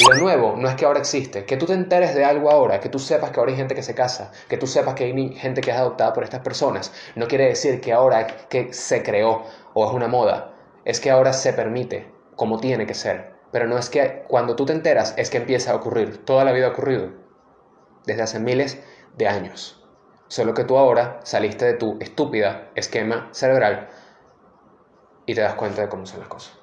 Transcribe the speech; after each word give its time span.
Lo 0.00 0.18
nuevo 0.18 0.56
no 0.56 0.68
es 0.68 0.74
que 0.74 0.84
ahora 0.84 0.98
existe, 0.98 1.46
que 1.46 1.56
tú 1.56 1.64
te 1.64 1.72
enteres 1.72 2.14
de 2.14 2.24
algo 2.24 2.50
ahora, 2.50 2.80
que 2.80 2.88
tú 2.88 2.98
sepas 2.98 3.30
que 3.30 3.40
ahora 3.40 3.52
hay 3.52 3.56
gente 3.56 3.74
que 3.74 3.82
se 3.82 3.94
casa, 3.94 4.30
que 4.48 4.58
tú 4.58 4.66
sepas 4.66 4.94
que 4.94 5.04
hay 5.04 5.34
gente 5.34 5.60
que 5.62 5.70
es 5.70 5.76
adoptada 5.76 6.12
por 6.12 6.22
estas 6.22 6.40
personas, 6.40 6.92
no 7.14 7.26
quiere 7.26 7.46
decir 7.46 7.80
que 7.80 7.94
ahora 7.94 8.26
que 8.26 8.74
se 8.74 9.02
creó 9.02 9.44
o 9.72 9.86
es 9.86 9.94
una 9.94 10.08
moda, 10.08 10.52
es 10.84 11.00
que 11.00 11.10
ahora 11.10 11.32
se 11.32 11.52
permite, 11.54 12.12
como 12.34 12.60
tiene 12.60 12.86
que 12.86 12.94
ser. 12.94 13.36
Pero 13.52 13.68
no 13.68 13.78
es 13.78 13.88
que 13.88 14.24
cuando 14.28 14.54
tú 14.54 14.66
te 14.66 14.74
enteras 14.74 15.14
es 15.16 15.30
que 15.30 15.38
empieza 15.38 15.72
a 15.72 15.76
ocurrir, 15.76 16.24
toda 16.24 16.44
la 16.44 16.52
vida 16.52 16.66
ha 16.66 16.70
ocurrido, 16.70 17.12
desde 18.04 18.22
hace 18.22 18.38
miles 18.38 18.78
de 19.16 19.28
años. 19.28 19.82
Solo 20.28 20.52
que 20.52 20.64
tú 20.64 20.76
ahora 20.76 21.20
saliste 21.22 21.64
de 21.64 21.74
tu 21.74 21.96
estúpida 22.00 22.70
esquema 22.74 23.30
cerebral 23.32 23.88
y 25.24 25.34
te 25.34 25.40
das 25.40 25.54
cuenta 25.54 25.82
de 25.82 25.88
cómo 25.88 26.04
son 26.04 26.20
las 26.20 26.28
cosas. 26.28 26.58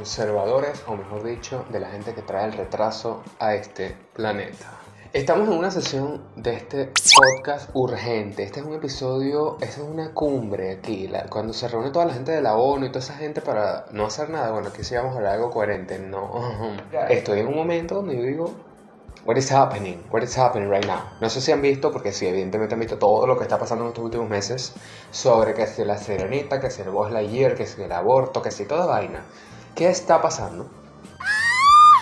Conservadores, 0.00 0.82
o 0.86 0.96
mejor 0.96 1.22
dicho, 1.24 1.66
de 1.68 1.78
la 1.78 1.90
gente 1.90 2.14
que 2.14 2.22
trae 2.22 2.46
el 2.46 2.54
retraso 2.54 3.22
a 3.38 3.54
este 3.54 3.94
planeta. 4.14 4.72
Estamos 5.12 5.46
en 5.46 5.58
una 5.58 5.70
sesión 5.70 6.22
de 6.36 6.54
este 6.54 6.86
podcast 6.86 7.68
urgente. 7.74 8.44
Este 8.44 8.60
es 8.60 8.66
un 8.66 8.72
episodio, 8.72 9.58
esta 9.60 9.82
es 9.82 9.86
una 9.86 10.14
cumbre 10.14 10.72
aquí, 10.72 11.10
cuando 11.28 11.52
se 11.52 11.68
reúne 11.68 11.90
toda 11.90 12.06
la 12.06 12.14
gente 12.14 12.32
de 12.32 12.40
la 12.40 12.56
ONU 12.56 12.86
y 12.86 12.88
toda 12.88 13.00
esa 13.00 13.12
gente 13.12 13.42
para 13.42 13.84
no 13.92 14.06
hacer 14.06 14.30
nada. 14.30 14.52
Bueno, 14.52 14.68
aquí 14.68 14.84
sí 14.84 14.94
vamos 14.94 15.12
a 15.12 15.16
hablar 15.18 15.34
algo 15.34 15.50
coherente. 15.50 15.98
No, 15.98 16.30
estoy 17.10 17.40
en 17.40 17.48
un 17.48 17.56
momento 17.56 17.96
donde 17.96 18.16
yo 18.16 18.22
digo, 18.22 18.54
What 19.26 19.36
is 19.36 19.52
happening? 19.52 20.02
What 20.10 20.22
is 20.22 20.38
happening 20.38 20.70
right 20.70 20.86
now? 20.86 21.00
No 21.20 21.28
sé 21.28 21.42
si 21.42 21.52
han 21.52 21.60
visto, 21.60 21.92
porque 21.92 22.10
sí, 22.10 22.26
evidentemente 22.26 22.72
han 22.72 22.80
visto 22.80 22.96
todo 22.96 23.26
lo 23.26 23.36
que 23.36 23.42
está 23.42 23.58
pasando 23.58 23.84
en 23.84 23.88
estos 23.88 24.02
últimos 24.02 24.30
meses 24.30 24.72
sobre 25.10 25.52
que 25.52 25.66
si 25.66 25.84
la 25.84 25.98
serenita, 25.98 26.58
que 26.58 26.70
si 26.70 26.80
el 26.80 26.88
Buzz 26.88 27.10
Lightyear, 27.12 27.54
que 27.54 27.66
si 27.66 27.82
el 27.82 27.92
aborto, 27.92 28.40
que 28.40 28.50
si 28.50 28.64
toda 28.64 28.86
vaina. 28.86 29.22
¿Qué 29.74 29.88
está 29.88 30.20
pasando? 30.20 30.68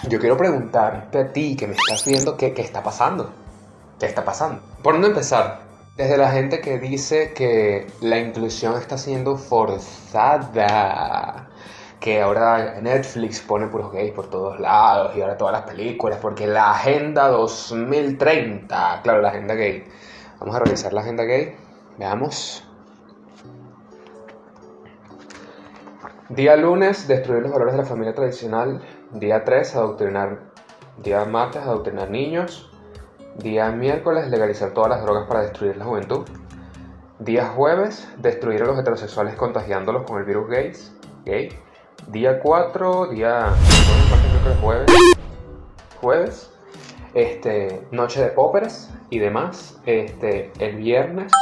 Yo 0.09 0.19
quiero 0.19 0.37
preguntarte 0.37 1.19
a 1.19 1.33
ti 1.33 1.57
que 1.57 1.67
me 1.67 1.75
estás 1.75 2.05
viendo 2.05 2.37
qué, 2.37 2.55
qué 2.55 2.63
está 2.63 2.83
pasando. 2.83 3.31
¿Qué 3.99 4.07
está 4.07 4.25
pasando? 4.25 4.61
Por 4.83 4.95
dónde 4.95 5.09
empezar, 5.09 5.61
desde 5.97 6.17
la 6.17 6.31
gente 6.31 6.61
que 6.61 6.79
dice 6.79 7.33
que 7.33 7.87
la 8.01 8.19
inclusión 8.19 8.77
está 8.77 8.97
siendo 8.97 9.37
forzada 9.37 10.69
que 12.01 12.21
ahora 12.23 12.81
Netflix 12.81 13.41
pone 13.41 13.67
puros 13.67 13.93
gays 13.93 14.13
por 14.13 14.31
todos 14.31 14.61
lados 14.61 15.17
y 15.17 15.21
ahora 15.21 15.37
todas 15.37 15.53
las 15.53 15.63
películas, 15.63 16.19
porque 16.21 16.47
la 16.47 16.71
Agenda 16.71 17.29
2030, 17.29 19.01
claro, 19.03 19.21
la 19.21 19.31
Agenda 19.31 19.55
gay. 19.55 19.85
Vamos 20.39 20.55
a 20.55 20.61
revisar 20.61 20.93
la 20.93 21.01
Agenda 21.01 21.25
gay, 21.25 21.57
veamos. 21.99 22.68
Día 26.29 26.57
lunes, 26.57 27.09
destruir 27.09 27.43
los 27.43 27.53
valores 27.53 27.73
de 27.73 27.79
la 27.79 27.87
familia 27.87 28.15
tradicional. 28.15 28.83
Día 29.13 29.45
3, 29.45 29.77
adoctrinar. 29.77 30.41
Día 31.03 31.25
martes, 31.25 31.63
adoctrinar 31.63 32.11
niños. 32.11 32.71
Día 33.37 33.71
miércoles, 33.71 34.29
legalizar 34.29 34.73
todas 34.73 34.91
las 34.91 35.03
drogas 35.03 35.27
para 35.27 35.41
destruir 35.41 35.79
la 35.79 35.87
juventud. 35.87 36.29
Día 37.19 37.47
jueves, 37.47 38.07
destruir 38.19 38.61
a 38.63 38.67
los 38.67 38.79
heterosexuales 38.79 39.37
contagiándolos 39.37 40.03
con 40.03 40.19
el 40.19 40.25
virus 40.27 40.51
gays. 40.51 40.93
Gay. 41.25 41.49
Día 42.09 42.41
4, 42.41 43.07
día 43.07 43.47
jueves, 44.61 44.93
jueves, 46.03 46.51
este, 47.15 47.87
noche 47.91 48.21
de 48.21 48.29
póperes 48.29 48.91
y 49.09 49.19
demás. 49.19 49.81
Este, 49.87 50.53
el 50.59 50.77
viernes 50.77 51.33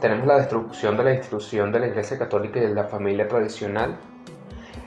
tenemos 0.00 0.26
la 0.26 0.36
destrucción 0.36 0.96
de 0.96 1.04
la 1.04 1.14
institución 1.14 1.72
de 1.72 1.80
la 1.80 1.86
Iglesia 1.88 2.18
Católica 2.18 2.58
y 2.58 2.62
de 2.62 2.74
la 2.74 2.84
familia 2.84 3.26
tradicional. 3.26 3.96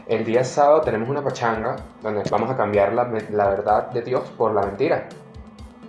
El 0.07 0.25
día 0.25 0.43
sábado 0.43 0.81
tenemos 0.81 1.09
una 1.09 1.23
pachanga 1.23 1.75
donde 2.01 2.23
vamos 2.29 2.49
a 2.49 2.57
cambiar 2.57 2.93
la, 2.93 3.03
la 3.29 3.49
verdad 3.49 3.91
de 3.91 4.01
Dios 4.01 4.29
por 4.37 4.53
la 4.53 4.61
mentira 4.61 5.07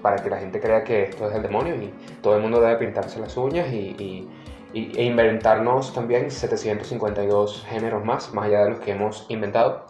para 0.01 0.17
que 0.17 0.29
la 0.29 0.39
gente 0.39 0.61
crea 0.61 0.83
que 0.85 1.05
esto 1.05 1.29
es 1.29 1.35
el 1.35 1.43
demonio 1.43 1.77
y 1.77 1.93
todo 2.23 2.37
el 2.37 2.43
mundo 2.43 2.61
debe 2.61 2.77
pintarse 2.77 3.21
las 3.21 3.37
uñas 3.37 3.73
y 3.73 4.29
e 4.75 5.05
inventarnos 5.05 5.93
también 5.93 6.31
752 6.31 7.67
géneros 7.69 8.05
más, 8.05 8.33
más 8.33 8.47
allá 8.47 8.65
de 8.65 8.71
los 8.71 8.81
que 8.81 8.93
hemos 8.93 9.27
inventado. 9.29 9.87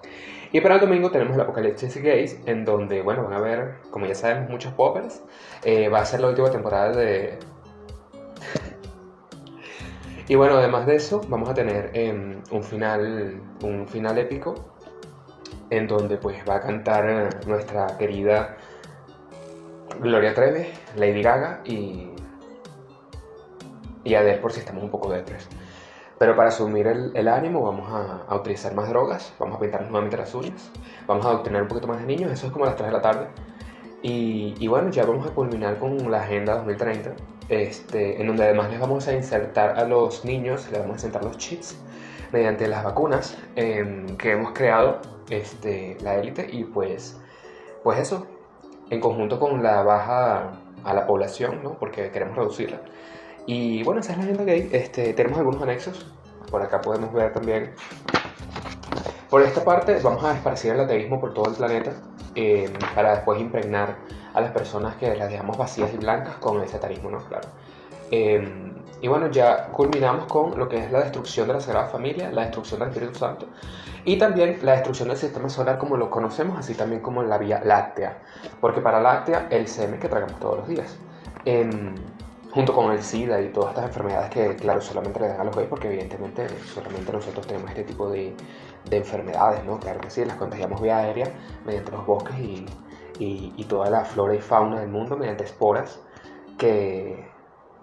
Y 0.51 0.61
para 0.61 0.75
el 0.75 0.81
domingo 0.81 1.11
tenemos 1.11 1.35
el 1.35 1.41
Apocalipsis 1.41 1.97
Gays, 2.03 2.41
en 2.47 2.65
donde, 2.65 3.01
bueno, 3.01 3.25
van 3.25 3.35
a 3.35 3.41
ver, 3.41 3.77
como 3.91 4.07
ya 4.07 4.15
sabemos, 4.15 4.51
muchos 4.51 4.73
poppers. 4.75 5.23
Eh, 5.65 5.89
va 5.89 6.01
a 6.01 6.05
ser 6.05 6.21
la 6.21 6.29
última 6.29 6.51
temporada 6.51 6.93
de... 6.93 7.39
y 10.33 10.35
bueno, 10.35 10.57
además 10.57 10.87
de 10.87 10.97
eso, 10.97 11.21
vamos 11.29 11.51
a 11.51 11.53
tener 11.53 11.91
em, 11.93 12.41
un, 12.51 12.63
final, 12.63 13.39
un 13.63 13.87
final 13.87 14.17
épico, 14.17 14.55
en 15.69 15.87
donde 15.87 16.17
pues 16.17 16.39
va 16.49 16.55
a 16.57 16.61
cantar 16.63 17.05
eh, 17.07 17.29
nuestra 17.47 17.99
querida 17.99 18.57
Gloria 20.01 20.33
Trevi, 20.33 20.69
Lady 20.97 21.21
Gaga 21.21 21.61
y 21.67 22.13
y 24.05 24.15
a 24.15 24.23
ver 24.23 24.41
por 24.41 24.53
si 24.53 24.61
estamos 24.61 24.83
un 24.83 24.91
poco 24.91 25.13
detres. 25.13 25.47
Pero 26.19 26.35
para 26.35 26.49
asumir 26.49 26.87
el, 26.87 27.15
el 27.15 27.29
ánimo 27.29 27.61
vamos 27.61 27.93
a, 27.93 28.23
a, 28.27 28.35
utilizar 28.35 28.75
más 28.75 28.89
drogas, 28.89 29.35
vamos 29.39 29.57
a 29.57 29.61
pintarnos 29.61 29.91
nuevamente 29.91 30.17
las 30.17 30.35
uñas, 30.35 30.71
vamos 31.07 31.27
a 31.27 31.33
obtener 31.33 31.61
un 31.61 31.69
poquito 31.69 31.89
más 31.89 32.01
de 32.01 32.07
niños, 32.07 32.33
eso 32.33 32.47
es 32.47 32.53
como 32.53 32.65
a 32.65 32.69
las 32.69 32.77
3 32.77 32.89
de 32.89 32.93
la 32.95 33.03
tarde. 33.03 33.27
Y, 34.01 34.55
y, 34.59 34.67
bueno, 34.67 34.89
ya 34.89 35.05
vamos 35.05 35.27
a 35.27 35.35
culminar 35.35 35.79
con 35.79 36.11
la 36.11 36.23
Agenda 36.23 36.57
2030, 36.57 37.11
este, 37.53 38.21
en 38.21 38.27
donde 38.27 38.45
además 38.45 38.71
les 38.71 38.81
vamos 38.81 39.07
a 39.09 39.13
insertar 39.13 39.79
a 39.79 39.85
los 39.85 40.25
niños, 40.25 40.69
les 40.71 40.81
vamos 40.81 40.95
a 40.95 41.07
insertar 41.07 41.25
los 41.25 41.37
chips 41.39 41.77
mediante 42.33 42.67
las 42.67 42.83
vacunas 42.83 43.37
eh, 43.57 44.07
que 44.19 44.33
hemos 44.33 44.53
creado 44.53 45.01
este, 45.29 45.99
la 46.01 46.17
élite 46.17 46.49
y 46.51 46.65
pues, 46.65 47.21
pues 47.83 47.99
eso, 47.99 48.27
en 48.91 49.01
conjunto 49.01 49.39
con 49.39 49.63
la 49.63 49.83
baja 49.83 50.53
a 50.85 50.95
la 50.95 51.07
población, 51.07 51.63
¿no? 51.63 51.79
porque 51.79 52.11
queremos 52.11 52.37
reducirla. 52.37 52.81
Y 53.47 53.83
bueno, 53.83 54.01
esa 54.01 54.13
es 54.13 54.19
la 54.19 54.25
agenda 54.25 54.45
gay. 54.45 54.69
Este, 54.73 55.13
tenemos 55.15 55.39
algunos 55.39 55.63
anexos. 55.63 56.07
Por 56.51 56.63
acá 56.63 56.81
podemos 56.81 57.13
ver 57.13 57.33
también. 57.33 57.73
Por 59.29 59.43
esta 59.43 59.65
parte 59.65 59.99
vamos 60.03 60.23
a 60.25 60.35
esparcir 60.35 60.73
el 60.73 60.81
ateísmo 60.81 61.21
por 61.21 61.33
todo 61.35 61.49
el 61.49 61.57
planeta 61.57 61.93
eh, 62.35 62.73
para 62.95 63.17
después 63.17 63.41
impregnar 63.41 63.97
a 64.35 64.41
las 64.41 64.53
personas 64.53 64.97
que 64.97 65.15
las 65.15 65.31
dejamos 65.31 65.57
vacías 65.57 65.93
y 65.93 65.97
blancas 65.97 66.37
con 66.37 66.61
el 66.61 66.69
satanismo, 66.69 67.11
¿no? 67.11 67.19
Claro. 67.19 67.49
Eh, 68.11 68.73
y 69.01 69.09
bueno, 69.09 69.29
ya 69.31 69.69
culminamos 69.69 70.27
con 70.27 70.57
lo 70.59 70.69
que 70.69 70.79
es 70.79 70.93
la 70.93 71.01
destrucción 71.01 71.49
de 71.49 71.55
la 71.55 71.61
Sagrada 71.61 71.89
Familia, 71.89 72.31
la 72.31 72.43
destrucción 72.43 72.81
del 72.81 72.91
Espíritu 72.91 73.19
Santo 73.19 73.47
y 74.05 74.17
también 74.17 74.59
la 74.63 74.73
destrucción 74.73 75.09
del 75.09 75.17
sistema 75.17 75.49
solar 75.49 75.79
como 75.79 75.97
lo 75.97 76.11
conocemos, 76.11 76.59
así 76.59 76.75
también 76.75 77.03
como 77.03 77.23
la 77.23 77.39
Vía 77.39 77.61
Láctea. 77.65 78.19
Porque 78.61 78.81
para 78.81 79.01
Láctea, 79.01 79.49
el 79.51 79.67
semen 79.67 79.99
que 79.99 80.09
tragamos 80.09 80.39
todos 80.41 80.59
los 80.59 80.69
días. 80.69 80.97
Eh, 81.45 81.69
junto 82.53 82.75
con 82.75 82.93
el 82.93 83.03
SIDA 83.03 83.41
y 83.41 83.49
todas 83.49 83.71
estas 83.71 83.87
enfermedades 83.87 84.31
que, 84.31 84.57
claro, 84.57 84.81
solamente 84.81 85.19
le 85.21 85.29
dan 85.29 85.41
a 85.41 85.45
los 85.45 85.57
gays, 85.57 85.69
porque 85.69 85.89
evidentemente 85.89 86.47
solamente 86.73 87.11
nosotros 87.11 87.47
tenemos 87.47 87.71
este 87.71 87.85
tipo 87.85 88.11
de, 88.11 88.35
de 88.89 88.97
enfermedades, 88.97 89.65
¿no? 89.65 89.79
Claro 89.81 90.01
que 90.01 90.11
sí, 90.11 90.25
las 90.25 90.37
contagiamos 90.37 90.81
vía 90.81 90.99
aérea 90.99 91.33
mediante 91.65 91.93
los 91.93 92.05
bosques 92.05 92.39
y, 92.39 92.67
y, 93.19 93.53
y, 93.57 93.65
toda 93.65 93.91
la 93.91 94.05
flora 94.05 94.35
y 94.35 94.41
fauna 94.41 94.81
del 94.81 94.89
mundo 94.89 95.17
mediante 95.17 95.45
esporas 95.45 96.01
que, 96.59 97.33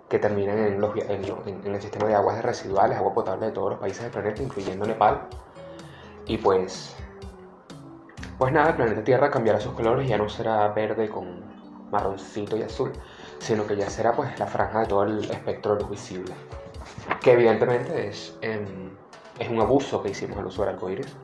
que 0.10 0.18
terminan 0.18 0.58
en, 0.58 0.82
los, 0.82 0.92
en, 0.98 1.74
el 1.74 1.82
sistema 1.82 2.08
de 2.08 2.16
aguas 2.16 2.44
residuales, 2.44 2.98
agua 2.98 3.14
potable 3.14 3.46
de 3.48 3.52
todos 3.52 3.72
los 3.72 3.80
países 3.80 4.02
del 4.02 4.12
planeta, 4.12 4.42
incluyendo 4.42 4.86
Nepal. 4.86 5.22
Y 6.26 6.38
pues, 6.38 6.96
pues 8.38 8.52
nada, 8.52 8.70
el 8.70 8.76
planeta 8.76 9.04
Tierra 9.04 9.30
cambiará 9.30 9.60
sus 9.60 9.74
colores, 9.74 10.08
ya 10.08 10.18
no 10.18 10.28
será 10.28 10.68
verde 10.70 11.10
con 11.10 11.44
marroncito 11.92 12.58
y 12.58 12.64
azul, 12.64 12.92
sino 13.38 13.66
que 13.68 13.76
ya 13.76 13.90
será 13.90 14.14
pues 14.14 14.38
la 14.40 14.48
franja 14.48 14.82
de 14.82 14.86
todo 14.88 15.04
el 15.04 15.30
espectro 15.30 15.76
de 15.76 15.82
luz 15.82 15.92
visible. 15.92 16.34
Que 17.22 17.34
evidentemente 17.34 18.08
es, 18.08 18.36
eh, 18.42 18.66
es 19.38 19.50
un 19.50 19.62
abuso 19.62 20.02
que 20.02 20.10
hicimos 20.10 20.38
al 20.40 20.48
uso 20.48 20.64
del 20.64 20.74
arcoíris. 20.76 21.16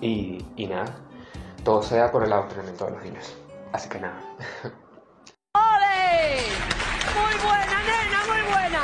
Y, 0.00 0.44
y 0.56 0.66
nada, 0.66 0.96
todo 1.64 1.82
sea 1.82 2.10
por 2.10 2.24
el 2.24 2.32
adoctrinamiento 2.32 2.86
de 2.86 2.90
los 2.92 3.02
niños. 3.02 3.36
Así 3.72 3.88
que 3.88 3.98
nada. 4.00 4.20
¡Ole! 5.54 6.42
¡Muy 7.14 7.34
buena, 7.42 7.82
nena, 7.82 8.24
muy 8.26 8.52
buena! 8.52 8.80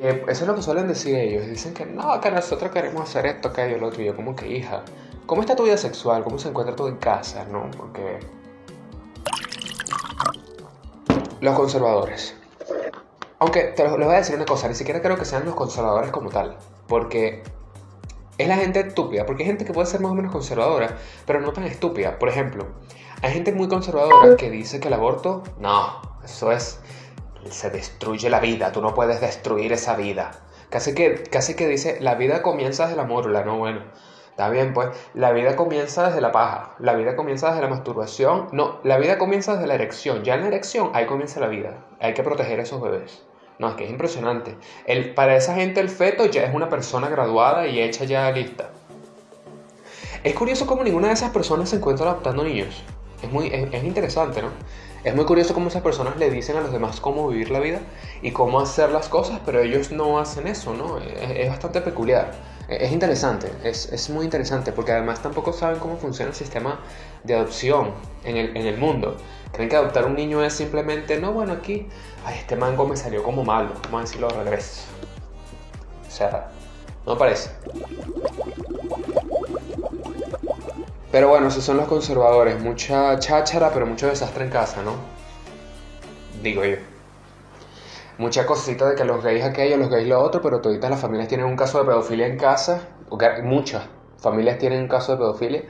Eh, 0.00 0.24
eso 0.28 0.44
es 0.44 0.48
lo 0.48 0.54
que 0.54 0.62
suelen 0.62 0.88
decir 0.88 1.16
ellos. 1.16 1.46
Dicen 1.46 1.74
que 1.74 1.86
no, 1.86 2.20
que 2.20 2.30
nosotros 2.30 2.70
queremos 2.70 3.02
hacer 3.02 3.26
esto, 3.26 3.52
que 3.52 3.70
yo 3.70 3.78
lo 3.78 3.88
otro. 3.88 4.02
Y 4.02 4.06
yo 4.06 4.16
como 4.16 4.34
que, 4.36 4.48
hija, 4.48 4.82
¿cómo 5.26 5.42
está 5.42 5.56
tu 5.56 5.64
vida 5.64 5.76
sexual? 5.76 6.22
¿Cómo 6.24 6.38
se 6.38 6.48
encuentra 6.48 6.76
todo 6.76 6.88
en 6.88 6.96
casa? 6.96 7.44
¿No? 7.44 7.70
Porque... 7.76 8.20
Los 11.40 11.56
conservadores. 11.56 12.36
Aunque 13.38 13.64
te 13.64 13.82
les 13.82 13.92
voy 13.92 14.04
a 14.04 14.18
decir 14.18 14.36
una 14.36 14.46
cosa, 14.46 14.68
ni 14.68 14.74
siquiera 14.74 15.02
creo 15.02 15.18
que 15.18 15.26
sean 15.26 15.44
los 15.44 15.54
conservadores 15.54 16.10
como 16.10 16.30
tal. 16.30 16.56
Porque 16.86 17.42
es 18.38 18.48
la 18.48 18.56
gente 18.56 18.80
estúpida, 18.80 19.26
porque 19.26 19.42
hay 19.42 19.48
gente 19.48 19.64
que 19.64 19.72
puede 19.72 19.86
ser 19.86 20.00
más 20.00 20.12
o 20.12 20.14
menos 20.14 20.32
conservadora, 20.32 20.96
pero 21.26 21.40
no 21.40 21.52
tan 21.52 21.64
estúpida. 21.64 22.18
Por 22.18 22.28
ejemplo, 22.28 22.66
hay 23.22 23.32
gente 23.32 23.52
muy 23.52 23.68
conservadora 23.68 24.36
que 24.36 24.50
dice 24.50 24.80
que 24.80 24.88
el 24.88 24.94
aborto, 24.94 25.42
no, 25.58 26.00
eso 26.24 26.50
es, 26.52 26.80
se 27.48 27.70
destruye 27.70 28.28
la 28.30 28.40
vida, 28.40 28.72
tú 28.72 28.80
no 28.80 28.94
puedes 28.94 29.20
destruir 29.20 29.72
esa 29.72 29.96
vida. 29.96 30.32
Casi 30.70 30.94
que, 30.94 31.22
casi 31.22 31.54
que 31.54 31.68
dice, 31.68 31.98
la 32.00 32.16
vida 32.16 32.42
comienza 32.42 32.84
desde 32.84 32.96
la 32.96 33.04
mórula, 33.04 33.44
no, 33.44 33.58
bueno. 33.58 33.82
Está 34.30 34.48
bien, 34.48 34.74
pues 34.74 34.88
la 35.14 35.30
vida 35.30 35.54
comienza 35.54 36.08
desde 36.08 36.20
la 36.20 36.32
paja, 36.32 36.74
la 36.80 36.94
vida 36.94 37.14
comienza 37.14 37.50
desde 37.50 37.62
la 37.62 37.68
masturbación, 37.68 38.48
no, 38.50 38.80
la 38.82 38.98
vida 38.98 39.16
comienza 39.16 39.52
desde 39.52 39.68
la 39.68 39.76
erección, 39.76 40.24
ya 40.24 40.34
en 40.34 40.40
la 40.40 40.48
erección 40.48 40.90
ahí 40.92 41.06
comienza 41.06 41.38
la 41.38 41.46
vida, 41.46 41.86
hay 42.00 42.14
que 42.14 42.24
proteger 42.24 42.58
a 42.58 42.64
esos 42.64 42.82
bebés. 42.82 43.24
No, 43.58 43.68
es 43.68 43.74
que 43.76 43.84
es 43.84 43.90
impresionante. 43.90 44.56
El, 44.86 45.14
para 45.14 45.36
esa 45.36 45.54
gente 45.54 45.80
el 45.80 45.88
feto 45.88 46.26
ya 46.26 46.44
es 46.44 46.54
una 46.54 46.68
persona 46.68 47.08
graduada 47.08 47.66
y 47.68 47.80
hecha 47.80 48.04
ya 48.04 48.30
lista. 48.30 48.70
Es 50.24 50.34
curioso 50.34 50.66
cómo 50.66 50.82
ninguna 50.82 51.08
de 51.08 51.14
esas 51.14 51.30
personas 51.30 51.68
se 51.68 51.76
encuentra 51.76 52.10
adoptando 52.10 52.42
niños. 52.44 52.82
Es, 53.22 53.30
muy, 53.30 53.48
es, 53.48 53.84
interesante, 53.84 54.42
¿no? 54.42 54.48
Es 55.04 55.14
muy 55.14 55.26
curioso 55.26 55.52
cómo 55.52 55.68
esas 55.68 55.82
personas 55.82 56.16
le 56.16 56.30
dicen 56.30 56.56
a 56.56 56.62
los 56.62 56.72
demás 56.72 56.98
cómo 57.00 57.28
vivir 57.28 57.50
la 57.50 57.60
vida 57.60 57.80
y 58.22 58.30
cómo 58.30 58.58
hacer 58.58 58.90
las 58.90 59.08
cosas, 59.08 59.40
pero 59.44 59.60
ellos 59.60 59.92
no 59.92 60.18
hacen 60.18 60.46
eso, 60.46 60.74
¿no? 60.74 60.98
Es, 60.98 61.48
bastante 61.48 61.82
peculiar. 61.82 62.32
Es 62.68 62.92
interesante, 62.92 63.50
es, 63.62 63.92
es, 63.92 64.08
muy 64.08 64.24
interesante, 64.24 64.72
porque 64.72 64.92
además 64.92 65.22
tampoco 65.22 65.52
saben 65.52 65.78
cómo 65.78 65.96
funciona 65.96 66.30
el 66.30 66.36
sistema 66.36 66.80
de 67.22 67.34
adopción 67.34 67.92
en 68.24 68.36
el, 68.36 68.56
en 68.56 68.66
el 68.66 68.78
mundo. 68.78 69.16
Creen 69.52 69.68
que 69.68 69.76
adoptar 69.76 70.06
un 70.06 70.14
niño 70.14 70.42
es 70.42 70.54
simplemente, 70.54 71.20
no, 71.20 71.32
bueno, 71.32 71.52
aquí 71.52 71.88
ay, 72.24 72.38
este 72.38 72.56
mango 72.56 72.86
me 72.86 72.96
salió 72.96 73.22
como 73.22 73.44
malo, 73.44 73.70
vamos 73.84 74.00
a 74.00 74.04
decirlo 74.04 74.28
de 74.28 74.44
regreso. 74.44 74.82
O 76.06 76.10
sea, 76.10 76.48
no 77.06 77.18
parece. 77.18 77.50
Pero 81.10 81.28
bueno, 81.28 81.48
esos 81.48 81.62
son 81.62 81.76
los 81.76 81.86
conservadores. 81.86 82.60
Mucha 82.60 83.18
cháchara, 83.18 83.70
pero 83.72 83.86
mucho 83.86 84.08
desastre 84.08 84.44
en 84.44 84.50
casa, 84.50 84.82
¿no? 84.82 84.96
Digo 86.42 86.64
yo. 86.64 86.76
Mucha 88.18 88.46
cosita 88.46 88.88
de 88.88 88.94
que 88.94 89.04
los 89.04 89.22
gays 89.22 89.44
aquello, 89.44 89.76
los 89.76 89.90
gays 89.90 90.06
lo 90.06 90.20
otro, 90.20 90.40
pero 90.40 90.60
toditas 90.60 90.90
las 90.90 91.00
familias 91.00 91.28
tienen 91.28 91.46
un 91.46 91.56
caso 91.56 91.78
de 91.80 91.86
pedofilia 91.86 92.26
en 92.26 92.38
casa. 92.38 92.80
Muchas 93.42 93.82
familias 94.18 94.58
tienen 94.58 94.82
un 94.82 94.88
caso 94.88 95.12
de 95.12 95.18
pedofilia. 95.18 95.62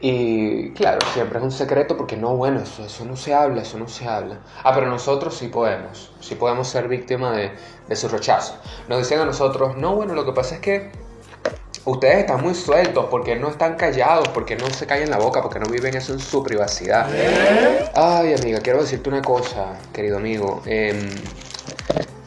Y 0.00 0.70
claro, 0.72 0.98
siempre 1.12 1.38
es 1.38 1.44
un 1.44 1.50
secreto 1.50 1.96
porque 1.96 2.16
no, 2.16 2.36
bueno, 2.36 2.60
eso, 2.60 2.84
eso 2.84 3.04
no 3.04 3.16
se 3.16 3.34
habla, 3.34 3.62
eso 3.62 3.78
no 3.78 3.88
se 3.88 4.08
habla. 4.08 4.40
Ah, 4.62 4.72
pero 4.74 4.86
nosotros 4.86 5.34
sí 5.36 5.48
podemos, 5.48 6.12
sí 6.20 6.36
podemos 6.36 6.68
ser 6.68 6.88
víctimas 6.88 7.36
de, 7.36 7.52
de 7.86 7.96
su 7.96 8.08
rechazo. 8.08 8.56
Nos 8.88 8.98
decían 8.98 9.20
a 9.20 9.24
nosotros, 9.26 9.76
no, 9.76 9.94
bueno, 9.96 10.14
lo 10.14 10.24
que 10.24 10.32
pasa 10.32 10.54
es 10.54 10.60
que 10.60 10.90
ustedes 11.84 12.18
están 12.18 12.42
muy 12.42 12.54
sueltos, 12.54 13.06
porque 13.10 13.36
no 13.36 13.48
están 13.48 13.76
callados, 13.76 14.28
porque 14.28 14.56
no 14.56 14.68
se 14.70 14.86
callan 14.86 15.10
la 15.10 15.18
boca, 15.18 15.42
porque 15.42 15.58
no 15.58 15.66
viven 15.66 15.96
eso 15.96 16.12
en 16.12 16.20
su 16.20 16.42
privacidad. 16.42 17.08
Ay, 17.94 18.34
amiga, 18.34 18.60
quiero 18.60 18.80
decirte 18.80 19.08
una 19.08 19.22
cosa, 19.22 19.74
querido 19.92 20.18
amigo. 20.18 20.62
Em, 20.66 21.10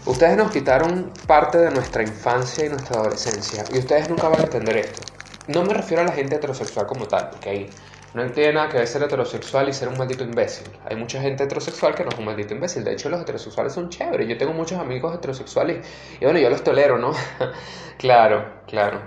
ustedes 0.05 0.37
nos 0.37 0.51
quitaron 0.51 1.11
parte 1.27 1.57
de 1.57 1.71
nuestra 1.71 2.03
infancia 2.03 2.65
y 2.65 2.69
nuestra 2.69 2.99
adolescencia, 2.99 3.63
y 3.73 3.79
ustedes 3.79 4.09
nunca 4.09 4.29
van 4.29 4.41
a 4.41 4.43
entender 4.43 4.77
esto. 4.77 5.01
No 5.47 5.63
me 5.63 5.73
refiero 5.73 6.03
a 6.03 6.05
la 6.05 6.11
gente 6.11 6.35
heterosexual 6.35 6.87
como 6.87 7.07
tal, 7.07 7.29
porque 7.29 7.49
ahí 7.49 7.69
no 8.13 8.25
tiene 8.31 8.53
nada 8.53 8.69
que 8.69 8.77
ver 8.77 8.87
ser 8.87 9.01
heterosexual 9.03 9.67
y 9.69 9.73
ser 9.73 9.87
un 9.87 9.97
maldito 9.97 10.23
imbécil. 10.23 10.67
Hay 10.85 10.95
mucha 10.95 11.19
gente 11.19 11.43
heterosexual 11.43 11.95
que 11.95 12.03
no 12.03 12.09
es 12.11 12.19
un 12.19 12.25
maldito 12.25 12.53
imbécil. 12.53 12.83
De 12.83 12.93
hecho, 12.93 13.09
los 13.09 13.19
heterosexuales 13.19 13.73
son 13.73 13.89
chéveres. 13.89 14.27
Yo 14.27 14.37
tengo 14.37 14.53
muchos 14.53 14.79
amigos 14.79 15.15
heterosexuales 15.15 15.85
y 16.21 16.23
bueno, 16.23 16.39
yo 16.39 16.49
los 16.49 16.63
tolero, 16.63 16.99
¿no? 16.99 17.11
claro, 17.97 18.45
claro. 18.67 19.01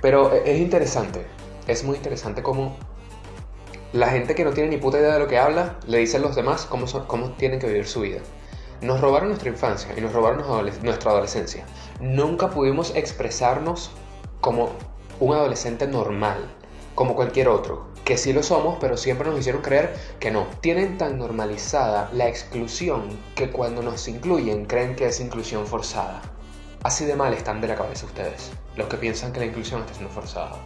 Pero 0.00 0.32
e-, 0.32 0.52
es 0.52 0.60
interesante, 0.60 1.26
es 1.66 1.84
muy 1.84 1.96
interesante 1.96 2.42
cómo 2.42 2.76
la 3.92 4.08
gente 4.08 4.34
que 4.34 4.44
no 4.44 4.52
tiene 4.52 4.70
ni 4.70 4.76
puta 4.78 4.98
idea 4.98 5.14
de 5.14 5.18
lo 5.18 5.28
que 5.28 5.38
habla 5.38 5.76
le 5.86 5.98
dice 5.98 6.16
a 6.16 6.20
los 6.20 6.34
demás 6.34 6.66
cómo, 6.66 6.86
cómo 7.06 7.30
tienen 7.32 7.60
que 7.60 7.68
vivir 7.68 7.86
su 7.86 8.00
vida. 8.00 8.20
Nos 8.80 9.00
robaron 9.00 9.28
nuestra 9.28 9.48
infancia 9.48 9.94
y 9.96 10.00
nos 10.00 10.12
robaron 10.12 10.44
nuestra 10.82 11.10
adolescencia. 11.10 11.64
Nunca 12.00 12.50
pudimos 12.50 12.94
expresarnos 12.94 13.90
como 14.40 14.70
un 15.18 15.34
adolescente 15.34 15.86
normal, 15.86 16.52
como 16.94 17.14
cualquier 17.14 17.48
otro, 17.48 17.86
que 18.04 18.18
sí 18.18 18.32
lo 18.32 18.42
somos, 18.42 18.76
pero 18.80 18.96
siempre 18.96 19.28
nos 19.30 19.40
hicieron 19.40 19.62
creer 19.62 19.94
que 20.20 20.30
no. 20.30 20.46
Tienen 20.60 20.98
tan 20.98 21.18
normalizada 21.18 22.10
la 22.12 22.28
exclusión 22.28 23.18
que 23.34 23.50
cuando 23.50 23.82
nos 23.82 24.08
incluyen 24.08 24.66
creen 24.66 24.94
que 24.94 25.06
es 25.06 25.20
inclusión 25.20 25.66
forzada. 25.66 26.20
Así 26.82 27.04
de 27.04 27.16
mal 27.16 27.32
están 27.32 27.60
de 27.60 27.68
la 27.68 27.76
cabeza 27.76 28.06
ustedes, 28.06 28.52
los 28.76 28.88
que 28.88 28.96
piensan 28.96 29.32
que 29.32 29.40
la 29.40 29.46
inclusión 29.46 29.80
está 29.80 29.94
siendo 29.94 30.12
forzada. 30.12 30.56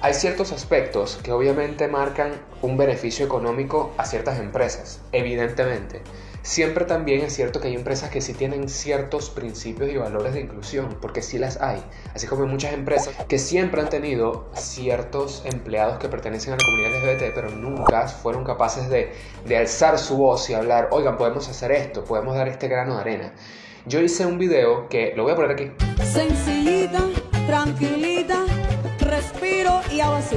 Hay 0.00 0.14
ciertos 0.14 0.52
aspectos 0.52 1.18
que 1.22 1.32
obviamente 1.32 1.88
marcan 1.88 2.32
un 2.62 2.76
beneficio 2.76 3.24
económico 3.26 3.92
a 3.96 4.04
ciertas 4.04 4.38
empresas, 4.38 5.00
evidentemente, 5.12 6.02
Siempre 6.46 6.84
también 6.84 7.22
es 7.22 7.34
cierto 7.34 7.60
que 7.60 7.66
hay 7.66 7.74
empresas 7.74 8.08
que 8.08 8.20
sí 8.20 8.32
tienen 8.32 8.68
ciertos 8.68 9.30
principios 9.30 9.90
y 9.90 9.96
valores 9.96 10.32
de 10.32 10.42
inclusión, 10.42 10.96
porque 11.02 11.20
sí 11.20 11.38
las 11.38 11.60
hay. 11.60 11.82
Así 12.14 12.28
como 12.28 12.44
hay 12.44 12.48
muchas 12.48 12.72
empresas 12.72 13.16
que 13.26 13.40
siempre 13.40 13.80
han 13.80 13.88
tenido 13.88 14.48
ciertos 14.54 15.42
empleados 15.44 15.98
que 15.98 16.08
pertenecen 16.08 16.52
a 16.52 16.56
la 16.56 16.62
comunidad 16.64 17.02
LGBT, 17.02 17.34
pero 17.34 17.50
nunca 17.50 18.06
fueron 18.06 18.44
capaces 18.44 18.88
de, 18.88 19.12
de 19.44 19.56
alzar 19.56 19.98
su 19.98 20.18
voz 20.18 20.48
y 20.48 20.54
hablar, 20.54 20.90
oigan, 20.92 21.18
podemos 21.18 21.48
hacer 21.48 21.72
esto, 21.72 22.04
podemos 22.04 22.36
dar 22.36 22.46
este 22.46 22.68
grano 22.68 22.94
de 22.94 23.00
arena. 23.00 23.32
Yo 23.84 24.00
hice 24.00 24.24
un 24.24 24.38
video 24.38 24.88
que 24.88 25.14
lo 25.16 25.24
voy 25.24 25.32
a 25.32 25.34
poner 25.34 25.50
aquí. 25.50 25.72
Tranquilita, 27.46 28.44
respiro 29.00 29.80
y 29.92 30.00
hago 30.00 30.14
así. 30.14 30.36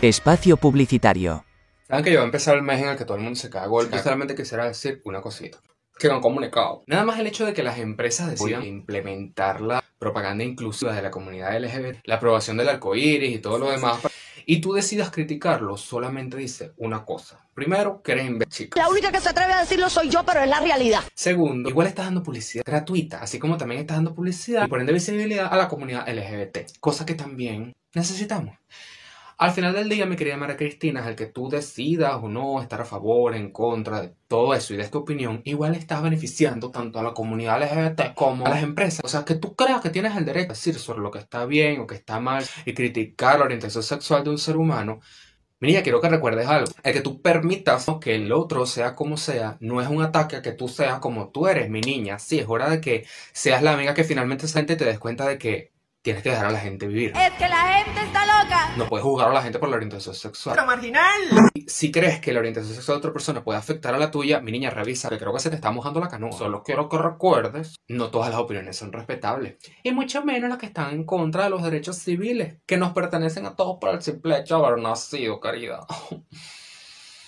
Espacio 0.00 0.56
publicitario. 0.56 1.44
Saben 1.86 2.04
que 2.04 2.10
yo 2.12 2.18
voy 2.18 2.24
a 2.24 2.26
empezar 2.26 2.56
el 2.56 2.62
mes 2.62 2.80
en 2.82 2.88
el 2.88 2.96
que 2.96 3.04
todo 3.04 3.16
el 3.16 3.22
mundo 3.22 3.38
se 3.38 3.50
caga 3.50 3.66
golpe. 3.66 3.96
Yo 3.96 4.02
solamente 4.02 4.34
quisiera 4.34 4.66
decir 4.66 5.02
una 5.04 5.20
cosita. 5.20 5.58
Que 5.98 6.10
han 6.10 6.20
comunicado. 6.20 6.82
Nada 6.86 7.04
más 7.04 7.20
el 7.20 7.26
hecho 7.26 7.46
de 7.46 7.52
que 7.52 7.62
las 7.62 7.78
empresas 7.78 8.28
decidan 8.28 8.64
implementar 8.64 9.60
la 9.60 9.84
propaganda 9.98 10.42
inclusiva 10.42 10.92
de 10.92 11.02
la 11.02 11.10
comunidad 11.10 11.56
LGBT, 11.56 12.00
la 12.04 12.16
aprobación 12.16 12.56
del 12.56 12.68
arco 12.68 12.96
iris 12.96 13.36
y 13.36 13.38
todo 13.38 13.58
lo 13.58 13.70
demás, 13.70 14.00
y 14.46 14.60
tú 14.60 14.72
decidas 14.72 15.10
criticarlo, 15.10 15.76
solamente 15.76 16.36
dice 16.36 16.72
una 16.76 17.04
cosa. 17.04 17.40
Primero, 17.54 18.02
eres 18.06 18.26
imbécil. 18.26 18.70
La 18.74 18.88
única 18.88 19.12
que 19.12 19.20
se 19.20 19.28
atreve 19.28 19.52
a 19.52 19.60
decirlo 19.60 19.88
soy 19.88 20.08
yo, 20.08 20.24
pero 20.24 20.40
es 20.40 20.48
la 20.48 20.60
realidad. 20.60 21.02
Segundo, 21.14 21.68
igual 21.68 21.86
estás 21.86 22.06
dando 22.06 22.22
publicidad 22.22 22.64
gratuita, 22.64 23.22
así 23.22 23.38
como 23.38 23.56
también 23.56 23.80
estás 23.80 23.96
dando 23.96 24.14
publicidad 24.14 24.66
y 24.66 24.68
por 24.68 24.80
ende 24.80 24.92
visibilidad 24.92 25.52
a 25.52 25.56
la 25.56 25.68
comunidad 25.68 26.08
LGBT, 26.08 26.78
cosa 26.80 27.06
que 27.06 27.14
también 27.14 27.72
necesitamos. 27.94 28.56
Al 29.36 29.50
final 29.50 29.74
del 29.74 29.88
día, 29.88 30.06
mi 30.06 30.16
querida 30.16 30.36
María 30.36 30.56
Cristina, 30.56 31.00
es 31.00 31.06
el 31.06 31.16
que 31.16 31.26
tú 31.26 31.48
decidas 31.48 32.14
o 32.22 32.28
no 32.28 32.62
estar 32.62 32.80
a 32.80 32.84
favor, 32.84 33.34
en 33.34 33.50
contra 33.50 34.00
de 34.00 34.14
todo 34.28 34.54
eso 34.54 34.74
y 34.74 34.76
de 34.76 34.88
tu 34.88 34.98
opinión, 34.98 35.42
igual 35.44 35.74
estás 35.74 36.02
beneficiando 36.02 36.70
tanto 36.70 37.00
a 37.00 37.02
la 37.02 37.14
comunidad 37.14 37.60
LGBT 37.62 38.14
como 38.14 38.46
a 38.46 38.50
las 38.50 38.62
empresas. 38.62 39.00
O 39.04 39.08
sea, 39.08 39.24
que 39.24 39.34
tú 39.34 39.56
creas 39.56 39.80
que 39.80 39.90
tienes 39.90 40.16
el 40.16 40.24
derecho 40.24 40.52
a 40.52 40.54
decir 40.54 40.76
sobre 40.76 41.00
lo 41.00 41.10
que 41.10 41.18
está 41.18 41.46
bien 41.46 41.80
o 41.80 41.86
que 41.86 41.96
está 41.96 42.20
mal 42.20 42.44
y 42.64 42.74
criticar 42.74 43.38
la 43.38 43.46
orientación 43.46 43.82
sexual 43.82 44.22
de 44.24 44.30
un 44.30 44.38
ser 44.38 44.56
humano. 44.56 45.00
Mira, 45.60 45.82
quiero 45.82 46.00
que 46.00 46.08
recuerdes 46.08 46.46
algo. 46.46 46.70
El 46.82 46.92
que 46.92 47.00
tú 47.00 47.22
permitas 47.22 47.86
que 48.00 48.14
el 48.16 48.32
otro 48.32 48.66
sea 48.66 48.94
como 48.94 49.16
sea, 49.16 49.56
no 49.60 49.80
es 49.80 49.88
un 49.88 50.02
ataque 50.02 50.36
a 50.36 50.42
que 50.42 50.52
tú 50.52 50.68
seas 50.68 50.98
como 51.00 51.30
tú 51.30 51.46
eres, 51.48 51.70
mi 51.70 51.80
niña. 51.80 52.18
Sí, 52.18 52.38
es 52.38 52.46
hora 52.48 52.68
de 52.68 52.80
que 52.80 53.06
seas 53.32 53.62
la 53.62 53.72
amiga 53.72 53.94
que 53.94 54.04
finalmente 54.04 54.46
se 54.46 54.60
y 54.60 54.66
te 54.66 54.76
des 54.76 54.98
cuenta 54.98 55.26
de 55.26 55.38
que 55.38 55.73
tienes 56.04 56.22
que 56.22 56.30
dejar 56.30 56.46
a 56.46 56.50
la 56.50 56.60
gente 56.60 56.86
vivir. 56.86 57.12
Es 57.16 57.32
que 57.32 57.48
la 57.48 57.62
gente 57.62 58.02
está 58.02 58.26
loca. 58.26 58.74
No 58.76 58.86
puedes 58.86 59.02
juzgar 59.02 59.30
a 59.30 59.32
la 59.32 59.42
gente 59.42 59.58
por 59.58 59.70
la 59.70 59.76
orientación 59.76 60.14
sexual. 60.14 60.54
¡Pero 60.54 60.66
marginal! 60.66 61.50
Si 61.66 61.90
crees 61.90 62.20
que 62.20 62.30
la 62.30 62.40
orientación 62.40 62.74
sexual 62.74 62.96
de 62.96 62.98
otra 62.98 63.12
persona 63.14 63.42
puede 63.42 63.58
afectar 63.58 63.94
a 63.94 63.98
la 63.98 64.10
tuya, 64.10 64.40
mi 64.40 64.52
niña, 64.52 64.68
revisa, 64.68 65.08
que 65.08 65.16
creo 65.16 65.32
que 65.32 65.40
se 65.40 65.48
te 65.48 65.56
está 65.56 65.70
mojando 65.70 66.00
la 66.00 66.08
canoa. 66.08 66.32
Solo 66.32 66.62
quiero 66.62 66.90
que 66.90 66.98
recuerdes, 66.98 67.76
no 67.88 68.10
todas 68.10 68.28
las 68.28 68.38
opiniones 68.38 68.76
son 68.76 68.92
respetables. 68.92 69.56
Y 69.82 69.92
mucho 69.92 70.22
menos 70.22 70.50
las 70.50 70.58
que 70.58 70.66
están 70.66 70.92
en 70.92 71.04
contra 71.04 71.44
de 71.44 71.50
los 71.50 71.62
derechos 71.62 71.96
civiles, 71.96 72.58
que 72.66 72.76
nos 72.76 72.92
pertenecen 72.92 73.46
a 73.46 73.56
todos 73.56 73.78
por 73.80 73.94
el 73.94 74.02
simple 74.02 74.38
hecho 74.38 74.58
de 74.58 74.66
haber 74.66 74.82
nacido, 74.82 75.40
querida. 75.40 75.86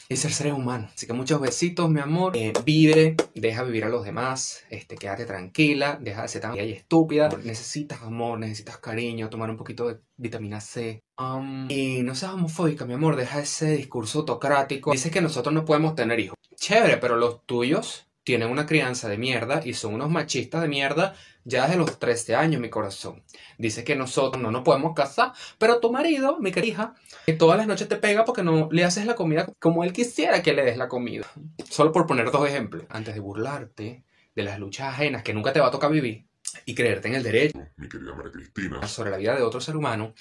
y 0.08 0.16
ser 0.16 0.32
seres 0.32 0.52
humanos. 0.52 0.90
Así 0.94 1.06
que 1.06 1.12
muchos 1.12 1.40
besitos, 1.40 1.90
mi 1.90 2.00
amor. 2.00 2.36
Eh, 2.36 2.52
vive, 2.64 3.16
deja 3.34 3.62
vivir 3.62 3.84
a 3.84 3.88
los 3.88 4.04
demás, 4.04 4.64
este, 4.70 4.96
quédate 4.96 5.25
tranquila, 5.25 5.98
deja 6.00 6.22
de 6.22 6.28
ser 6.28 6.42
tan 6.42 6.54
y 6.54 6.72
estúpida. 6.72 7.28
Necesitas 7.44 8.02
amor, 8.02 8.38
necesitas 8.38 8.78
cariño, 8.78 9.28
tomar 9.28 9.50
un 9.50 9.56
poquito 9.56 9.88
de 9.88 9.98
vitamina 10.16 10.60
C. 10.60 11.02
Um, 11.18 11.70
y 11.70 12.02
no 12.02 12.14
seas 12.14 12.32
homofóbica, 12.32 12.84
mi 12.84 12.94
amor, 12.94 13.16
deja 13.16 13.40
ese 13.40 13.76
discurso 13.76 14.20
autocrático. 14.20 14.92
Dices 14.92 15.12
que 15.12 15.20
nosotros 15.20 15.54
no 15.54 15.64
podemos 15.64 15.94
tener 15.94 16.20
hijos. 16.20 16.36
Chévere, 16.56 16.98
pero 16.98 17.16
los 17.16 17.44
tuyos 17.44 18.06
tienen 18.25 18.50
una 18.50 18.66
crianza 18.66 19.08
de 19.08 19.18
mierda 19.18 19.62
y 19.64 19.75
son 19.75 19.94
unos 19.94 20.10
machistas 20.10 20.62
de 20.62 20.68
mierda 20.68 21.14
ya 21.46 21.62
desde 21.62 21.78
los 21.78 21.98
13 21.98 22.34
años, 22.34 22.60
mi 22.60 22.68
corazón. 22.68 23.22
Dice 23.56 23.84
que 23.84 23.94
nosotros 23.94 24.42
no 24.42 24.50
nos 24.50 24.62
podemos 24.62 24.94
casar, 24.94 25.32
pero 25.58 25.78
tu 25.78 25.92
marido, 25.92 26.38
mi 26.40 26.50
querida, 26.50 26.94
que 27.24 27.34
todas 27.34 27.56
las 27.56 27.68
noches 27.68 27.88
te 27.88 27.96
pega 27.96 28.24
porque 28.24 28.42
no 28.42 28.68
le 28.72 28.84
haces 28.84 29.06
la 29.06 29.14
comida 29.14 29.46
como 29.60 29.84
él 29.84 29.92
quisiera 29.92 30.42
que 30.42 30.52
le 30.52 30.64
des 30.64 30.76
la 30.76 30.88
comida. 30.88 31.24
Solo 31.70 31.92
por 31.92 32.06
poner 32.06 32.32
dos 32.32 32.48
ejemplos. 32.48 32.84
Antes 32.88 33.14
de 33.14 33.20
burlarte 33.20 34.04
de 34.34 34.42
las 34.42 34.58
luchas 34.58 34.88
ajenas 34.88 35.22
que 35.22 35.32
nunca 35.32 35.52
te 35.52 35.60
va 35.60 35.68
a 35.68 35.70
tocar 35.70 35.90
vivir 35.90 36.26
y 36.64 36.74
creerte 36.74 37.08
en 37.08 37.14
el 37.14 37.22
derecho, 37.22 37.58
mi 37.76 37.88
querida 37.88 38.14
María 38.14 38.32
Cristina, 38.32 38.86
sobre 38.88 39.12
la 39.12 39.16
vida 39.16 39.36
de 39.36 39.42
otro 39.42 39.60
ser 39.60 39.76
humano, 39.76 40.14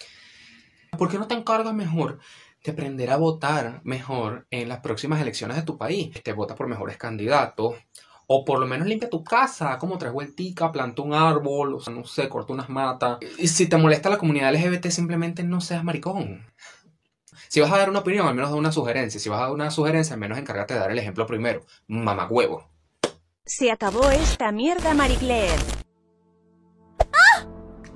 ¿por 0.96 1.10
qué 1.10 1.18
no 1.18 1.28
te 1.28 1.34
encargas 1.34 1.74
mejor 1.74 2.20
de 2.64 2.72
aprender 2.72 3.10
a 3.10 3.18
votar 3.18 3.82
mejor 3.84 4.46
en 4.52 4.70
las 4.70 4.80
próximas 4.80 5.20
elecciones 5.22 5.58
de 5.58 5.64
tu 5.64 5.76
país? 5.76 6.22
Te 6.24 6.34
vota 6.34 6.54
por 6.54 6.68
mejores 6.68 6.98
candidatos, 6.98 7.76
o 8.28 8.46
por 8.46 8.60
lo 8.60 8.66
menos 8.66 8.88
limpia 8.88 9.10
tu 9.10 9.24
casa, 9.24 9.78
como 9.78 9.98
tres 9.98 10.12
vueltica, 10.12 10.72
planta 10.72 11.02
un 11.02 11.14
árbol, 11.14 11.76
o 11.76 11.80
sea, 11.80 11.94
no 11.94 12.06
sé, 12.06 12.28
corta 12.30 12.54
unas 12.54 12.70
matas. 12.70 13.20
Y 13.38 13.48
si 13.48 13.68
te 13.68 13.78
molesta 13.78 14.10
la 14.10 14.18
comunidad 14.18 14.54
LGBT, 14.54 14.88
simplemente 14.88 15.44
no 15.44 15.62
seas 15.62 15.84
maricón. 15.84 16.46
Si 17.48 17.60
vas 17.62 17.72
a 17.72 17.78
dar 17.78 17.90
una 17.90 18.00
opinión, 18.00 18.28
al 18.28 18.36
menos 18.36 18.50
da 18.50 18.58
una 18.58 18.72
sugerencia. 18.72 19.20
Si 19.20 19.30
vas 19.30 19.40
a 19.40 19.44
dar 19.44 19.52
una 19.52 19.72
sugerencia, 19.72 20.14
al 20.16 20.20
menos 20.20 20.38
encárgate 20.38 20.74
de 20.74 20.80
dar 20.80 20.92
el 20.92 21.00
ejemplo 21.00 21.26
primero. 21.26 21.62
Mamagüevo. 21.88 22.68
Se 23.46 23.72
acabó 23.72 24.10
esta 24.10 24.52
mierda, 24.52 24.94
Marie 24.94 25.18
Claire. 25.18 25.62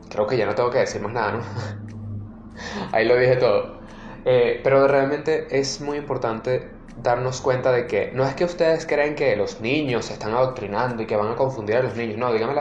Creo 0.09 0.27
que 0.27 0.37
ya 0.37 0.45
no 0.45 0.55
tengo 0.55 0.69
que 0.69 0.79
decir 0.79 1.01
más 1.01 1.11
nada, 1.11 1.31
¿no? 1.33 1.43
Ahí 2.91 3.07
lo 3.07 3.17
dije 3.17 3.35
todo. 3.35 3.79
Eh, 4.25 4.59
pero 4.63 4.87
realmente 4.87 5.47
es 5.59 5.81
muy 5.81 5.97
importante 5.97 6.69
darnos 7.01 7.41
cuenta 7.41 7.71
de 7.71 7.87
que 7.87 8.11
no 8.13 8.25
es 8.25 8.35
que 8.35 8.45
ustedes 8.45 8.85
creen 8.85 9.15
que 9.15 9.35
los 9.35 9.61
niños 9.61 10.05
se 10.05 10.13
están 10.13 10.33
adoctrinando 10.33 11.01
y 11.03 11.05
que 11.05 11.15
van 11.15 11.31
a 11.31 11.35
confundir 11.35 11.77
a 11.77 11.83
los 11.83 11.95
niños, 11.95 12.17
no, 12.17 12.31
díganme, 12.33 12.55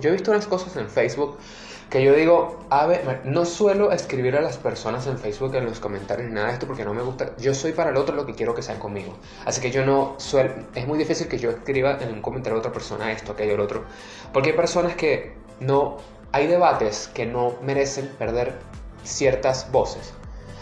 yo 0.00 0.08
he 0.08 0.12
visto 0.12 0.30
unas 0.30 0.46
cosas 0.46 0.76
en 0.76 0.88
Facebook 0.88 1.38
que 1.90 2.02
yo 2.02 2.14
digo, 2.14 2.58
a 2.70 2.86
ver, 2.86 3.20
no 3.24 3.44
suelo 3.44 3.92
escribir 3.92 4.36
a 4.36 4.40
las 4.40 4.56
personas 4.56 5.06
en 5.06 5.18
Facebook 5.18 5.54
en 5.54 5.66
los 5.66 5.78
comentarios 5.78 6.28
ni 6.28 6.34
nada 6.34 6.48
de 6.48 6.54
esto 6.54 6.66
porque 6.66 6.84
no 6.84 6.94
me 6.94 7.02
gusta, 7.02 7.36
yo 7.38 7.54
soy 7.54 7.72
para 7.72 7.90
el 7.90 7.96
otro 7.96 8.16
lo 8.16 8.26
que 8.26 8.34
quiero 8.34 8.54
que 8.54 8.62
sean 8.62 8.78
conmigo, 8.78 9.12
así 9.44 9.60
que 9.60 9.70
yo 9.70 9.84
no 9.84 10.14
suelo, 10.16 10.54
es 10.74 10.86
muy 10.86 10.98
difícil 10.98 11.28
que 11.28 11.38
yo 11.38 11.50
escriba 11.50 11.98
en 12.00 12.12
un 12.12 12.22
comentario 12.22 12.56
a 12.56 12.58
otra 12.58 12.72
persona 12.72 13.12
esto, 13.12 13.32
aquello, 13.32 13.54
el 13.54 13.60
otro, 13.60 13.84
porque 14.32 14.50
hay 14.50 14.56
personas 14.56 14.96
que 14.96 15.34
no, 15.60 15.98
hay 16.32 16.46
debates 16.46 17.10
que 17.14 17.26
no 17.26 17.54
merecen 17.62 18.08
perder 18.18 18.58
ciertas 19.04 19.70
voces. 19.70 20.14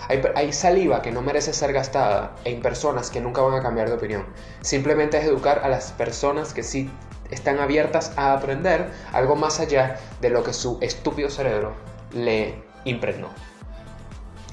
Hay, 0.08 0.52
saliva 0.52 1.00
que 1.00 1.12
no 1.12 1.22
merece 1.22 1.52
ser 1.52 1.72
gastada 1.72 2.34
en 2.44 2.60
personas 2.60 3.10
que 3.10 3.20
nunca 3.20 3.40
van 3.40 3.54
a 3.54 3.62
cambiar 3.62 3.88
de 3.88 3.94
opinión. 3.94 4.26
Simplemente 4.60 5.18
es 5.18 5.24
educar 5.24 5.60
a 5.64 5.68
las 5.68 5.92
personas 5.92 6.52
que 6.52 6.62
sí 6.62 6.90
están 7.30 7.60
abiertas 7.60 8.12
a 8.16 8.32
aprender 8.32 8.90
algo 9.12 9.36
más 9.36 9.60
allá 9.60 9.98
de 10.20 10.30
lo 10.30 10.42
que 10.42 10.52
su 10.52 10.78
estúpido 10.80 11.30
cerebro 11.30 11.72
le 12.12 12.62
impregnó 12.84 13.28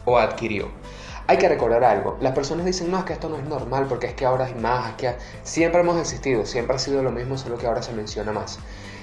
o 0.05 0.17
adquirió. 0.17 0.69
Hay 1.27 1.37
que 1.37 1.47
recordar 1.47 1.83
algo. 1.83 2.17
Las 2.21 2.33
personas 2.33 2.65
dicen, 2.65 2.89
no, 2.89 2.97
es 2.97 3.03
que 3.03 3.13
esto 3.13 3.29
no 3.29 3.37
es 3.37 3.43
normal 3.43 3.85
porque 3.87 4.07
es 4.07 4.13
que 4.15 4.25
ahora 4.25 4.45
hay 4.45 4.55
más, 4.55 4.93
que 4.95 5.15
siempre 5.43 5.81
hemos 5.81 5.99
existido, 5.99 6.45
siempre 6.45 6.75
ha 6.75 6.79
sido 6.79 7.03
lo 7.03 7.11
mismo, 7.11 7.37
solo 7.37 7.57
que 7.57 7.67
ahora 7.67 7.83
se 7.83 7.93
menciona 7.93 8.31
más. 8.31 8.57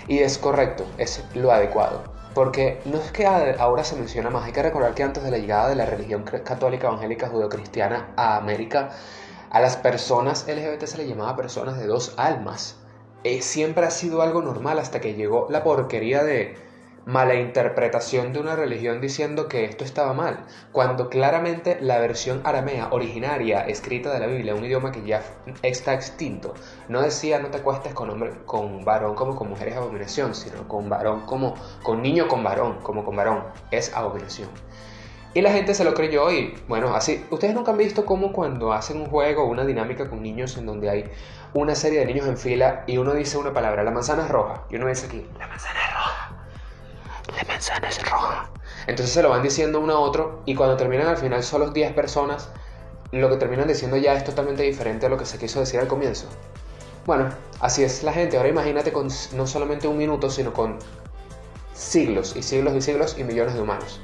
Y 0.09 0.19
es 0.19 0.39
correcto, 0.39 0.85
es 0.99 1.23
lo 1.35 1.53
adecuado. 1.53 2.16
Porque 2.37 2.79
no 2.85 2.99
es 2.99 3.13
que 3.13 3.25
ahora 3.27 3.83
se 3.83 3.97
menciona 3.97 4.29
más, 4.29 4.45
hay 4.45 4.53
que 4.53 4.63
recordar 4.63 4.93
que 4.93 5.03
antes 5.03 5.25
de 5.25 5.31
la 5.31 5.39
llegada 5.39 5.71
de 5.71 5.75
la 5.75 5.87
religión 5.87 6.23
católica 6.23 6.89
evangélica 6.89 7.31
judeocristiana 7.31 8.13
a 8.15 8.37
América, 8.37 8.91
a 9.49 9.59
las 9.59 9.79
personas 9.79 10.47
LGBT 10.47 10.85
se 10.85 10.99
le 10.99 11.09
llamaba 11.09 11.35
personas 11.35 11.79
de 11.79 11.87
dos 11.87 12.13
almas. 12.19 12.77
Eh, 13.25 13.41
siempre 13.41 13.87
ha 13.87 13.91
sido 13.91 14.21
algo 14.21 14.43
normal 14.43 14.79
hasta 14.79 15.01
que 15.01 15.15
llegó 15.15 15.47
la 15.49 15.65
porquería 15.65 16.25
de 16.25 16.59
mala 17.07 17.37
interpretación 17.37 18.33
de 18.33 18.41
una 18.41 18.57
religión 18.57 19.01
diciendo 19.01 19.47
que 19.47 19.65
esto 19.65 19.85
estaba 19.85 20.13
mal, 20.13 20.45
cuando 20.73 21.09
claramente 21.09 21.79
la 21.81 22.01
versión 22.01 22.41
aramea 22.43 22.89
originaria 22.91 23.61
escrita 23.61 24.13
de 24.13 24.19
la 24.19 24.27
Biblia, 24.27 24.57
un 24.57 24.65
idioma 24.65 24.91
que 24.91 25.05
ya 25.05 25.23
está 25.63 25.95
extinto, 25.95 26.55
no 26.89 27.01
decía 27.01 27.39
no 27.39 27.49
te 27.49 27.59
acuestes 27.59 27.95
con 27.95 28.11
hombre, 28.11 28.33
con 28.45 28.85
varón 28.85 29.15
como 29.15 29.37
con 29.37 29.49
mujer 29.49 29.69
es 29.69 29.77
abominación, 29.77 30.35
sino 30.35 30.67
con 30.67 30.89
varón 30.89 31.21
como 31.27 31.55
con 31.85 32.03
niño 32.03 32.27
con 32.27 32.43
varón, 32.43 32.81
como 32.83 33.05
con 33.05 33.15
varón 33.15 33.45
es 33.71 33.95
abominación. 33.95 34.49
Y 35.33 35.43
la 35.43 35.53
gente 35.53 35.75
se 35.75 35.85
lo 35.85 35.95
creyó 35.95 36.33
y 36.33 36.59
bueno, 36.67 36.97
así, 36.97 37.25
ustedes 37.31 37.55
nunca 37.55 37.71
han 37.71 37.79
visto 37.79 38.05
cómo 38.05 38.33
cuando 38.33 38.73
hacen 38.73 39.01
un 39.01 39.07
juego 39.07 39.45
o 39.45 39.47
una 39.47 39.65
dinámica 39.65 40.09
con 40.09 40.23
niños 40.23 40.57
en 40.57 40.67
donde 40.67 40.91
hay 40.91 41.05
una 41.55 41.77
serie 41.77 42.01
de 42.01 42.07
niños 42.07 42.27
en 42.27 42.37
fila 42.37 42.83
y 42.89 42.99
uno 42.99 43.15
dice 43.15 43.39
una 43.39 43.53
palabra, 43.53 43.85
la 43.85 43.93
manzana 43.93 44.25
es 44.25 44.29
roja, 44.29 44.65
y 44.71 44.75
uno 44.75 44.89
dice 44.89 45.07
aquí, 45.07 45.25
la 45.39 45.47
manzana 45.47 45.79
es 45.79 45.95
roja 45.95 46.36
la 47.35 47.45
manzana 47.45 47.89
es 47.89 48.03
roja. 48.09 48.51
Entonces 48.87 49.15
se 49.15 49.23
lo 49.23 49.31
van 49.31 49.43
diciendo 49.43 49.81
uno 49.81 49.95
a 49.95 49.99
otro 49.99 50.43
y 50.47 50.55
cuando 50.55 50.77
terminan 50.77 51.09
al 51.09 51.17
final 51.17 51.43
solo 51.43 51.71
10 51.71 51.93
personas, 51.95 52.49
lo 53.13 53.29
que 53.29 53.37
terminan 53.37 53.69
diciendo 53.69 53.97
ya 53.97 54.15
es 54.15 54.25
totalmente 54.25 54.63
diferente 54.63 55.07
a 55.07 55.09
lo 55.09 55.17
que 55.17 55.27
se 55.27 55.39
quiso 55.39 55.61
decir 55.61 55.81
al 55.81 55.89
comienzo. 55.89 56.27
Bueno, 57.05 57.31
así 57.61 57.85
es 57.85 58.03
la 58.03 58.13
gente. 58.13 58.37
Ahora 58.37 58.49
imagínate 58.49 58.93
con 58.93 59.09
no 59.35 59.47
solamente 59.47 59.89
un 59.89 59.97
minuto, 59.97 60.31
sino 60.31 60.53
con 60.53 60.79
siglos 61.73 62.35
y 62.37 62.43
siglos 62.43 62.75
y 62.75 62.81
siglos 62.81 63.17
y 63.19 63.25
millones 63.25 63.55
de 63.55 63.61
humanos. 63.61 64.01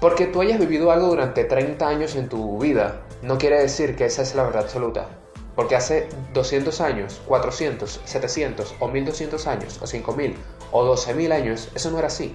Porque 0.00 0.26
tú 0.26 0.40
hayas 0.40 0.58
vivido 0.58 0.90
algo 0.90 1.08
durante 1.08 1.44
30 1.44 1.88
años 1.88 2.16
en 2.16 2.28
tu 2.28 2.58
vida, 2.58 3.02
no 3.22 3.38
quiere 3.38 3.60
decir 3.60 3.96
que 3.96 4.04
esa 4.04 4.22
es 4.22 4.34
la 4.34 4.42
verdad 4.42 4.64
absoluta. 4.64 5.08
Porque 5.56 5.74
hace 5.74 6.08
200 6.34 6.80
años, 6.82 7.20
400, 7.26 8.02
700 8.04 8.74
o 8.78 8.88
1200 8.88 9.46
años 9.46 9.80
o 9.82 9.86
5000 9.86 10.36
o 10.70 10.94
12.000 10.94 11.32
años, 11.32 11.70
eso 11.74 11.90
no 11.90 11.98
era 11.98 12.08
así. 12.08 12.34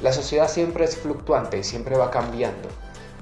La 0.00 0.12
sociedad 0.12 0.48
siempre 0.48 0.84
es 0.84 0.96
fluctuante 0.96 1.58
y 1.58 1.64
siempre 1.64 1.96
va 1.96 2.10
cambiando. 2.10 2.68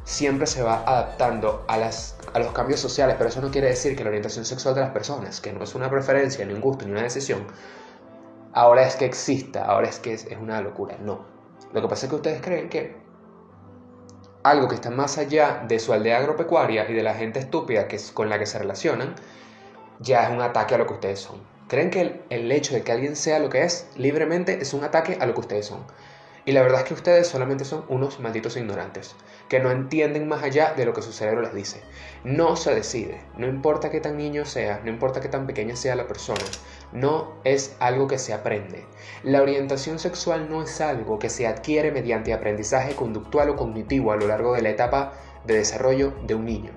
Siempre 0.04 0.46
se 0.46 0.62
va 0.62 0.84
adaptando 0.86 1.64
a, 1.66 1.78
los 1.78 2.52
cambios 2.52 2.80
sociales, 2.80 3.16
pero 3.18 3.30
eso 3.30 3.40
no 3.40 3.50
quiere 3.50 3.68
decir 3.68 3.96
que 3.96 4.04
la 4.04 4.10
orientación 4.10 4.44
sexual 4.44 4.74
de 4.74 4.82
las 4.82 4.90
personas, 4.90 5.40
que 5.40 5.52
no 5.52 5.64
es 5.64 5.74
una 5.74 5.90
preferencia, 5.90 6.44
ni 6.44 6.54
un 6.54 6.60
gusto, 6.60 6.84
ni 6.84 6.92
una 6.92 7.02
decisión, 7.02 7.46
ahora 8.52 8.86
es 8.86 8.96
que 8.96 9.06
exista, 9.06 9.64
ahora 9.64 9.88
es 9.88 9.98
que 9.98 10.14
es 10.14 10.26
una 10.40 10.60
locura. 10.60 10.96
No. 11.00 11.26
Lo 11.72 11.82
que 11.82 11.88
pasa 11.88 12.06
es 12.06 12.10
que 12.10 12.16
ustedes 12.16 12.40
creen 12.40 12.68
que 12.68 13.07
algo 14.50 14.68
que 14.68 14.74
está 14.74 14.90
más 14.90 15.18
allá 15.18 15.64
de 15.66 15.78
su 15.78 15.92
aldea 15.92 16.18
agropecuaria 16.18 16.88
y 16.88 16.94
de 16.94 17.02
la 17.02 17.14
gente 17.14 17.38
estúpida 17.38 17.88
que 17.88 17.96
es, 17.96 18.12
con 18.12 18.28
la 18.28 18.38
que 18.38 18.46
se 18.46 18.58
relacionan, 18.58 19.14
ya 20.00 20.24
es 20.24 20.30
un 20.30 20.40
ataque 20.40 20.74
a 20.74 20.78
lo 20.78 20.86
que 20.86 20.94
ustedes 20.94 21.20
son. 21.20 21.40
Creen 21.68 21.90
que 21.90 22.22
el, 22.30 22.50
hecho 22.50 22.74
de 22.74 22.82
que 22.82 22.92
alguien 22.92 23.14
sea 23.14 23.38
lo 23.38 23.50
que 23.50 23.62
es 23.62 23.88
libremente 23.96 24.58
es 24.60 24.72
un 24.72 24.84
ataque 24.84 25.18
a 25.20 25.26
lo 25.26 25.34
que 25.34 25.40
ustedes 25.40 25.66
son. 25.66 25.84
Y 26.44 26.52
la 26.52 26.62
verdad 26.62 26.80
es 26.80 26.86
que 26.86 26.94
ustedes 26.94 27.28
solamente 27.28 27.64
son 27.64 27.84
unos 27.88 28.20
malditos 28.20 28.56
ignorantes, 28.56 29.14
que 29.48 29.60
no 29.60 29.70
entienden 29.70 30.28
más 30.28 30.42
allá 30.42 30.74
de 30.76 30.84
lo 30.84 30.92
que 30.92 31.02
su 31.02 31.12
cerebro 31.12 31.42
les 31.42 31.54
dice. 31.54 31.80
No 32.24 32.56
se 32.56 32.74
decide, 32.74 33.20
no 33.36 33.46
importa 33.46 33.90
qué 33.90 34.00
tan 34.00 34.16
niño 34.16 34.44
sea, 34.44 34.80
no 34.84 34.90
importa 34.90 35.20
qué 35.20 35.28
tan 35.28 35.46
pequeña 35.46 35.76
sea 35.76 35.96
la 35.96 36.06
persona, 36.06 36.44
no 36.92 37.34
es 37.44 37.76
algo 37.80 38.06
que 38.06 38.18
se 38.18 38.34
aprende. 38.34 38.84
La 39.22 39.42
orientación 39.42 39.98
sexual 39.98 40.48
no 40.50 40.62
es 40.62 40.80
algo 40.80 41.18
que 41.18 41.30
se 41.30 41.46
adquiere 41.46 41.90
mediante 41.90 42.32
aprendizaje 42.32 42.94
conductual 42.94 43.50
o 43.50 43.56
cognitivo 43.56 44.12
a 44.12 44.16
lo 44.16 44.26
largo 44.26 44.54
de 44.54 44.62
la 44.62 44.70
etapa 44.70 45.12
de 45.46 45.54
desarrollo 45.54 46.12
de 46.26 46.34
un 46.34 46.44
niño. 46.44 46.72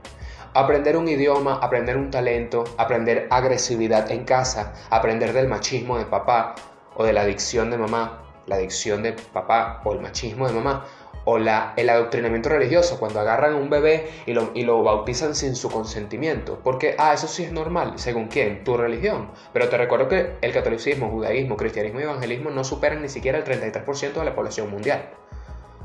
Aprender 0.53 0.97
un 0.97 1.07
idioma, 1.07 1.59
aprender 1.61 1.97
un 1.97 2.11
talento, 2.11 2.63
aprender 2.77 3.27
agresividad 3.29 4.11
en 4.11 4.25
casa, 4.25 4.73
aprender 4.89 5.33
del 5.33 5.47
machismo 5.47 5.97
de 5.97 6.05
papá 6.05 6.55
o 6.95 7.05
de 7.05 7.13
la 7.13 7.21
adicción 7.21 7.71
de 7.71 7.77
mamá, 7.77 8.21
la 8.47 8.55
adicción 8.55 9.01
de 9.01 9.13
papá 9.13 9.81
o 9.85 9.93
el 9.93 10.01
machismo 10.01 10.47
de 10.47 10.53
mamá, 10.53 10.85
o 11.25 11.37
el 11.37 11.89
adoctrinamiento 11.89 12.49
religioso, 12.49 12.99
cuando 12.99 13.19
agarran 13.19 13.55
un 13.55 13.69
bebé 13.69 14.09
y 14.25 14.33
lo, 14.33 14.51
y 14.53 14.63
lo 14.63 14.81
bautizan 14.83 15.35
sin 15.35 15.55
su 15.55 15.69
consentimiento. 15.69 16.59
Porque, 16.63 16.95
ah, 16.97 17.13
eso 17.13 17.27
sí 17.27 17.43
es 17.43 17.51
normal, 17.51 17.93
según 17.95 18.27
quién, 18.27 18.63
tu 18.63 18.77
religión. 18.77 19.29
Pero 19.53 19.69
te 19.69 19.77
recuerdo 19.77 20.07
que 20.07 20.33
el 20.41 20.53
catolicismo, 20.53 21.09
judaísmo, 21.09 21.57
cristianismo 21.57 21.99
y 21.99 22.03
evangelismo 22.03 22.49
no 22.49 22.63
superan 22.63 23.01
ni 23.01 23.09
siquiera 23.09 23.37
el 23.37 23.43
33% 23.43 24.13
de 24.13 24.25
la 24.25 24.35
población 24.35 24.69
mundial. 24.69 25.09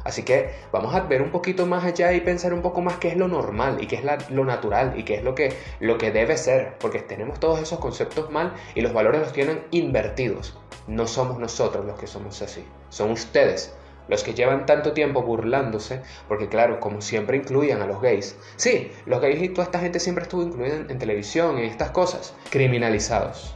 Así 0.06 0.22
que 0.22 0.54
vamos 0.70 0.94
a 0.94 1.00
ver 1.00 1.20
un 1.20 1.32
poquito 1.32 1.66
más 1.66 1.84
allá 1.84 2.12
y 2.12 2.20
pensar 2.20 2.54
un 2.54 2.62
poco 2.62 2.80
más 2.80 2.98
qué 2.98 3.08
es 3.08 3.16
lo 3.16 3.26
normal 3.26 3.78
y 3.80 3.88
qué 3.88 3.96
es 3.96 4.30
lo 4.30 4.44
natural 4.44 4.94
y 4.96 5.02
qué 5.02 5.16
es 5.16 5.24
lo 5.24 5.34
que, 5.34 5.52
lo 5.80 5.98
que 5.98 6.12
debe 6.12 6.36
ser, 6.36 6.78
porque 6.78 7.00
tenemos 7.00 7.40
todos 7.40 7.60
esos 7.60 7.80
conceptos 7.80 8.30
mal 8.30 8.54
y 8.76 8.82
los 8.82 8.92
valores 8.92 9.20
los 9.20 9.32
tienen 9.32 9.64
invertidos. 9.72 10.56
No 10.86 11.08
somos 11.08 11.40
nosotros 11.40 11.84
los 11.84 11.98
que 11.98 12.06
somos 12.06 12.40
así, 12.40 12.64
son 12.88 13.10
ustedes 13.10 13.74
los 14.08 14.22
que 14.22 14.34
llevan 14.34 14.66
tanto 14.66 14.92
tiempo 14.92 15.22
burlándose, 15.22 16.02
porque 16.28 16.48
claro, 16.48 16.80
como 16.80 17.00
siempre 17.00 17.36
incluían 17.36 17.82
a 17.82 17.86
los 17.86 18.00
gays. 18.00 18.36
Sí, 18.56 18.92
los 19.06 19.20
gays 19.20 19.42
y 19.42 19.48
toda 19.48 19.64
esta 19.64 19.80
gente 19.80 20.00
siempre 20.00 20.22
estuvo 20.22 20.42
incluida 20.42 20.76
en, 20.76 20.90
en 20.90 20.98
televisión 20.98 21.58
y 21.58 21.64
estas 21.64 21.90
cosas. 21.90 22.34
Criminalizados, 22.50 23.54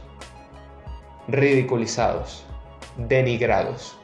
ridiculizados, 1.27 2.45
denigrados, 2.97 3.97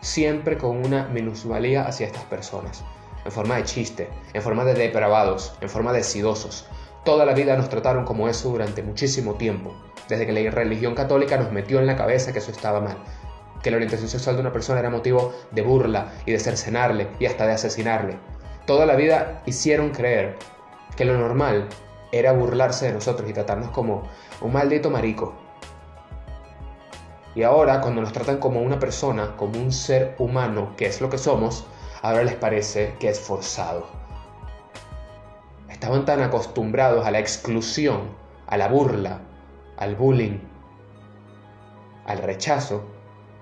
siempre 0.00 0.58
con 0.58 0.84
una 0.84 1.06
minusvalía 1.08 1.86
hacia 1.86 2.06
estas 2.06 2.24
personas, 2.24 2.84
en 3.24 3.32
forma 3.32 3.56
de 3.56 3.64
chiste, 3.64 4.08
en 4.32 4.42
forma 4.42 4.64
de 4.64 4.74
depravados, 4.74 5.54
en 5.60 5.70
forma 5.70 5.92
de 5.92 6.02
sidosos. 6.02 6.66
Toda 7.04 7.24
la 7.24 7.34
vida 7.34 7.56
nos 7.56 7.68
trataron 7.68 8.04
como 8.04 8.28
eso 8.28 8.50
durante 8.50 8.82
muchísimo 8.82 9.34
tiempo, 9.34 9.74
desde 10.08 10.26
que 10.26 10.32
la 10.32 10.50
religión 10.50 10.94
católica 10.94 11.36
nos 11.36 11.52
metió 11.52 11.78
en 11.80 11.86
la 11.86 11.96
cabeza 11.96 12.32
que 12.32 12.38
eso 12.38 12.50
estaba 12.50 12.80
mal, 12.80 12.96
que 13.62 13.70
la 13.70 13.76
orientación 13.76 14.08
sexual 14.08 14.36
de 14.36 14.42
una 14.42 14.52
persona 14.52 14.80
era 14.80 14.90
motivo 14.90 15.32
de 15.50 15.62
burla 15.62 16.12
y 16.26 16.32
de 16.32 16.38
cercenarle 16.38 17.08
y 17.18 17.26
hasta 17.26 17.46
de 17.46 17.52
asesinarle. 17.52 18.18
Toda 18.66 18.86
la 18.86 18.96
vida 18.96 19.42
hicieron 19.46 19.90
creer 19.90 20.36
que 20.96 21.04
lo 21.04 21.16
normal 21.16 21.68
era 22.12 22.32
burlarse 22.32 22.86
de 22.86 22.92
nosotros 22.92 23.28
y 23.28 23.32
tratarnos 23.32 23.70
como 23.70 24.02
un 24.40 24.52
maldito 24.52 24.90
marico. 24.90 25.34
Y 27.34 27.42
ahora, 27.44 27.80
cuando 27.80 28.02
nos 28.02 28.12
tratan 28.12 28.38
como 28.38 28.60
una 28.60 28.78
persona, 28.78 29.36
como 29.36 29.58
un 29.58 29.72
ser 29.72 30.14
humano, 30.18 30.74
que 30.76 30.86
es 30.86 31.00
lo 31.00 31.08
que 31.08 31.16
somos, 31.16 31.64
ahora 32.02 32.24
les 32.24 32.34
parece 32.34 32.94
que 33.00 33.08
es 33.08 33.18
forzado. 33.18 33.86
Estaban 35.70 36.04
tan 36.04 36.20
acostumbrados 36.20 37.06
a 37.06 37.10
la 37.10 37.18
exclusión, 37.18 38.10
a 38.46 38.58
la 38.58 38.68
burla, 38.68 39.20
al 39.78 39.96
bullying, 39.96 40.38
al 42.04 42.18
rechazo, 42.18 42.84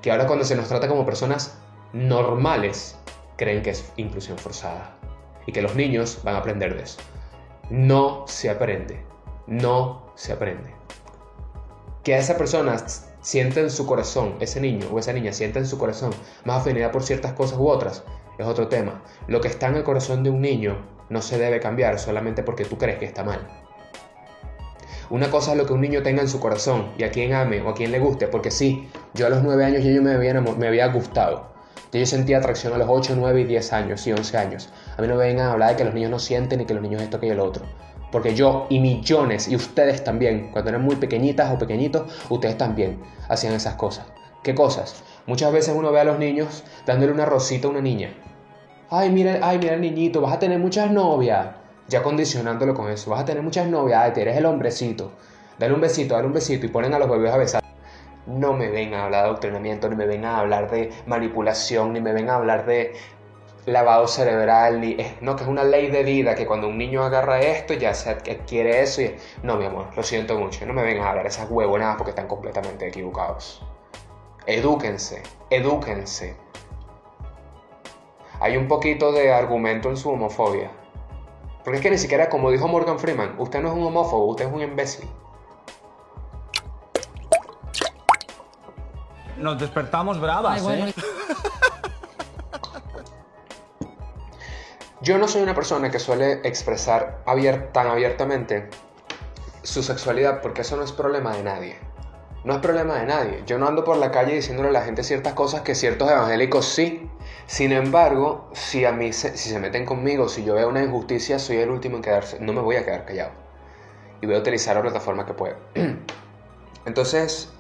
que 0.03 0.11
ahora 0.11 0.27
cuando 0.27 0.45
se 0.45 0.57
nos 0.57 0.69
trata 0.69 0.89
como 0.89 1.05
personas 1.05 1.59
normales, 1.93 2.97
creen 3.37 3.63
que 3.63 3.71
es 3.71 3.93
inclusión 3.97 4.39
forzada. 4.39 4.97
Y 5.47 5.53
que 5.53 5.63
los 5.63 5.75
niños 5.75 6.21
van 6.23 6.37
a 6.37 6.39
aprender 6.39 6.77
de 6.77 6.83
eso. 6.83 7.01
No 7.71 8.25
se 8.27 8.51
aprende. 8.51 9.05
No 9.47 10.13
se 10.15 10.33
aprende. 10.33 10.75
Que 12.05 12.15
a 12.15 12.19
esa 12.19 12.37
persona 12.37 12.77
siente 13.21 13.61
en 13.61 13.71
su 13.71 13.87
corazón, 13.87 14.37
ese 14.41 14.61
niño 14.61 14.87
o 14.93 14.99
esa 14.99 15.13
niña 15.13 15.33
siente 15.33 15.59
en 15.59 15.67
su 15.67 15.79
corazón 15.79 16.13
más 16.45 16.63
afinidad 16.63 16.93
por 16.93 17.03
ciertas 17.03 17.33
cosas 17.33 17.59
u 17.59 17.69
otras, 17.69 18.05
es 18.39 18.47
otro 18.47 18.69
tema. 18.69 19.03
Lo 19.27 19.41
que 19.41 19.49
está 19.49 19.69
en 19.69 19.77
el 19.77 19.85
corazón 19.85 20.23
de 20.23 20.31
un 20.31 20.41
niño 20.41 20.79
no 21.09 21.21
se 21.21 21.39
debe 21.39 21.61
cambiar 21.61 21.99
solamente 21.99 22.43
porque 22.43 22.65
tú 22.65 22.79
crees 22.79 22.99
que 22.99 23.05
está 23.05 23.23
mal. 23.23 23.47
Una 25.11 25.29
cosa 25.29 25.51
es 25.53 25.59
lo 25.59 25.67
que 25.67 25.73
un 25.73 25.81
niño 25.81 26.05
tenga 26.05 26.23
en 26.23 26.29
su 26.29 26.39
corazón 26.39 26.93
y 26.97 27.03
a 27.03 27.11
quien 27.11 27.35
ame 27.35 27.61
o 27.63 27.71
a 27.71 27.75
quien 27.75 27.91
le 27.91 27.99
guste, 27.99 28.29
porque 28.29 28.53
sí, 28.53 28.89
yo 29.13 29.27
a 29.27 29.31
los 29.31 29.43
9 29.43 29.65
años 29.65 29.83
yo 29.83 30.01
me 30.01 30.13
había, 30.13 30.41
me 30.41 30.69
había 30.69 30.87
gustado. 30.87 31.51
Yo 31.93 32.07
sentía 32.07 32.39
atracción 32.39 32.73
a 32.75 32.79
los 32.79 32.89
8, 32.89 33.15
9 33.19 33.41
y 33.41 33.45
10 33.45 33.73
años 33.73 34.07
y 34.07 34.13
11 34.13 34.39
años. 34.39 34.69
A 34.97 35.03
mí 35.03 35.09
no 35.09 35.17
me 35.17 35.25
vengan 35.27 35.49
a 35.49 35.53
hablar 35.53 35.71
de 35.71 35.77
que 35.77 35.85
los 35.85 35.95
niños 35.95 36.13
no 36.13 36.21
sienten 36.21 36.61
y 36.61 36.65
que 36.65 36.75
los 36.75 36.83
niños 36.85 37.03
esto, 37.03 37.19
que 37.19 37.27
y 37.27 37.35
lo 37.35 37.45
otro. 37.45 37.65
Porque 38.13 38.37
yo 38.37 38.69
y 38.71 38.79
millones, 38.79 39.49
y 39.49 39.57
ustedes 39.57 40.05
también, 40.05 40.53
cuando 40.53 40.71
eran 40.71 40.83
muy 40.83 40.95
pequeñitas 40.95 41.53
o 41.53 41.59
pequeñitos, 41.59 42.03
ustedes 42.29 42.57
también 42.57 43.03
hacían 43.29 43.55
esas 43.55 43.75
cosas. 43.75 44.07
¿Qué 44.45 44.55
cosas? 44.55 45.03
Muchas 45.27 45.53
veces 45.53 45.75
uno 45.77 45.91
ve 45.91 45.99
a 45.99 46.05
los 46.05 46.21
niños 46.21 46.63
dándole 46.87 47.11
una 47.11 47.27
rosita 47.27 47.67
a 47.67 47.71
una 47.73 47.81
niña. 47.81 48.15
Ay, 48.91 49.11
mira, 49.11 49.41
ay, 49.43 49.59
mira 49.59 49.75
el 49.75 49.81
niñito, 49.81 50.21
vas 50.21 50.35
a 50.35 50.39
tener 50.39 50.61
muchas 50.61 50.93
novias 50.93 51.49
ya 51.91 52.03
condicionándolo 52.03 52.73
con 52.73 52.89
eso. 52.91 53.11
Vas 53.11 53.21
a 53.21 53.25
tener 53.27 53.43
muchas 53.43 53.67
novias, 53.67 54.17
eres 54.17 54.37
el 54.37 54.47
hombrecito. 54.47 55.11
Dale 55.59 55.75
un 55.75 55.81
besito, 55.81 56.15
dale 56.15 56.27
un 56.27 56.33
besito 56.33 56.65
y 56.65 56.69
ponen 56.71 56.95
a 56.95 56.99
los 56.99 57.11
bebés 57.11 57.33
a 57.33 57.37
besar. 57.37 57.63
No 58.27 58.55
me 58.55 58.71
vengan 58.71 59.01
a 59.01 59.05
hablar 59.05 59.23
de 59.23 59.29
adoctrinamiento, 59.29 59.89
ni 59.89 59.97
me 59.97 60.07
vengan 60.07 60.37
a 60.37 60.39
hablar 60.39 60.71
de 60.71 60.93
manipulación, 61.07 61.93
ni 61.93 62.01
me 62.01 62.13
vengan 62.13 62.37
a 62.37 62.39
hablar 62.39 62.65
de 62.65 62.95
lavado 63.67 64.07
cerebral, 64.07 64.81
ni 64.81 64.97
no, 65.21 65.37
que 65.37 65.43
es 65.43 65.49
una 65.49 65.65
ley 65.65 65.91
de 65.91 66.03
vida, 66.05 66.35
que 66.35 66.47
cuando 66.47 66.69
un 66.69 66.79
niño 66.79 67.03
agarra 67.03 67.41
esto 67.41 67.75
ya 67.75 67.93
se 67.93 68.11
adquiere 68.11 68.81
eso 68.81 69.03
y... 69.03 69.17
No, 69.43 69.57
mi 69.57 69.67
amor, 69.67 69.89
lo 69.97 70.03
siento 70.03 70.39
mucho, 70.39 70.65
no 70.65 70.73
me 70.73 70.83
vengan 70.83 71.07
a 71.07 71.11
hablar 71.11 71.25
de 71.25 71.31
esas 71.31 71.51
huevonadas 71.51 71.97
porque 71.97 72.11
están 72.11 72.29
completamente 72.29 72.87
equivocados. 72.87 73.63
Edúquense, 74.47 75.23
edúquense. 75.51 76.37
Hay 78.41 78.57
un 78.57 78.69
poquito 78.69 79.13
de 79.13 79.33
argumento 79.33 79.91
en 79.91 79.97
su 79.97 80.09
homofobia. 80.09 80.71
Porque 81.71 81.79
es 81.79 81.83
que 81.85 81.91
ni 81.93 81.99
siquiera, 81.99 82.29
como 82.29 82.51
dijo 82.51 82.67
Morgan 82.67 82.99
Freeman, 82.99 83.37
usted 83.39 83.61
no 83.61 83.69
es 83.69 83.75
un 83.75 83.85
homófobo, 83.85 84.27
usted 84.27 84.49
es 84.49 84.53
un 84.53 84.61
imbécil. 84.61 85.09
Nos 89.37 89.57
despertamos 89.57 90.21
bravas, 90.21 90.61
¿eh? 90.69 90.93
Yo 95.01 95.17
no 95.19 95.29
soy 95.29 95.43
una 95.43 95.55
persona 95.55 95.93
que 95.93 96.01
suele 96.01 96.41
expresar 96.43 97.23
tan 97.73 97.87
abiertamente 97.87 98.69
su 99.63 99.85
sexualidad 99.85 100.41
porque 100.43 100.63
eso 100.63 100.77
no 100.77 100.83
es 100.83 100.91
problema 100.91 101.37
de 101.37 101.45
nadie. 101.45 101.79
No 102.43 102.55
es 102.55 102.59
problema 102.59 102.97
de 102.97 103.07
nadie. 103.07 103.45
Yo 103.47 103.59
no 103.59 103.69
ando 103.69 103.85
por 103.85 103.97
la 103.97 104.11
calle 104.11 104.35
diciéndole 104.35 104.71
a 104.71 104.73
la 104.73 104.83
gente 104.83 105.05
ciertas 105.05 105.35
cosas 105.35 105.61
que 105.61 105.77
ciertos 105.77 106.11
evangélicos 106.11 106.67
sí. 106.67 107.09
Sin 107.51 107.73
embargo, 107.73 108.49
si 108.53 108.85
a 108.85 108.93
mí 108.93 109.13
se, 109.13 109.37
si 109.37 109.51
se 109.51 109.59
meten 109.59 109.85
conmigo, 109.85 110.29
si 110.29 110.45
yo 110.45 110.55
veo 110.55 110.69
una 110.69 110.85
injusticia, 110.85 111.41
soy 111.41 111.57
el 111.57 111.71
último 111.71 111.97
en 111.97 112.03
quedarse. 112.03 112.39
No 112.39 112.53
me 112.53 112.61
voy 112.61 112.77
a 112.77 112.85
quedar 112.85 113.05
callado. 113.05 113.33
Y 114.21 114.27
voy 114.27 114.37
a 114.37 114.39
utilizar 114.39 114.77
la 114.77 114.83
plataforma 114.83 115.27
que 115.27 115.35
pueda. 115.35 115.57
Entonces, 116.87 117.51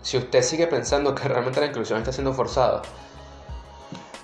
si 0.00 0.16
usted 0.16 0.40
sigue 0.40 0.66
pensando 0.66 1.14
que 1.14 1.28
realmente 1.28 1.60
la 1.60 1.66
inclusión 1.66 1.98
está 1.98 2.10
siendo 2.10 2.32
forzada, 2.32 2.80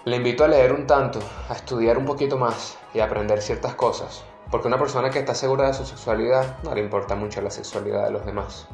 le 0.07 0.17
invito 0.17 0.43
a 0.43 0.49
leer 0.49 0.73
un 0.73 0.87
tanto, 0.87 1.21
a 1.51 1.53
estudiar 1.53 1.99
un 1.99 2.07
poquito 2.07 2.39
más 2.39 2.79
y 2.95 3.01
a 3.01 3.05
aprender 3.05 3.43
ciertas 3.43 3.75
cosas. 3.75 4.25
Porque 4.51 4.69
una 4.69 4.79
persona 4.79 5.11
que 5.11 5.19
está 5.19 5.35
segura 5.35 5.67
de 5.67 5.75
su 5.75 5.85
sexualidad 5.85 6.57
no 6.63 6.75
le 6.75 6.81
importa 6.81 7.15
mucho 7.15 7.43
la 7.43 7.51
sexualidad 7.51 8.07
de 8.07 8.13
los 8.13 8.25
demás. 8.25 8.69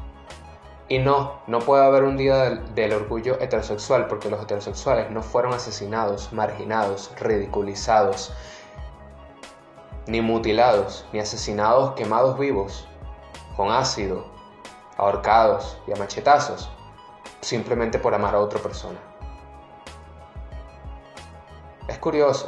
Y 0.89 0.99
no, 0.99 1.41
no 1.47 1.59
puede 1.59 1.83
haber 1.83 2.03
un 2.03 2.15
día 2.15 2.49
del, 2.49 2.93
orgullo 2.93 3.39
heterosexual 3.41 4.07
porque 4.07 4.29
los 4.29 4.41
heterosexuales 4.41 5.11
no 5.11 5.21
fueron 5.21 5.53
asesinados, 5.53 6.31
marginados, 6.31 7.11
ridiculizados, 7.19 8.33
ni 10.05 10.21
mutilados, 10.21 11.05
ni 11.11 11.19
asesinados 11.19 11.93
quemados 11.95 12.39
vivos, 12.39 12.87
con 13.57 13.69
ácido, 13.69 14.25
ahorcados 14.95 15.77
y 15.87 15.91
a 15.91 15.97
machetazos, 15.97 16.69
simplemente 17.41 17.99
por 17.99 18.15
amar 18.15 18.35
a 18.35 18.39
otra 18.39 18.59
persona. 18.59 18.99
Es 21.89 21.97
curioso. 21.99 22.45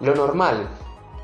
Lo 0.00 0.14
normal 0.16 0.68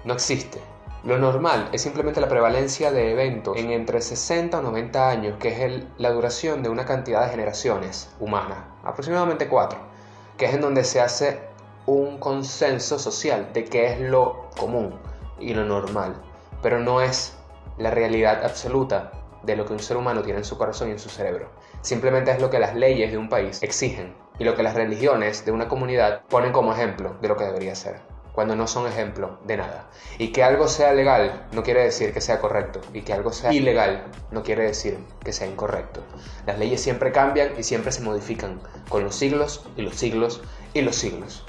no 0.05 0.15
existe. 0.15 0.70
Lo 1.03 1.17
normal 1.17 1.71
es 1.73 1.81
simplemente 1.81 2.21
la 2.21 2.29
prevalencia 2.29 2.93
de 2.93 3.13
eventos 3.13 3.57
en 3.57 3.71
entre 3.71 4.03
60 4.03 4.59
o 4.59 4.61
90 4.61 5.09
años, 5.09 5.39
que 5.39 5.49
es 5.49 5.85
la 5.97 6.11
duración 6.11 6.63
de 6.63 6.69
una 6.69 6.85
cantidad 6.85 7.25
de 7.25 7.31
generaciones 7.31 8.15
humanas, 8.21 8.59
aproximadamente 8.85 9.49
4, 9.49 9.79
que 10.37 10.45
es 10.45 10.55
en 10.55 10.61
donde 10.61 10.85
se 10.85 11.01
hace 11.01 11.41
un 11.87 12.19
consenso 12.19 12.99
social 12.99 13.49
de 13.55 13.65
qué 13.65 13.87
es 13.87 14.01
lo 14.01 14.51
común 14.59 14.95
y 15.39 15.55
lo 15.55 15.65
normal, 15.65 16.21
pero 16.61 16.79
no 16.79 17.01
es 17.01 17.35
la 17.79 17.91
realidad 17.91 18.45
absoluta 18.45 19.11
de 19.43 19.57
lo 19.57 19.65
que 19.65 19.73
un 19.73 19.79
ser 19.79 19.97
humano 19.97 20.21
tiene 20.21 20.41
en 20.41 20.45
su 20.45 20.59
corazón 20.59 20.89
y 20.89 20.93
en 20.93 20.99
su 20.99 21.09
cerebro. 21.09 21.49
Simplemente 21.81 22.31
es 22.31 22.43
lo 22.43 22.51
que 22.51 22.59
las 22.59 22.75
leyes 22.75 23.11
de 23.11 23.17
un 23.17 23.31
país 23.31 23.63
exigen 23.63 24.15
y 24.39 24.45
lo 24.45 24.55
que 24.55 24.63
las 24.63 24.75
religiones 24.75 25.47
de 25.47 25.53
una 25.53 25.67
comunidad 25.67 26.25
ponen 26.29 26.53
como 26.53 26.75
ejemplo 26.75 27.17
de 27.23 27.29
lo 27.29 27.39
que 27.39 27.45
debería 27.45 27.75
ser 27.75 28.20
cuando 28.41 28.57
no 28.57 28.67
son 28.67 28.87
ejemplo 28.87 29.39
de 29.45 29.59
nada. 29.59 29.91
Y 30.17 30.29
que 30.29 30.43
algo 30.43 30.67
sea 30.67 30.95
legal 30.95 31.47
no 31.53 31.63
quiere 31.63 31.83
decir 31.83 32.15
que 32.15 32.23
sea 32.23 32.41
correcto. 32.41 32.81
Y 32.95 33.03
que 33.03 33.13
algo 33.13 33.35
sea 33.35 33.53
ilegal 33.53 34.07
no 34.31 34.43
quiere 34.43 34.63
decir 34.63 34.99
que 35.23 35.35
sea 35.35 35.47
incorrecto. 35.47 36.03
Las 36.47 36.59
leyes 36.59 36.81
siempre 36.81 37.13
cambian 37.13 37.51
y 37.59 37.65
siempre 37.65 37.93
se 37.93 38.01
modifican 38.01 38.63
con 38.89 39.05
los 39.05 39.15
siglos 39.15 39.69
y 39.77 39.83
los 39.83 39.95
siglos 39.97 40.41
y 40.73 40.81
los 40.81 40.97
siglos. 40.97 41.45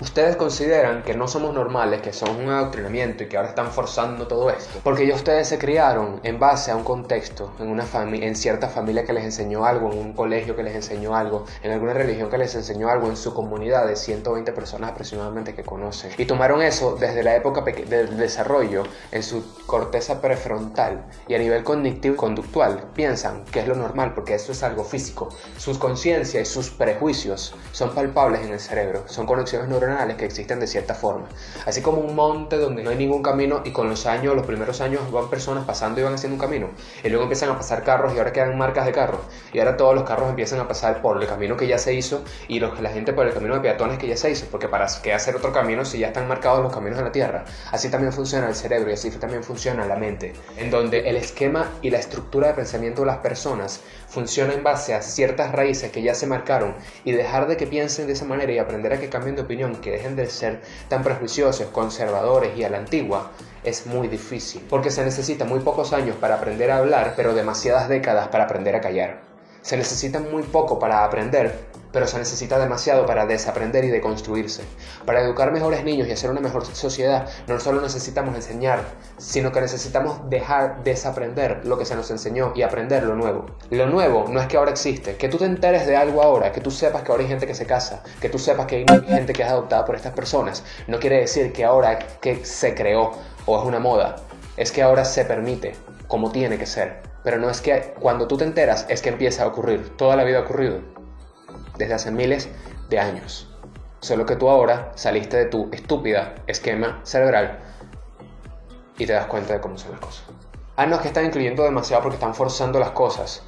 Ustedes 0.00 0.36
consideran 0.36 1.02
que 1.02 1.16
no 1.16 1.26
somos 1.26 1.52
normales, 1.52 2.02
que 2.02 2.12
somos 2.12 2.36
un 2.36 2.48
adoctrinamiento 2.48 3.24
y 3.24 3.26
que 3.26 3.36
ahora 3.36 3.48
están 3.48 3.72
forzando 3.72 4.28
todo 4.28 4.48
esto. 4.48 4.78
Porque 4.84 5.08
ya 5.08 5.16
ustedes 5.16 5.48
se 5.48 5.58
criaron 5.58 6.20
en 6.22 6.38
base 6.38 6.70
a 6.70 6.76
un 6.76 6.84
contexto, 6.84 7.52
en, 7.58 7.66
una 7.66 7.84
en 7.92 8.36
cierta 8.36 8.68
familia 8.68 9.04
que 9.04 9.12
les 9.12 9.24
enseñó 9.24 9.64
algo, 9.64 9.90
en 9.90 9.98
un 9.98 10.12
colegio 10.12 10.54
que 10.54 10.62
les 10.62 10.76
enseñó 10.76 11.16
algo, 11.16 11.46
en 11.64 11.72
alguna 11.72 11.94
religión 11.94 12.30
que 12.30 12.38
les 12.38 12.54
enseñó 12.54 12.88
algo, 12.90 13.08
en 13.08 13.16
su 13.16 13.34
comunidad 13.34 13.88
de 13.88 13.96
120 13.96 14.52
personas 14.52 14.92
aproximadamente 14.92 15.52
que 15.52 15.64
conocen. 15.64 16.12
Y 16.16 16.26
tomaron 16.26 16.62
eso 16.62 16.94
desde 16.94 17.24
la 17.24 17.34
época 17.34 17.62
del 17.62 18.16
desarrollo 18.16 18.84
en 19.10 19.24
su 19.24 19.44
corteza 19.66 20.20
prefrontal 20.20 21.06
y 21.26 21.34
a 21.34 21.38
nivel 21.38 21.64
cognitivo 21.64 22.14
conductual 22.14 22.84
piensan 22.94 23.44
que 23.46 23.58
es 23.60 23.66
lo 23.66 23.74
normal 23.74 24.14
porque 24.14 24.34
eso 24.34 24.52
es 24.52 24.62
algo 24.62 24.84
físico. 24.84 25.28
Sus 25.56 25.76
conciencias 25.76 26.48
y 26.48 26.52
sus 26.52 26.70
prejuicios 26.70 27.56
son 27.72 27.90
palpables 27.90 28.42
en 28.42 28.52
el 28.52 28.60
cerebro, 28.60 29.02
son 29.08 29.26
conexiones 29.26 29.68
neuronales 29.68 29.87
que 30.16 30.24
existen 30.24 30.60
de 30.60 30.66
cierta 30.66 30.94
forma. 30.94 31.28
Así 31.66 31.80
como 31.80 32.00
un 32.00 32.14
monte 32.14 32.56
donde 32.56 32.82
no 32.82 32.90
hay 32.90 32.96
ningún 32.96 33.22
camino 33.22 33.62
y 33.64 33.72
con 33.72 33.88
los 33.88 34.06
años, 34.06 34.34
los 34.34 34.46
primeros 34.46 34.80
años 34.80 35.10
van 35.10 35.30
personas 35.30 35.64
pasando 35.64 36.00
y 36.00 36.02
van 36.02 36.14
haciendo 36.14 36.34
un 36.34 36.40
camino. 36.40 36.68
Y 37.02 37.08
luego 37.08 37.22
empiezan 37.24 37.50
a 37.50 37.56
pasar 37.56 37.82
carros 37.82 38.14
y 38.14 38.18
ahora 38.18 38.32
quedan 38.32 38.56
marcas 38.58 38.86
de 38.86 38.92
carros. 38.92 39.20
Y 39.52 39.58
ahora 39.58 39.76
todos 39.76 39.94
los 39.94 40.04
carros 40.04 40.28
empiezan 40.28 40.60
a 40.60 40.68
pasar 40.68 41.00
por 41.00 41.20
el 41.20 41.26
camino 41.26 41.56
que 41.56 41.66
ya 41.66 41.78
se 41.78 41.94
hizo 41.94 42.22
y 42.48 42.60
los, 42.60 42.78
la 42.80 42.90
gente 42.90 43.12
por 43.12 43.26
el 43.26 43.32
camino 43.32 43.54
de 43.54 43.60
peatones 43.60 43.98
que 43.98 44.06
ya 44.06 44.16
se 44.16 44.30
hizo. 44.30 44.46
Porque 44.50 44.68
para 44.68 44.86
qué 45.02 45.12
hacer 45.14 45.36
otro 45.36 45.52
camino 45.52 45.84
si 45.84 45.98
ya 45.98 46.08
están 46.08 46.28
marcados 46.28 46.62
los 46.62 46.72
caminos 46.72 46.98
de 46.98 47.04
la 47.04 47.12
Tierra. 47.12 47.44
Así 47.72 47.90
también 47.90 48.12
funciona 48.12 48.48
el 48.48 48.54
cerebro 48.54 48.90
y 48.90 48.94
así 48.94 49.10
también 49.10 49.42
funciona 49.42 49.86
la 49.86 49.96
mente. 49.96 50.34
En 50.56 50.70
donde 50.70 51.08
el 51.08 51.16
esquema 51.16 51.70
y 51.82 51.90
la 51.90 51.98
estructura 51.98 52.48
de 52.48 52.54
pensamiento 52.54 53.02
de 53.02 53.06
las 53.06 53.18
personas 53.18 53.80
funciona 54.08 54.54
en 54.54 54.64
base 54.64 54.94
a 54.94 55.02
ciertas 55.02 55.52
raíces 55.52 55.92
que 55.92 56.02
ya 56.02 56.14
se 56.14 56.26
marcaron 56.26 56.74
y 57.04 57.12
dejar 57.12 57.46
de 57.46 57.56
que 57.56 57.66
piensen 57.66 58.06
de 58.06 58.14
esa 58.14 58.24
manera 58.24 58.52
y 58.52 58.58
aprender 58.58 58.92
a 58.92 58.98
que 58.98 59.08
cambien 59.08 59.36
de 59.36 59.42
opinión, 59.42 59.76
que 59.76 59.92
dejen 59.92 60.16
de 60.16 60.26
ser 60.26 60.62
tan 60.88 61.02
prejuiciosos, 61.02 61.68
conservadores 61.68 62.56
y 62.56 62.64
a 62.64 62.70
la 62.70 62.78
antigua, 62.78 63.30
es 63.64 63.86
muy 63.86 64.08
difícil, 64.08 64.64
porque 64.68 64.90
se 64.90 65.04
necesita 65.04 65.44
muy 65.44 65.60
pocos 65.60 65.92
años 65.92 66.16
para 66.16 66.36
aprender 66.36 66.70
a 66.70 66.78
hablar, 66.78 67.14
pero 67.16 67.34
demasiadas 67.34 67.88
décadas 67.88 68.28
para 68.28 68.44
aprender 68.44 68.74
a 68.74 68.80
callar. 68.80 69.20
Se 69.62 69.76
necesita 69.76 70.20
muy 70.20 70.42
poco 70.44 70.78
para 70.78 71.04
aprender, 71.04 71.54
pero 71.92 72.06
se 72.06 72.18
necesita 72.18 72.58
demasiado 72.58 73.06
para 73.06 73.26
desaprender 73.26 73.84
y 73.84 73.88
deconstruirse. 73.88 74.62
Para 75.06 75.20
educar 75.20 75.52
mejores 75.52 75.84
niños 75.84 76.08
y 76.08 76.12
hacer 76.12 76.30
una 76.30 76.40
mejor 76.40 76.64
sociedad, 76.66 77.28
no 77.46 77.58
solo 77.60 77.80
necesitamos 77.80 78.34
enseñar, 78.34 78.80
sino 79.16 79.52
que 79.52 79.60
necesitamos 79.60 80.28
dejar 80.28 80.82
desaprender 80.84 81.62
lo 81.64 81.78
que 81.78 81.84
se 81.84 81.96
nos 81.96 82.10
enseñó 82.10 82.52
y 82.54 82.62
aprender 82.62 83.02
lo 83.04 83.14
nuevo. 83.14 83.46
Lo 83.70 83.86
nuevo 83.86 84.26
no 84.28 84.40
es 84.40 84.46
que 84.46 84.56
ahora 84.56 84.70
existe, 84.70 85.16
que 85.16 85.28
tú 85.28 85.38
te 85.38 85.44
enteres 85.44 85.86
de 85.86 85.96
algo 85.96 86.22
ahora, 86.22 86.52
que 86.52 86.60
tú 86.60 86.70
sepas 86.70 87.02
que 87.02 87.12
ahora 87.12 87.22
hay 87.22 87.28
gente 87.28 87.46
que 87.46 87.54
se 87.54 87.66
casa, 87.66 88.02
que 88.20 88.28
tú 88.28 88.38
sepas 88.38 88.66
que 88.66 88.76
hay 88.76 89.06
gente 89.06 89.32
que 89.32 89.42
es 89.42 89.48
adoptada 89.48 89.84
por 89.84 89.96
estas 89.96 90.12
personas, 90.12 90.64
no 90.86 90.98
quiere 90.98 91.20
decir 91.20 91.52
que 91.52 91.64
ahora 91.64 91.98
que 92.20 92.44
se 92.44 92.74
creó 92.74 93.12
o 93.46 93.58
es 93.58 93.64
una 93.64 93.78
moda, 93.78 94.16
es 94.56 94.72
que 94.72 94.82
ahora 94.82 95.04
se 95.04 95.24
permite, 95.24 95.74
como 96.06 96.30
tiene 96.30 96.58
que 96.58 96.66
ser. 96.66 97.00
Pero 97.22 97.38
no 97.38 97.50
es 97.50 97.60
que 97.60 97.94
cuando 98.00 98.26
tú 98.26 98.36
te 98.36 98.44
enteras 98.44 98.86
es 98.88 99.02
que 99.02 99.08
empieza 99.08 99.44
a 99.44 99.48
ocurrir, 99.48 99.96
toda 99.96 100.16
la 100.16 100.24
vida 100.24 100.38
ha 100.38 100.42
ocurrido 100.42 100.97
desde 101.78 101.94
hace 101.94 102.10
miles 102.10 102.48
de 102.90 102.98
años. 102.98 103.48
Solo 104.00 104.26
que 104.26 104.36
tú 104.36 104.48
ahora 104.48 104.92
saliste 104.94 105.36
de 105.36 105.46
tu 105.46 105.68
estúpida 105.72 106.34
esquema 106.46 107.00
cerebral 107.04 107.58
y 108.98 109.06
te 109.06 109.12
das 109.12 109.26
cuenta 109.26 109.54
de 109.54 109.60
cómo 109.60 109.78
son 109.78 109.92
las 109.92 110.00
cosas. 110.00 110.24
Ah, 110.76 110.86
no, 110.86 110.96
es 110.96 111.02
que 111.02 111.08
están 111.08 111.24
incluyendo 111.24 111.64
demasiado 111.64 112.02
porque 112.02 112.16
están 112.16 112.34
forzando 112.34 112.78
las 112.78 112.90
cosas. 112.90 113.42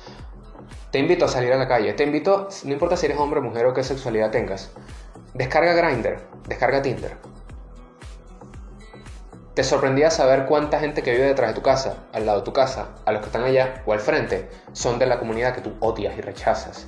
Te 0.90 0.99
invito 0.99 1.27
a 1.27 1.29
salir 1.29 1.53
a 1.53 1.57
la 1.57 1.69
calle. 1.69 1.93
Te 1.93 2.03
invito, 2.03 2.49
no 2.64 2.73
importa 2.73 2.97
si 2.97 3.07
eres 3.07 3.19
hombre, 3.19 3.40
mujer 3.40 3.66
o 3.66 3.75
qué 3.75 3.85
sexualidad 3.85 4.33
tengas. 4.33 4.73
Descarga 5.35 5.75
Grindr, 5.75 6.19
descarga 6.49 6.83
Tinder. 6.83 7.16
Te 9.55 9.62
sorprendía 9.62 10.11
saber 10.11 10.47
cuánta 10.47 10.81
gente 10.81 11.03
que 11.03 11.12
vive 11.12 11.27
detrás 11.27 11.51
de 11.51 11.55
tu 11.55 11.62
casa, 11.62 11.99
al 12.12 12.27
lado 12.27 12.38
de 12.38 12.45
tu 12.45 12.53
casa, 12.53 12.88
a 13.05 13.12
los 13.12 13.21
que 13.21 13.27
están 13.27 13.45
allá 13.45 13.83
o 13.87 13.93
al 13.93 14.01
frente, 14.01 14.49
son 14.73 14.99
de 14.99 15.07
la 15.07 15.21
comunidad 15.21 15.55
que 15.55 15.61
tú 15.61 15.75
odias 15.81 16.16
y 16.19 16.21
rechazas. 16.21 16.87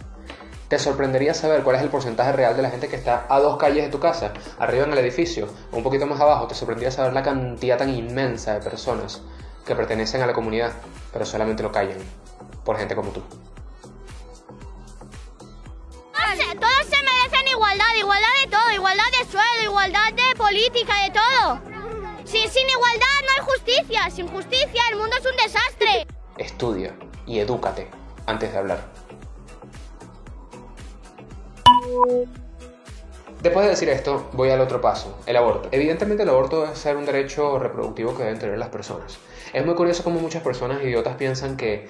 Te 0.72 0.78
sorprendería 0.78 1.34
saber 1.34 1.62
cuál 1.64 1.76
es 1.76 1.82
el 1.82 1.90
porcentaje 1.90 2.32
real 2.32 2.56
de 2.56 2.62
la 2.62 2.70
gente 2.70 2.88
que 2.88 2.96
está 2.96 3.26
a 3.28 3.38
dos 3.40 3.58
calles 3.58 3.84
de 3.84 3.90
tu 3.90 4.00
casa, 4.00 4.32
arriba 4.58 4.84
en 4.84 4.92
el 4.92 4.98
edificio, 5.00 5.46
o 5.70 5.76
un 5.76 5.82
poquito 5.82 6.06
más 6.06 6.18
abajo. 6.18 6.46
Te 6.46 6.54
sorprendería 6.54 6.90
saber 6.90 7.12
la 7.12 7.22
cantidad 7.22 7.76
tan 7.76 7.90
inmensa 7.90 8.54
de 8.54 8.60
personas 8.60 9.20
que 9.66 9.76
pertenecen 9.76 10.22
a 10.22 10.26
la 10.26 10.32
comunidad, 10.32 10.72
pero 11.12 11.26
solamente 11.26 11.62
lo 11.62 11.70
callan 11.70 11.98
por 12.64 12.78
gente 12.78 12.94
como 12.94 13.10
tú. 13.10 13.20
Todos 16.54 16.86
se 16.88 17.02
merecen 17.02 17.48
igualdad, 17.48 17.94
igualdad 17.98 18.28
de 18.42 18.50
todo, 18.50 18.70
igualdad 18.72 19.10
de 19.20 19.30
suelo, 19.30 19.62
igualdad 19.64 20.12
de 20.14 20.34
política, 20.36 20.94
de 21.02 21.10
todo. 21.10 21.60
Sin, 22.24 22.48
sin 22.48 22.66
igualdad 22.66 23.06
no 23.26 23.28
hay 23.36 23.44
justicia, 23.44 24.10
sin 24.10 24.26
justicia 24.26 24.82
el 24.90 24.96
mundo 24.96 25.16
es 25.20 25.26
un 25.26 25.36
desastre. 25.36 26.06
Estudia 26.38 26.94
y 27.26 27.40
edúcate 27.40 27.90
antes 28.24 28.50
de 28.50 28.58
hablar. 28.58 29.01
Después 33.42 33.64
de 33.64 33.70
decir 33.70 33.88
esto, 33.88 34.30
voy 34.34 34.50
al 34.50 34.60
otro 34.60 34.80
paso, 34.80 35.18
el 35.26 35.36
aborto. 35.36 35.68
Evidentemente 35.72 36.22
el 36.22 36.28
aborto 36.28 36.62
debe 36.62 36.76
ser 36.76 36.96
un 36.96 37.04
derecho 37.04 37.58
reproductivo 37.58 38.16
que 38.16 38.22
deben 38.22 38.38
tener 38.38 38.56
las 38.56 38.68
personas. 38.68 39.18
Es 39.52 39.66
muy 39.66 39.74
curioso 39.74 40.04
cómo 40.04 40.20
muchas 40.20 40.42
personas 40.42 40.80
idiotas 40.82 41.16
piensan 41.16 41.56
que 41.56 41.88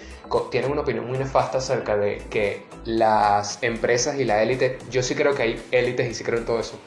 tienen 0.50 0.72
una 0.72 0.80
opinión 0.80 1.06
muy 1.06 1.18
nefasta 1.18 1.58
acerca 1.58 1.96
de 1.96 2.22
que 2.30 2.62
las 2.86 3.62
empresas 3.62 4.18
y 4.18 4.24
la 4.24 4.42
élite, 4.42 4.78
yo 4.90 5.02
sí 5.02 5.14
creo 5.14 5.34
que 5.34 5.42
hay 5.42 5.62
élites 5.72 6.10
y 6.10 6.14
sí 6.14 6.24
creo 6.24 6.38
en 6.38 6.46
todo 6.46 6.58
eso, 6.58 6.78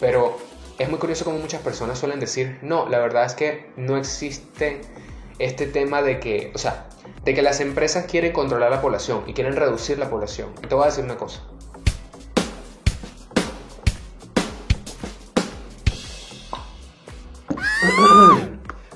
pero 0.00 0.38
es 0.78 0.88
muy 0.88 0.98
curioso 0.98 1.24
cómo 1.24 1.38
muchas 1.38 1.60
personas 1.60 1.98
suelen 1.98 2.18
decir, 2.18 2.58
no, 2.62 2.88
la 2.88 2.98
verdad 2.98 3.26
es 3.26 3.34
que 3.34 3.66
no 3.76 3.98
existe 3.98 4.80
este 5.38 5.66
tema 5.66 6.02
de 6.02 6.18
que, 6.18 6.50
o 6.54 6.58
sea, 6.58 6.86
de 7.24 7.34
que 7.34 7.42
las 7.42 7.60
empresas 7.60 8.06
quieren 8.06 8.32
controlar 8.32 8.70
la 8.70 8.80
población 8.80 9.24
y 9.26 9.34
quieren 9.34 9.54
reducir 9.54 9.98
la 9.98 10.10
población. 10.10 10.54
te 10.68 10.74
voy 10.74 10.84
a 10.84 10.86
decir 10.86 11.04
una 11.04 11.16
cosa. 11.16 11.42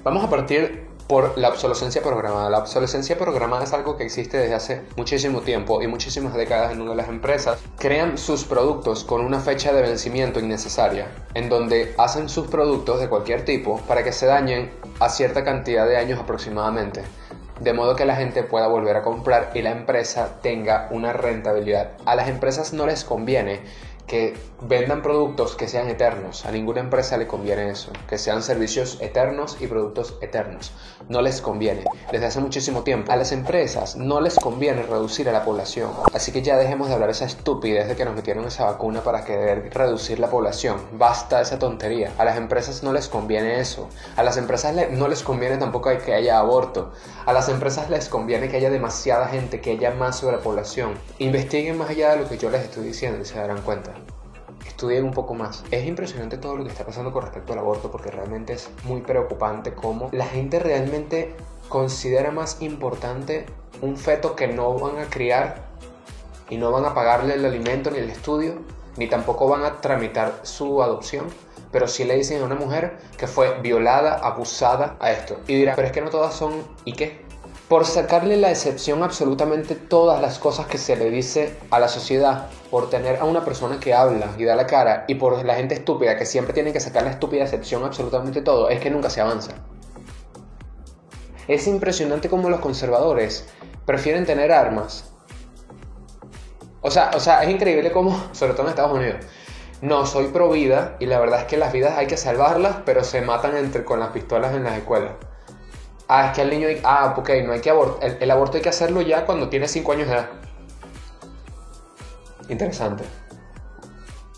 Vamos 0.09 0.25
a 0.25 0.31
partir 0.31 0.87
por 1.07 1.37
la 1.37 1.51
obsolescencia 1.51 2.03
programada. 2.03 2.49
La 2.49 2.61
obsolescencia 2.61 3.19
programada 3.19 3.65
es 3.65 3.75
algo 3.75 3.99
que 3.99 4.05
existe 4.05 4.39
desde 4.39 4.55
hace 4.55 4.81
muchísimo 4.97 5.43
tiempo 5.43 5.83
y 5.83 5.87
muchísimas 5.87 6.33
décadas 6.33 6.73
en 6.73 6.79
donde 6.79 6.95
las 6.95 7.11
empresas 7.11 7.59
crean 7.79 8.17
sus 8.17 8.45
productos 8.45 9.05
con 9.05 9.21
una 9.21 9.39
fecha 9.39 9.71
de 9.71 9.83
vencimiento 9.83 10.41
innecesaria, 10.41 11.09
en 11.35 11.51
donde 11.51 11.95
hacen 11.99 12.31
sus 12.31 12.47
productos 12.47 13.01
de 13.01 13.11
cualquier 13.11 13.45
tipo 13.45 13.83
para 13.87 14.03
que 14.03 14.15
se 14.15 14.25
dañen 14.25 14.71
a 14.99 15.11
cierta 15.11 15.45
cantidad 15.45 15.87
de 15.87 15.99
años 15.99 16.19
aproximadamente, 16.19 17.03
de 17.61 17.75
modo 17.75 17.95
que 17.95 18.07
la 18.07 18.17
gente 18.17 18.45
pueda 18.45 18.67
volver 18.67 18.97
a 18.97 19.03
comprar 19.03 19.51
y 19.53 19.61
la 19.61 19.73
empresa 19.73 20.39
tenga 20.41 20.89
una 20.91 21.13
rentabilidad. 21.13 21.91
A 22.07 22.15
las 22.15 22.29
empresas 22.29 22.73
no 22.73 22.87
les 22.87 23.05
conviene 23.05 23.61
que 24.09 24.35
vendan 24.63 25.03
productos 25.03 25.55
que 25.55 25.69
sean 25.69 25.89
eternos. 25.89 26.45
A 26.47 26.51
ninguna 26.51 26.81
empresa 26.81 27.17
le 27.17 27.29
conviene 27.29 27.71
eso, 27.71 27.93
que 28.09 28.19
sean 28.19 28.43
servicios 28.43 28.99
eternos 29.01 29.59
y 29.61 29.67
productos 29.67 30.17
eternos. 30.21 30.73
No 31.09 31.23
les 31.23 31.41
conviene. 31.41 31.85
Desde 32.11 32.27
hace 32.27 32.41
muchísimo 32.41 32.83
tiempo. 32.83 33.13
A 33.13 33.17
las 33.17 33.31
empresas 33.31 33.97
no 33.97 34.21
les 34.21 34.35
conviene 34.35 34.83
reducir 34.83 35.29
a 35.29 35.33
la 35.33 35.45
población. 35.45 35.93
Así 36.13 36.33
que 36.33 36.43
ya 36.43 36.57
dejemos 36.57 36.89
de 36.89 36.95
hablar 36.95 37.11
esa 37.11 37.27
estupidez 37.27 37.87
de 37.87 37.97
que 37.97 38.05
nos 38.05 38.17
metieron 38.17 38.47
esa 38.47 38.65
vacuna 38.65 39.03
para 39.03 39.25
querer 39.25 39.73
reducir 39.73 40.19
la 40.19 40.31
población. 40.31 40.79
Basta 40.93 41.41
esa 41.41 41.59
tontería. 41.59 42.13
A 42.19 42.25
las 42.25 42.37
empresas 42.37 42.83
no 42.83 42.93
les 42.93 43.09
conviene 43.09 43.61
eso. 43.61 43.89
A 44.17 44.23
las 44.23 44.37
empresas 44.39 44.75
no 44.91 45.07
les 45.07 45.23
conviene 45.23 45.59
tampoco 45.59 45.91
que 46.05 46.15
haya 46.15 46.39
aborto. 46.39 46.93
A 47.27 47.33
las 47.33 47.49
empresas 47.49 47.91
les 47.91 48.09
conviene 48.09 48.49
que 48.49 48.57
haya 48.57 48.71
demasiada 48.71 49.29
gente, 49.29 49.61
que 49.61 49.73
haya 49.73 49.91
más 49.91 50.17
sobrepoblación. 50.17 50.95
Investiguen 51.19 51.77
más 51.77 51.91
allá 51.91 52.13
de 52.13 52.23
lo 52.23 52.29
que 52.29 52.39
yo 52.39 52.49
les 52.51 52.63
estoy 52.63 52.85
diciendo 52.85 53.21
y 53.21 53.25
se 53.27 53.39
darán 53.39 53.61
cuenta 53.63 53.98
estudien 54.79 55.05
un 55.05 55.11
poco 55.11 55.35
más. 55.35 55.65
Es 55.73 55.85
impresionante 55.87 56.39
todo 56.39 56.57
lo 56.57 56.63
que 56.63 56.71
está 56.71 56.87
pasando 56.87 57.13
con 57.13 57.23
respecto 57.23 57.53
al 57.53 57.59
aborto 57.59 57.91
porque 57.91 58.13
realmente 58.13 58.53
es 58.53 58.71
muy 58.85 59.01
preocupante 59.01 59.75
cómo 59.75 60.09
la 60.13 60.25
gente 60.25 60.61
realmente 60.61 61.35
considera 61.69 62.31
más 62.31 62.63
importante 62.63 63.45
un 63.83 63.97
feto 63.97 64.37
que 64.37 64.47
no 64.47 64.79
van 64.79 64.99
a 64.99 65.07
criar 65.11 65.67
y 66.49 66.59
no 66.59 66.71
van 66.71 66.85
a 66.85 66.95
pagarle 66.95 67.35
el 67.35 67.45
alimento 67.45 67.91
ni 67.91 67.99
el 67.99 68.09
estudio, 68.09 68.55
ni 68.97 69.09
tampoco 69.09 69.49
van 69.49 69.65
a 69.65 69.81
tramitar 69.81 70.39
su 70.45 70.81
adopción, 70.81 71.27
pero 71.73 71.89
sí 71.89 72.05
le 72.05 72.15
dicen 72.15 72.41
a 72.41 72.45
una 72.45 72.55
mujer 72.55 72.99
que 73.17 73.27
fue 73.27 73.61
violada, 73.61 74.15
abusada 74.15 74.97
a 75.01 75.11
esto. 75.11 75.41
Y 75.49 75.57
dirán, 75.57 75.75
pero 75.75 75.89
es 75.89 75.93
que 75.93 76.03
no 76.03 76.11
todas 76.11 76.35
son, 76.35 76.53
¿y 76.85 76.93
qué? 76.93 77.27
Por 77.69 77.85
sacarle 77.85 78.39
la 78.39 78.51
excepción 78.51 79.03
absolutamente 79.03 79.75
todas 79.75 80.23
las 80.23 80.39
cosas 80.39 80.67
que 80.67 80.79
se 80.79 80.97
le 80.97 81.11
dice 81.11 81.55
a 81.71 81.79
la 81.79 81.89
sociedad, 81.89 82.47
por 82.71 82.89
tener 82.89 83.17
a 83.17 83.25
una 83.25 83.45
persona 83.45 83.79
que 83.79 83.93
habla 83.93 84.31
y 84.39 84.45
da 84.45 84.57
la 84.57 84.67
cara, 84.67 85.05
y 85.07 85.17
por 85.17 85.45
la 85.45 85.55
gente 85.55 85.75
estúpida 85.75 86.17
que 86.17 86.25
siempre 86.25 86.55
tiene 86.55 86.73
que 86.73 86.81
sacar 86.81 87.03
la 87.03 87.11
estúpida 87.11 87.45
excepción 87.45 87.85
absolutamente 87.85 88.41
todo, 88.41 88.71
es 88.71 88.81
que 88.81 88.91
nunca 88.91 89.11
se 89.11 89.21
avanza. 89.21 89.53
Es 91.47 91.67
impresionante 91.67 92.31
cómo 92.31 92.49
los 92.49 92.61
conservadores 92.61 93.47
prefieren 93.85 94.25
tener 94.25 94.51
armas. 94.51 95.13
O 96.81 96.91
sea, 96.91 97.11
o 97.15 97.21
sea, 97.21 97.43
es 97.43 97.51
increíble 97.51 97.93
cómo, 97.93 98.19
sobre 98.33 98.55
todo 98.55 98.63
en 98.63 98.69
Estados 98.71 98.97
Unidos, 98.97 99.17
no, 99.83 100.07
soy 100.07 100.29
pro 100.29 100.51
vida 100.51 100.97
y 100.99 101.07
la 101.07 101.21
verdad 101.21 101.41
es 101.41 101.47
que 101.47 101.59
las 101.59 101.73
vidas 101.73 101.99
hay 101.99 102.07
que 102.07 102.17
salvarlas, 102.17 102.79
pero 102.87 103.05
se 103.05 103.21
matan 103.21 103.57
entre, 103.57 103.85
con 103.85 104.01
las 104.01 104.09
pistolas 104.09 104.55
en 104.55 104.65
las 104.65 104.79
escuelas. 104.79 105.13
Ah, 106.09 106.29
es 106.29 106.33
que 106.35 106.41
al 106.41 106.51
niño 106.51 106.69
hay... 106.69 106.81
Ah, 106.85 107.15
ok, 107.17 107.31
no 107.45 107.53
hay 107.53 107.61
que 107.61 107.69
abortar. 107.69 108.17
El, 108.21 108.31
aborto 108.31 108.57
hay 108.57 108.63
que 108.63 108.71
hacerlo 108.71 109.03
ya 109.03 109.27
cuando 109.27 109.51
tiene 109.51 109.69
5 109.69 109.93
años 109.93 110.09
de 110.09 110.15
edad. 110.15 110.31
Interesante. 112.49 113.05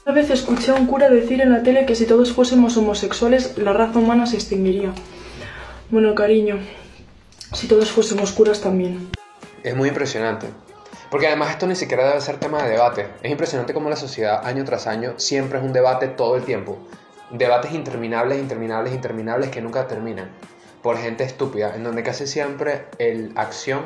Una 0.04 0.14
vez 0.14 0.30
escuché 0.30 0.72
a 0.72 0.74
un 0.74 0.88
cura 0.88 1.08
decir 1.08 1.40
en 1.40 1.52
la 1.52 1.62
tele 1.62 1.86
que 1.86 1.94
si 1.94 2.06
todos 2.06 2.32
fuésemos 2.32 2.76
homosexuales, 2.76 3.56
la 3.56 3.72
raza 3.72 4.00
humana 4.00 4.26
se 4.26 4.34
extinguiría. 4.34 4.92
Bueno, 5.90 6.14
cariño, 6.16 6.58
si 7.52 7.68
todos 7.68 7.92
fuésemos 7.92 8.32
curas 8.32 8.60
también. 8.60 9.08
Es 9.62 9.76
muy 9.76 9.88
impresionante. 9.88 10.48
Porque 11.08 11.28
además 11.28 11.50
esto 11.50 11.68
ni 11.68 11.76
siquiera 11.76 12.08
debe 12.08 12.20
ser 12.20 12.38
tema 12.38 12.64
de 12.64 12.70
debate. 12.70 13.06
Es 13.22 13.30
impresionante 13.30 13.74
cómo 13.74 13.90
la 13.90 13.96
sociedad 13.96 14.44
año 14.44 14.64
tras 14.64 14.88
año 14.88 15.14
siempre 15.18 15.60
es 15.60 15.64
un 15.64 15.72
debate 15.72 16.08
todo 16.08 16.36
el 16.36 16.42
tiempo. 16.42 16.78
Debates 17.30 17.72
interminables, 17.72 18.40
interminables, 18.40 18.92
interminables 18.92 19.50
que 19.50 19.60
nunca 19.60 19.86
terminan. 19.86 20.30
Por 20.82 20.96
gente 20.98 21.24
estúpida, 21.24 21.74
en 21.74 21.84
donde 21.84 22.02
casi 22.02 22.26
siempre 22.26 22.86
el 22.98 23.32
acción 23.36 23.84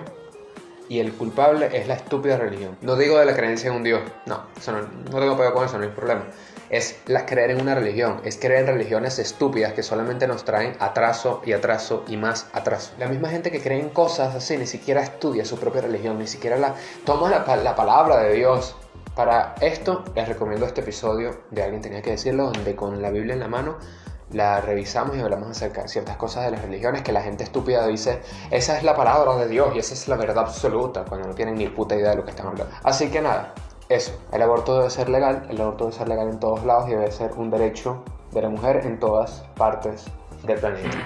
y 0.89 1.01
el 1.01 1.13
culpable 1.13 1.71
es 1.73 1.87
la 1.87 1.95
estúpida 1.95 2.37
religión. 2.37 2.77
No 2.83 2.97
digo 2.97 3.19
de 3.19 3.25
la 3.25 3.35
creencia 3.35 3.71
en 3.71 3.77
un 3.77 3.83
Dios, 3.83 4.03
no, 4.27 4.43
eso 4.57 4.73
no, 4.73 5.21
tengo 5.21 5.37
peor 5.37 5.53
con 5.55 5.65
eso, 5.65 5.79
no 5.79 5.85
hay 5.85 5.91
problema. 5.91 6.25
Es 6.71 6.99
la 7.07 7.27
creer 7.27 7.53
en 7.53 7.61
una 7.61 7.75
religión, 7.75 8.21
es 8.25 8.37
creer 8.37 8.61
en 8.61 8.67
religiones 8.67 9.19
estúpidas 9.19 9.73
que 9.75 9.83
solamente 9.83 10.27
nos 10.27 10.45
traen 10.45 10.77
atraso 10.81 11.43
y 11.45 11.53
atraso 11.53 12.05
y 12.09 12.17
más 12.17 12.49
atraso. 12.53 12.93
La 12.99 13.09
misma 13.09 13.29
gente 13.29 13.51
que 13.51 13.61
cree 13.61 13.81
en 13.81 13.91
cosas 13.91 14.35
así 14.35 14.57
ni 14.57 14.67
siquiera 14.67 15.03
estudia 15.03 15.45
su 15.45 15.59
propia 15.59 15.83
religión, 15.83 16.19
ni 16.19 16.27
siquiera 16.27 16.57
la 16.57 16.75
toma 17.05 17.31
la, 17.31 17.57
la 17.57 17.77
palabra 17.77 18.19
de 18.23 18.35
Dios. 18.35 18.77
Para 19.15 19.55
esto 19.61 20.05
les 20.17 20.27
recomiendo 20.27 20.67
este 20.67 20.81
episodio 20.81 21.43
de 21.51 21.63
Alguien 21.63 21.83
Tenía 21.83 22.03
que 22.03 22.11
Decirlo, 22.11 22.47
donde 22.47 22.75
con 22.75 23.01
la 23.01 23.11
Biblia 23.11 23.35
en 23.35 23.41
la 23.41 23.49
mano 23.49 23.79
la 24.35 24.61
revisamos 24.61 25.17
y 25.17 25.21
hablamos 25.21 25.51
acerca 25.51 25.83
de 25.83 25.89
ciertas 25.89 26.17
cosas 26.17 26.45
de 26.45 26.51
las 26.51 26.63
religiones 26.63 27.03
que 27.03 27.13
la 27.13 27.23
gente 27.23 27.45
estúpida 27.45 27.87
dice, 27.87 28.21
esa 28.51 28.77
es 28.77 28.83
la 28.83 28.95
palabra 28.95 29.37
de 29.37 29.49
Dios 29.49 29.75
y 29.75 29.79
esa 29.79 29.95
es 29.95 30.09
la 30.09 30.17
verdad 30.17 30.41
absoluta, 30.41 31.05
cuando 31.05 31.29
no 31.29 31.35
tienen 31.35 31.55
ni 31.55 31.69
puta 31.69 31.95
idea 31.95 32.11
de 32.11 32.17
lo 32.17 32.25
que 32.25 32.31
están 32.31 32.49
hablando. 32.49 32.73
Así 32.83 33.11
que 33.11 33.21
nada, 33.21 33.55
eso, 33.89 34.13
el 34.33 34.43
aborto 34.43 34.79
debe 34.79 34.91
ser 34.91 35.09
legal, 35.09 35.47
el 35.49 35.61
aborto 35.61 35.85
debe 35.85 35.97
ser 35.97 36.09
legal 36.09 36.29
en 36.29 36.41
todos 36.41 36.65
lados 36.65 36.89
y 36.89 36.93
debe 36.93 37.11
ser 37.13 37.33
un 37.37 37.51
derecho 37.51 38.03
de 38.33 38.43
la 38.43 38.49
mujer 38.49 38.83
en 38.85 38.99
todas 38.99 39.45
partes 39.57 40.07
del 40.43 40.59
planeta. 40.59 40.99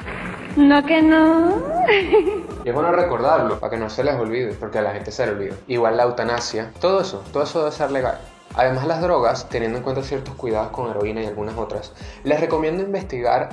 No 0.56 0.84
que 0.84 1.02
no. 1.02 1.54
Y 2.64 2.70
es 2.70 2.74
bueno 2.74 2.90
recordarlo 2.90 3.60
para 3.60 3.70
que 3.70 3.76
no 3.76 3.88
se 3.88 4.02
les 4.02 4.16
olvide, 4.16 4.52
porque 4.52 4.78
a 4.78 4.82
la 4.82 4.92
gente 4.92 5.12
se 5.12 5.24
le 5.26 5.32
olvida. 5.32 5.54
Igual 5.68 5.96
la 5.96 6.02
eutanasia, 6.02 6.72
todo 6.80 7.00
eso, 7.00 7.22
todo 7.32 7.44
eso 7.44 7.60
debe 7.60 7.72
ser 7.72 7.90
legal. 7.92 8.18
Además 8.58 8.88
las 8.88 9.00
drogas, 9.00 9.48
teniendo 9.48 9.78
en 9.78 9.84
cuenta 9.84 10.02
ciertos 10.02 10.34
cuidados 10.34 10.72
con 10.72 10.90
heroína 10.90 11.22
y 11.22 11.26
algunas 11.26 11.56
otras, 11.56 11.92
les 12.24 12.40
recomiendo 12.40 12.82
investigar, 12.82 13.50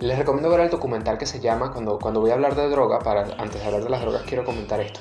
les 0.00 0.18
recomiendo 0.18 0.50
ver 0.50 0.62
el 0.62 0.68
documental 0.68 1.16
que 1.16 1.26
se 1.26 1.38
llama, 1.38 1.70
cuando, 1.72 2.00
cuando 2.00 2.20
voy 2.20 2.32
a 2.32 2.34
hablar 2.34 2.56
de 2.56 2.68
droga, 2.68 2.98
para, 2.98 3.20
antes 3.38 3.60
de 3.60 3.64
hablar 3.64 3.84
de 3.84 3.88
las 3.88 4.00
drogas 4.00 4.22
quiero 4.22 4.44
comentar 4.44 4.80
esto. 4.80 4.98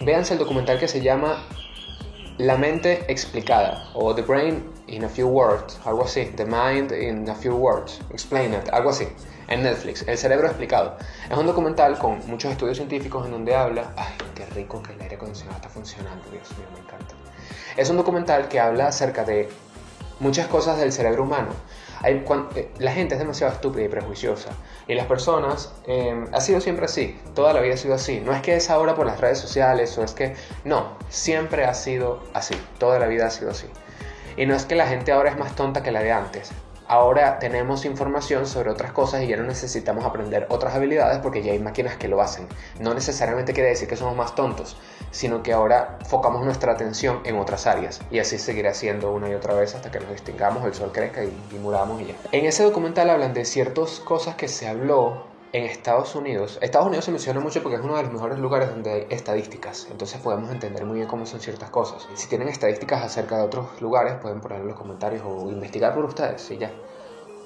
Véanse 0.00 0.32
el 0.32 0.40
documental 0.40 0.80
que 0.80 0.88
se 0.88 1.00
llama 1.00 1.44
La 2.36 2.56
mente 2.56 3.04
explicada 3.06 3.90
o 3.94 4.12
The 4.12 4.22
Brain 4.22 4.68
in 4.88 5.04
a 5.04 5.08
Few 5.08 5.28
Words, 5.28 5.78
algo 5.84 6.02
así, 6.02 6.24
The 6.24 6.44
Mind 6.44 6.90
in 6.90 7.30
a 7.30 7.36
Few 7.36 7.54
Words, 7.54 8.00
Explain 8.10 8.54
It, 8.54 8.70
algo 8.72 8.90
así, 8.90 9.06
en 9.46 9.62
Netflix, 9.62 10.02
El 10.08 10.18
cerebro 10.18 10.48
explicado. 10.48 10.96
Es 11.30 11.38
un 11.38 11.46
documental 11.46 11.96
con 11.96 12.26
muchos 12.26 12.50
estudios 12.50 12.76
científicos 12.76 13.24
en 13.24 13.30
donde 13.30 13.54
habla, 13.54 13.92
ay, 13.96 14.14
qué 14.34 14.46
rico 14.46 14.82
que 14.82 14.94
el 14.94 15.00
aire 15.00 15.14
acondicionado 15.14 15.58
está 15.58 15.68
funcionando, 15.68 16.24
Dios 16.32 16.50
mío, 16.58 16.66
me 16.74 16.80
encanta. 16.80 17.17
Es 17.76 17.90
un 17.90 17.96
documental 17.96 18.48
que 18.48 18.60
habla 18.60 18.88
acerca 18.88 19.24
de 19.24 19.48
muchas 20.20 20.46
cosas 20.46 20.78
del 20.78 20.92
cerebro 20.92 21.24
humano. 21.24 21.50
Eh, 22.04 22.72
la 22.78 22.92
gente 22.92 23.14
es 23.14 23.18
demasiado 23.18 23.52
estúpida 23.52 23.84
y 23.84 23.88
prejuiciosa. 23.88 24.50
Y 24.86 24.94
las 24.94 25.06
personas, 25.06 25.72
eh, 25.86 26.26
ha 26.32 26.40
sido 26.40 26.60
siempre 26.60 26.84
así, 26.84 27.20
toda 27.34 27.52
la 27.52 27.60
vida 27.60 27.74
ha 27.74 27.78
sido 27.78 27.94
así. 27.94 28.20
No 28.20 28.32
es 28.32 28.42
que 28.42 28.56
es 28.56 28.70
ahora 28.70 28.94
por 28.94 29.06
las 29.06 29.20
redes 29.20 29.38
sociales 29.38 29.96
o 29.98 30.04
es 30.04 30.12
que, 30.12 30.34
no, 30.64 30.96
siempre 31.08 31.64
ha 31.64 31.74
sido 31.74 32.22
así, 32.34 32.54
toda 32.78 32.98
la 32.98 33.06
vida 33.06 33.26
ha 33.26 33.30
sido 33.30 33.50
así. 33.50 33.66
Y 34.36 34.46
no 34.46 34.54
es 34.54 34.64
que 34.64 34.76
la 34.76 34.86
gente 34.86 35.10
ahora 35.10 35.30
es 35.30 35.36
más 35.36 35.56
tonta 35.56 35.82
que 35.82 35.90
la 35.90 36.00
de 36.00 36.12
antes. 36.12 36.50
Ahora 36.90 37.38
tenemos 37.38 37.84
información 37.84 38.46
sobre 38.46 38.70
otras 38.70 38.92
cosas 38.92 39.22
y 39.22 39.26
ya 39.26 39.36
no 39.36 39.42
necesitamos 39.42 40.06
aprender 40.06 40.46
otras 40.48 40.74
habilidades 40.74 41.18
porque 41.18 41.42
ya 41.42 41.52
hay 41.52 41.58
máquinas 41.58 41.98
que 41.98 42.08
lo 42.08 42.22
hacen. 42.22 42.48
No 42.80 42.94
necesariamente 42.94 43.52
quiere 43.52 43.68
decir 43.68 43.86
que 43.86 43.96
somos 43.96 44.16
más 44.16 44.34
tontos, 44.34 44.78
sino 45.10 45.42
que 45.42 45.52
ahora 45.52 45.98
focamos 46.08 46.46
nuestra 46.46 46.72
atención 46.72 47.20
en 47.24 47.36
otras 47.38 47.66
áreas. 47.66 48.00
Y 48.10 48.20
así 48.20 48.38
seguirá 48.38 48.72
siendo 48.72 49.12
una 49.12 49.28
y 49.28 49.34
otra 49.34 49.52
vez 49.52 49.74
hasta 49.74 49.90
que 49.90 50.00
nos 50.00 50.10
distingamos, 50.10 50.64
el 50.64 50.72
sol 50.72 50.90
crezca 50.90 51.22
y, 51.22 51.38
y 51.52 51.58
muramos 51.58 52.00
y 52.00 52.06
ya. 52.06 52.14
En 52.32 52.46
ese 52.46 52.62
documental 52.62 53.10
hablan 53.10 53.34
de 53.34 53.44
ciertas 53.44 54.00
cosas 54.00 54.36
que 54.36 54.48
se 54.48 54.66
habló 54.66 55.27
en 55.52 55.64
Estados 55.64 56.14
Unidos, 56.14 56.58
Estados 56.60 56.86
Unidos 56.86 57.04
se 57.04 57.10
menciona 57.10 57.40
mucho 57.40 57.62
porque 57.62 57.76
es 57.76 57.82
uno 57.82 57.96
de 57.96 58.02
los 58.02 58.12
mejores 58.12 58.38
lugares 58.38 58.70
donde 58.70 58.92
hay 58.92 59.06
estadísticas, 59.10 59.88
entonces 59.90 60.20
podemos 60.20 60.50
entender 60.50 60.84
muy 60.84 60.96
bien 60.96 61.08
cómo 61.08 61.26
son 61.26 61.40
ciertas 61.40 61.70
cosas. 61.70 62.06
Si 62.14 62.28
tienen 62.28 62.48
estadísticas 62.48 63.02
acerca 63.02 63.38
de 63.38 63.44
otros 63.44 63.80
lugares, 63.80 64.14
pueden 64.20 64.40
ponerlo 64.40 64.64
en 64.64 64.70
los 64.70 64.78
comentarios 64.78 65.22
o 65.26 65.48
investigar 65.50 65.94
por 65.94 66.04
ustedes 66.04 66.50
y 66.50 66.58
ya. 66.58 66.70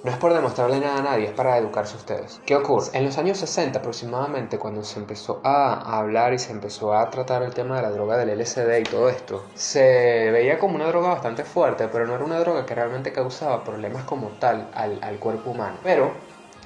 No 0.05 0.11
es 0.11 0.17
por 0.17 0.35
demostrarle 0.35 0.81
nada 0.81 0.99
a 0.99 1.03
nadie, 1.03 1.27
es 1.27 1.33
para 1.33 1.57
educarse 1.57 1.95
ustedes. 1.95 2.41
¿Qué 2.45 2.57
ocurre? 2.57 2.88
En 2.93 3.05
los 3.05 3.19
años 3.19 3.38
60 3.38 3.79
aproximadamente, 3.79 4.59
cuando 4.59 4.83
se 4.83 4.99
empezó 4.99 5.41
a 5.45 5.97
hablar 5.97 6.33
y 6.33 6.41
se 6.41 6.51
empezó 6.51 6.93
a 6.93 7.09
tratar 7.09 7.45
el 7.45 7.55
tema 7.55 7.77
de 7.77 7.83
la 7.83 7.91
droga 7.91 8.17
del 8.17 8.37
LSD 8.37 8.81
y 8.81 8.83
todo 8.83 9.09
esto, 9.09 9.45
se 9.55 10.33
veía 10.33 10.59
como 10.59 10.75
una 10.75 10.88
droga 10.88 11.11
bastante 11.11 11.45
fuerte, 11.45 11.87
pero 11.87 12.05
no 12.09 12.17
era 12.17 12.25
una 12.25 12.41
droga 12.41 12.67
que 12.67 12.75
realmente 12.75 13.12
causaba 13.12 13.62
problemas 13.62 14.03
como 14.03 14.31
tal 14.41 14.71
al, 14.75 14.99
al 15.03 15.21
cuerpo 15.21 15.51
humano. 15.51 15.77
Pero, 15.85 16.11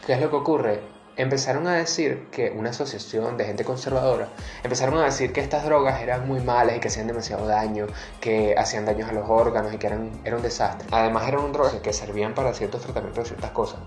¿qué 0.06 0.14
es 0.14 0.20
lo 0.22 0.30
que 0.30 0.36
ocurre? 0.36 0.95
Empezaron 1.16 1.66
a 1.66 1.74
decir 1.74 2.28
que 2.30 2.50
una 2.50 2.70
asociación 2.70 3.36
de 3.36 3.44
gente 3.44 3.64
conservadora 3.64 4.28
empezaron 4.62 4.98
a 4.98 5.04
decir 5.04 5.32
que 5.32 5.40
estas 5.40 5.64
drogas 5.64 6.00
eran 6.00 6.26
muy 6.26 6.40
malas 6.40 6.76
y 6.76 6.80
que 6.80 6.88
hacían 6.88 7.06
demasiado 7.06 7.46
daño, 7.46 7.86
que 8.20 8.54
hacían 8.56 8.84
daños 8.84 9.08
a 9.08 9.12
los 9.12 9.28
órganos 9.28 9.72
y 9.72 9.78
que 9.78 9.86
eran, 9.86 10.10
era 10.24 10.36
un 10.36 10.42
desastre. 10.42 10.86
Además 10.90 11.26
eran 11.28 11.52
drogas 11.52 11.74
que 11.74 11.92
servían 11.92 12.34
para 12.34 12.52
ciertos 12.52 12.82
tratamientos 12.82 13.24
de 13.24 13.28
ciertas 13.28 13.50
cosas. 13.52 13.80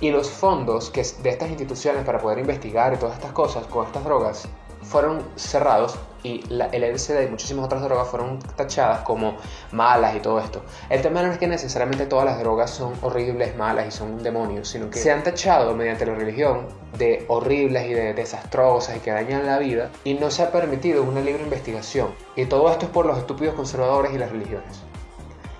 Y 0.00 0.10
los 0.10 0.30
fondos 0.30 0.90
que 0.90 1.06
de 1.22 1.30
estas 1.30 1.48
instituciones 1.48 2.04
para 2.04 2.18
poder 2.18 2.38
investigar 2.38 2.98
todas 2.98 3.14
estas 3.14 3.32
cosas 3.32 3.66
con 3.66 3.86
estas 3.86 4.02
drogas 4.02 4.48
fueron 4.82 5.22
cerrados 5.36 5.98
y 6.22 6.42
la, 6.48 6.66
el 6.66 6.94
LSD 6.94 7.24
y 7.24 7.28
muchísimas 7.28 7.64
otras 7.64 7.82
drogas 7.82 8.08
fueron 8.08 8.38
tachadas 8.56 9.00
como 9.00 9.36
malas 9.72 10.14
y 10.16 10.20
todo 10.20 10.38
esto. 10.38 10.62
El 10.88 11.02
tema 11.02 11.22
no 11.22 11.32
es 11.32 11.38
que 11.38 11.46
necesariamente 11.46 12.06
todas 12.06 12.24
las 12.24 12.38
drogas 12.38 12.70
son 12.70 12.92
horribles, 13.02 13.56
malas 13.56 13.88
y 13.88 13.90
son 13.90 14.22
demonios, 14.22 14.68
sino 14.68 14.90
que 14.90 14.98
se 14.98 15.10
han 15.10 15.22
tachado 15.22 15.74
mediante 15.74 16.06
la 16.06 16.14
religión 16.14 16.66
de 16.96 17.24
horribles 17.28 17.86
y 17.86 17.94
de 17.94 18.14
desastrosas 18.14 18.96
y 18.96 19.00
que 19.00 19.10
dañan 19.10 19.46
la 19.46 19.58
vida 19.58 19.90
y 20.04 20.14
no 20.14 20.30
se 20.30 20.42
ha 20.42 20.52
permitido 20.52 21.02
una 21.02 21.20
libre 21.20 21.42
investigación. 21.42 22.08
Y 22.36 22.46
todo 22.46 22.70
esto 22.70 22.86
es 22.86 22.92
por 22.92 23.06
los 23.06 23.18
estúpidos 23.18 23.54
conservadores 23.54 24.12
y 24.12 24.18
las 24.18 24.30
religiones. 24.30 24.82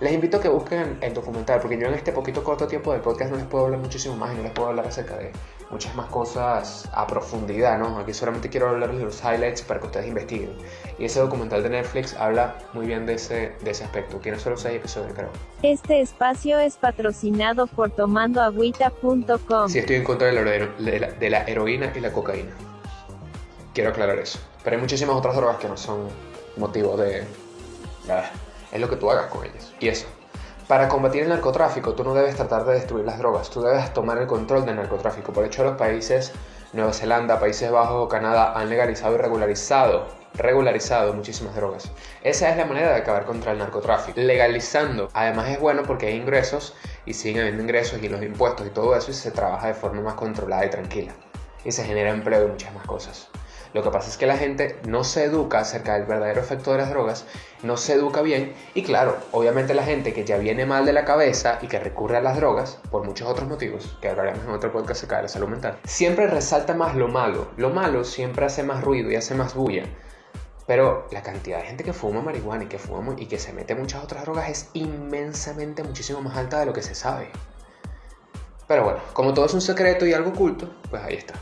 Les 0.03 0.13
invito 0.13 0.39
a 0.39 0.41
que 0.41 0.49
busquen 0.49 0.99
el 1.01 1.15
documental, 1.15 1.61
porque 1.61 1.79
yo 1.79 1.87
en 1.87 1.95
este 1.95 2.11
poquito 2.11 2.43
corto 2.43 2.67
tiempo 2.67 2.91
del 2.91 3.01
podcast 3.01 3.31
no 3.31 3.37
les 3.37 3.47
puedo 3.47 3.67
hablar 3.67 3.79
muchísimo 3.79 4.17
más 4.17 4.33
y 4.33 4.37
no 4.37 4.43
les 4.43 4.51
puedo 4.51 4.69
hablar 4.69 4.89
acerca 4.89 5.17
de 5.17 5.31
muchas 5.73 5.95
más 5.97 6.07
cosas 6.07 6.89
a 6.93 7.07
profundidad, 7.07 7.79
¿no? 7.79 7.99
Aquí 7.99 8.13
solamente 8.15 8.49
quiero 8.51 8.69
hablarles 8.69 8.99
de 8.99 9.05
los 9.07 9.21
highlights 9.25 9.63
para 9.63 9.81
que 9.81 9.87
ustedes 9.87 10.07
investiguen. 10.07 10.53
Y 10.99 11.07
ese 11.07 11.19
documental 11.21 11.63
de 11.63 11.71
Netflix 11.71 12.15
habla 12.15 12.55
muy 12.75 12.87
bien 12.87 13.07
de 13.07 13.15
ese, 13.15 13.57
de 13.63 13.71
ese 13.71 13.83
aspecto. 13.85 14.19
Tiene 14.19 14.39
solo 14.39 14.57
seis 14.57 14.77
episodios, 14.77 15.13
creo. 15.15 15.31
Este 15.63 16.01
espacio 16.03 16.59
es 16.59 16.77
patrocinado 16.77 17.67
por 17.67 17.91
tomandoagüita.com. 17.91 19.69
Sí, 19.69 19.79
estoy 19.79 19.97
en 19.97 20.05
contra 20.05 20.27
de 20.29 20.33
la, 20.35 20.41
hero- 20.55 20.73
de 20.79 21.01
la- 21.01 21.11
de 21.13 21.31
la 21.31 21.45
heroína 21.49 21.93
y 21.95 22.01
la 22.01 22.13
cocaína. 22.13 22.51
Quiero 23.75 23.91
aclarar 23.91 24.19
eso. 24.19 24.39
Pero 24.63 24.77
hay 24.77 24.81
muchísimas 24.83 25.17
otras 25.17 25.35
drogas 25.35 25.57
que 25.57 25.69
no 25.69 25.77
son 25.77 26.09
motivo 26.57 26.97
de... 26.97 27.25
Ah, 28.11 28.31
Es 28.71 28.81
lo 28.81 28.89
que 28.89 28.97
tú 28.97 29.11
hagas 29.11 29.27
con 29.27 29.45
ellas. 29.45 29.73
Y 29.81 29.89
eso. 29.89 30.07
Para 30.73 30.89
combatir 30.89 31.25
el 31.25 31.29
narcotráfico, 31.29 31.93
tú 31.93 32.03
no 32.03 32.15
debes 32.15 32.35
tratar 32.35 32.65
de 32.65 32.73
destruir 32.73 33.05
las 33.05 33.19
drogas, 33.19 33.51
tú 33.51 33.61
debes 33.61 33.93
tomar 33.93 34.17
el 34.17 34.27
control 34.27 34.65
del 34.65 34.77
narcotráfico. 34.77 35.31
Por 35.31 35.45
hecho, 35.45 35.65
los 35.65 35.77
países, 35.77 36.33
Nueva 36.73 36.95
Zelanda, 36.95 37.39
Países 37.39 37.71
Bajos 37.71 38.09
Canadá, 38.09 38.59
han 38.59 38.71
legalizado 38.71 39.15
y 39.15 39.19
regularizado, 39.19 40.07
regularizado 40.33 41.13
muchísimas 41.13 41.55
drogas. 41.55 41.93
Esa 42.23 42.49
es 42.49 42.57
la 42.57 42.65
manera 42.65 42.89
de 42.89 42.97
acabar 42.97 43.27
contra 43.27 43.53
el 43.53 43.59
narcotráfico. 43.59 44.19
Legalizando. 44.19 45.11
Además 45.13 45.51
es 45.51 45.61
bueno 45.61 45.83
porque 45.83 46.07
hay 46.07 46.15
ingresos 46.17 46.75
y 47.05 47.13
siguen 47.13 47.43
habiendo 47.43 47.65
ingresos 47.65 48.03
y 48.03 48.09
los 48.09 48.23
impuestos 48.23 48.67
y 48.67 48.71
todo 48.71 48.97
eso 48.97 49.11
y 49.11 49.15
se 49.15 49.31
trabaja 49.31 49.67
de 49.67 49.75
forma 49.75 50.01
más 50.01 50.15
controlada 50.15 50.65
y 50.65 50.71
tranquila. 50.71 51.13
Y 51.67 51.73
se 51.73 51.85
genera 51.85 52.13
empleo 52.13 52.47
y 52.47 52.51
muchas 52.51 52.73
más 52.73 52.87
cosas. 52.87 53.29
Lo 53.75 53.83
que 53.83 53.91
pasa 53.91 54.11
es 54.11 54.19
que 54.19 54.27
la 54.27 54.37
gente 54.37 54.79
no 54.87 55.03
se 55.03 55.25
educa 55.25 55.61
acerca 55.61 55.95
del 55.95 56.05
verdadero 56.05 56.41
efecto 56.41 56.73
de 56.73 56.79
las 56.79 56.91
drogas, 56.91 57.25
no 57.63 57.77
se 57.79 57.95
educa 57.95 58.21
bien 58.21 58.53
y 58.75 58.83
claro, 58.83 59.17
obviamente 59.33 59.73
la 59.73 59.85
gente 59.85 60.13
que 60.13 60.25
ya 60.25 60.37
viene 60.37 60.67
mal 60.67 60.85
de 60.85 60.93
la 60.93 61.07
cabeza 61.07 61.59
y 61.63 61.69
que 61.69 61.79
recurre 61.79 62.19
a 62.19 62.21
las 62.21 62.37
drogas 62.37 62.79
por 62.91 63.05
muchos 63.05 63.29
otros 63.29 63.49
motivos, 63.49 63.97
que 64.03 64.09
hablaremos 64.09 64.45
en 64.45 64.51
otro 64.51 64.73
podcast 64.73 64.99
acerca 64.99 65.17
de 65.17 65.23
la 65.23 65.29
salud 65.29 65.49
mental, 65.49 65.79
siempre 65.85 66.27
resalta 66.27 66.75
más 66.75 66.95
lo 66.95 67.09
malo. 67.09 67.49
Lo 67.57 67.71
malo 67.71 68.05
siempre 68.05 68.45
hace 68.45 68.63
más 68.63 68.85
ruido 68.85 69.11
y 69.11 69.17
hace 69.17 69.35
más 69.35 69.55
bulla. 69.55 69.85
Pero 70.67 71.07
la 71.11 71.23
cantidad 71.23 71.59
de 71.59 71.67
gente 71.67 71.85
que 71.85 71.93
fuma 71.93 72.21
marihuana 72.21 72.65
y 72.65 72.69
que 72.69 72.79
fuma 72.79 73.15
y 73.17 73.27
que 73.27 73.39
se 73.39 73.53
mete 73.53 73.75
muchas 73.75 74.05
otras 74.05 74.25
drogas 74.25 74.49
es 74.49 74.69
inmensamente 74.75 75.83
muchísimo 75.83 76.21
más 76.21 76.37
alta 76.37 76.61
de 76.61 76.67
lo 76.67 76.73
que 76.73 76.83
se 76.83 76.95
sabe. 76.95 77.31
Pero 78.69 78.85
bueno, 78.85 79.01
como 79.13 79.35
todo 79.35 79.47
es 79.47 79.55
un 79.55 79.61
secreto 79.61 80.07
y 80.07 80.13
algo 80.13 80.31
oculto, 80.31 80.71
pues 80.89 81.03
ahí 81.03 81.15
está. 81.15 81.35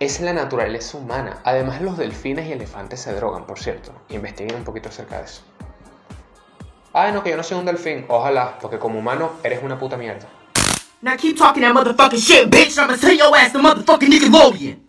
Es 0.00 0.20
la 0.20 0.32
naturaleza 0.32 0.96
humana. 0.96 1.40
Además, 1.44 1.82
los 1.82 1.96
delfines 1.96 2.46
y 2.46 2.52
elefantes 2.52 3.00
se 3.00 3.12
drogan, 3.14 3.46
por 3.46 3.58
cierto. 3.58 3.92
Investiguen 4.10 4.54
un 4.54 4.64
poquito 4.64 4.88
acerca 4.90 5.18
de 5.18 5.24
eso. 5.24 5.42
Ay, 6.92 7.12
no, 7.12 7.24
que 7.24 7.30
yo 7.30 7.36
no 7.36 7.42
soy 7.42 7.58
un 7.58 7.64
delfín. 7.64 8.06
Ojalá, 8.08 8.58
porque 8.60 8.78
como 8.78 9.00
humano 9.00 9.32
eres 9.42 9.60
una 9.62 9.76
puta 9.76 9.96
mierda. 9.96 10.28
Now 11.02 11.16
keep 11.16 11.36
talking 11.36 11.62
that 11.62 11.74
motherfucking 11.74 12.20
shit, 12.20 12.48
bitch. 12.48 12.78
I'ma 12.78 12.96
send 12.96 13.18
your 13.18 13.36
ass 13.36 13.52
to 13.52 13.58
motherfucking 13.58 14.08
Nickelodeon. 14.08 14.88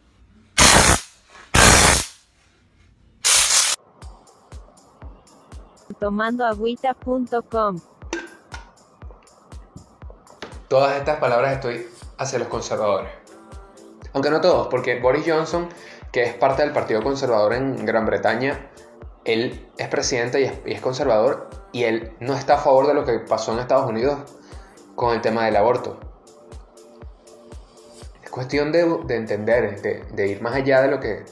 tomandoagüita.com. 5.99 7.79
Todas 10.67 10.97
estas 10.97 11.17
palabras 11.17 11.53
estoy 11.53 11.87
hacia 12.17 12.39
los 12.39 12.47
conservadores. 12.47 13.18
Aunque 14.13 14.29
no 14.29 14.41
todos, 14.41 14.67
porque 14.67 14.99
Boris 14.99 15.25
Johnson, 15.27 15.69
que 16.11 16.23
es 16.23 16.33
parte 16.33 16.63
del 16.63 16.71
Partido 16.71 17.03
Conservador 17.03 17.53
en 17.53 17.85
Gran 17.85 18.05
Bretaña, 18.05 18.69
él 19.25 19.67
es 19.77 19.87
presidente 19.87 20.41
y 20.65 20.71
es, 20.71 20.81
conservador 20.81 21.49
y 21.71 21.83
él 21.83 22.13
no 22.19 22.33
está 22.33 22.55
a 22.55 22.57
favor 22.57 22.87
de 22.87 22.93
lo 22.93 23.05
que 23.05 23.19
pasó 23.19 23.53
en 23.53 23.59
Estados 23.59 23.89
Unidos 23.89 24.19
con 24.95 25.13
el 25.13 25.21
tema 25.21 25.45
del 25.45 25.55
aborto. 25.55 25.99
Es 28.23 28.29
cuestión 28.29 28.71
de, 28.71 28.85
de 29.05 29.15
entender, 29.15 29.81
de, 29.81 30.03
de 30.11 30.27
ir 30.27 30.41
más 30.41 30.55
allá 30.55 30.81
de 30.81 30.87
lo 30.89 30.99
que... 30.99 31.25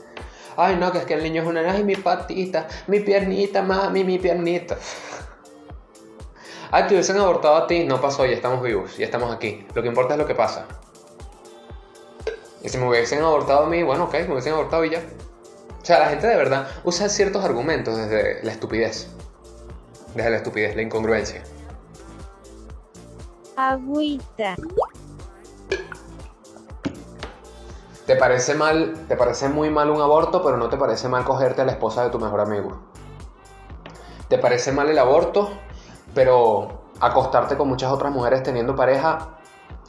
Ay, 0.56 0.76
no, 0.76 0.92
que 0.92 1.00
es 1.00 1.06
que 1.06 1.14
el 1.14 1.24
niño 1.24 1.44
es 1.44 1.48
una... 1.48 1.72
Ay, 1.72 1.84
mi 1.84 1.96
patita, 1.96 2.68
mi 2.88 3.00
piernita, 3.00 3.62
mami, 3.62 4.04
mi 4.04 4.20
piernita. 4.20 4.78
Ay, 6.72 6.84
te 6.88 6.94
hubiesen 6.96 7.18
abortado 7.18 7.56
a 7.56 7.68
ti. 7.68 7.84
No 7.86 8.02
pasó, 8.02 8.26
ya 8.26 8.34
estamos 8.34 8.62
vivos, 8.62 8.98
ya 8.98 9.06
estamos 9.06 9.34
aquí. 9.34 9.66
Lo 9.74 9.82
que 9.82 9.88
importa 9.88 10.16
es 10.16 10.20
lo 10.20 10.26
que 10.26 10.36
pasa. 10.36 10.68
Y 12.68 12.70
si 12.70 12.78
me 12.78 12.90
hubiesen 12.90 13.24
abortado 13.24 13.64
a 13.64 13.70
mí, 13.70 13.82
bueno, 13.82 14.04
ok, 14.04 14.14
me 14.14 14.34
hubiesen 14.34 14.52
abortado 14.52 14.84
y 14.84 14.90
ya. 14.90 15.00
O 15.82 15.86
sea, 15.86 16.00
la 16.00 16.10
gente 16.10 16.28
de 16.28 16.36
verdad 16.36 16.68
usa 16.84 17.08
ciertos 17.08 17.46
argumentos 17.46 17.96
desde 17.96 18.44
la 18.44 18.52
estupidez. 18.52 19.08
Desde 20.14 20.30
la 20.30 20.36
estupidez, 20.36 20.76
la 20.76 20.82
incongruencia. 20.82 21.42
Agüita. 23.56 24.58
Te 28.06 28.18
parece 28.18 28.54
mal, 28.54 29.06
te 29.08 29.16
parece 29.16 29.48
muy 29.48 29.70
mal 29.70 29.90
un 29.90 30.02
aborto, 30.02 30.44
pero 30.44 30.58
no 30.58 30.68
te 30.68 30.76
parece 30.76 31.08
mal 31.08 31.24
cogerte 31.24 31.62
a 31.62 31.66
la 31.66 31.72
esposa 31.72 32.04
de 32.04 32.10
tu 32.10 32.20
mejor 32.20 32.42
amigo. 32.42 32.82
Te 34.28 34.40
parece 34.40 34.74
mal 34.74 34.90
el 34.90 35.00
aborto, 35.00 35.52
pero 36.14 36.90
acostarte 37.00 37.56
con 37.56 37.70
muchas 37.70 37.94
otras 37.94 38.12
mujeres 38.12 38.44
teniendo 38.44 38.76
pareja, 38.76 39.37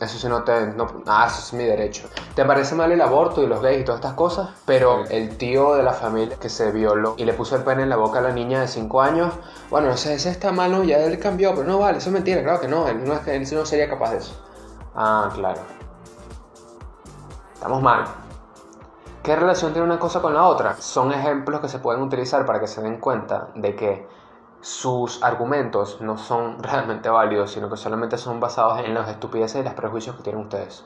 eso 0.00 0.18
sí 0.18 0.28
no 0.28 0.44
te... 0.44 0.66
No, 0.68 0.86
ah, 1.06 1.26
eso 1.26 1.40
es 1.40 1.52
mi 1.52 1.64
derecho. 1.64 2.08
Te 2.34 2.44
parece 2.44 2.74
mal 2.74 2.92
el 2.92 3.00
aborto 3.00 3.42
y 3.42 3.46
los 3.46 3.60
gays 3.60 3.80
y 3.80 3.84
todas 3.84 4.00
estas 4.00 4.14
cosas, 4.14 4.50
pero 4.64 5.04
el 5.10 5.36
tío 5.36 5.74
de 5.74 5.82
la 5.82 5.92
familia 5.92 6.36
que 6.38 6.48
se 6.48 6.70
violó 6.70 7.14
y 7.16 7.24
le 7.24 7.32
puso 7.32 7.56
el 7.56 7.62
pene 7.62 7.82
en 7.82 7.88
la 7.88 7.96
boca 7.96 8.20
a 8.20 8.22
la 8.22 8.32
niña 8.32 8.60
de 8.60 8.68
5 8.68 9.00
años, 9.00 9.34
bueno, 9.70 9.90
ese, 9.90 10.14
ese 10.14 10.30
está 10.30 10.52
malo, 10.52 10.84
ya 10.84 10.98
él 10.98 11.18
cambió, 11.18 11.54
pero 11.54 11.64
no 11.64 11.78
vale, 11.78 11.98
eso 11.98 12.10
es 12.10 12.14
mentira, 12.14 12.42
claro 12.42 12.60
que 12.60 12.68
no, 12.68 12.86
él 12.86 13.04
no, 13.04 13.18
él 13.26 13.48
no 13.52 13.66
sería 13.66 13.88
capaz 13.88 14.12
de 14.12 14.18
eso. 14.18 14.34
Ah, 14.94 15.30
claro. 15.34 15.60
Estamos 17.54 17.82
mal. 17.82 18.04
¿Qué 19.22 19.36
relación 19.36 19.72
tiene 19.72 19.86
una 19.86 19.98
cosa 19.98 20.22
con 20.22 20.32
la 20.32 20.44
otra? 20.44 20.76
Son 20.80 21.12
ejemplos 21.12 21.60
que 21.60 21.68
se 21.68 21.80
pueden 21.80 22.02
utilizar 22.02 22.46
para 22.46 22.60
que 22.60 22.66
se 22.66 22.80
den 22.80 22.98
cuenta 22.98 23.48
de 23.54 23.74
que 23.74 24.08
sus 24.60 25.22
argumentos 25.22 26.00
no 26.00 26.18
son 26.18 26.58
realmente 26.62 27.08
válidos, 27.08 27.52
sino 27.52 27.68
que 27.70 27.76
solamente 27.76 28.18
son 28.18 28.40
basados 28.40 28.80
en 28.80 28.94
las 28.94 29.08
estupideces 29.08 29.60
y 29.60 29.64
los 29.64 29.74
prejuicios 29.74 30.16
que 30.16 30.22
tienen 30.22 30.42
ustedes. 30.42 30.84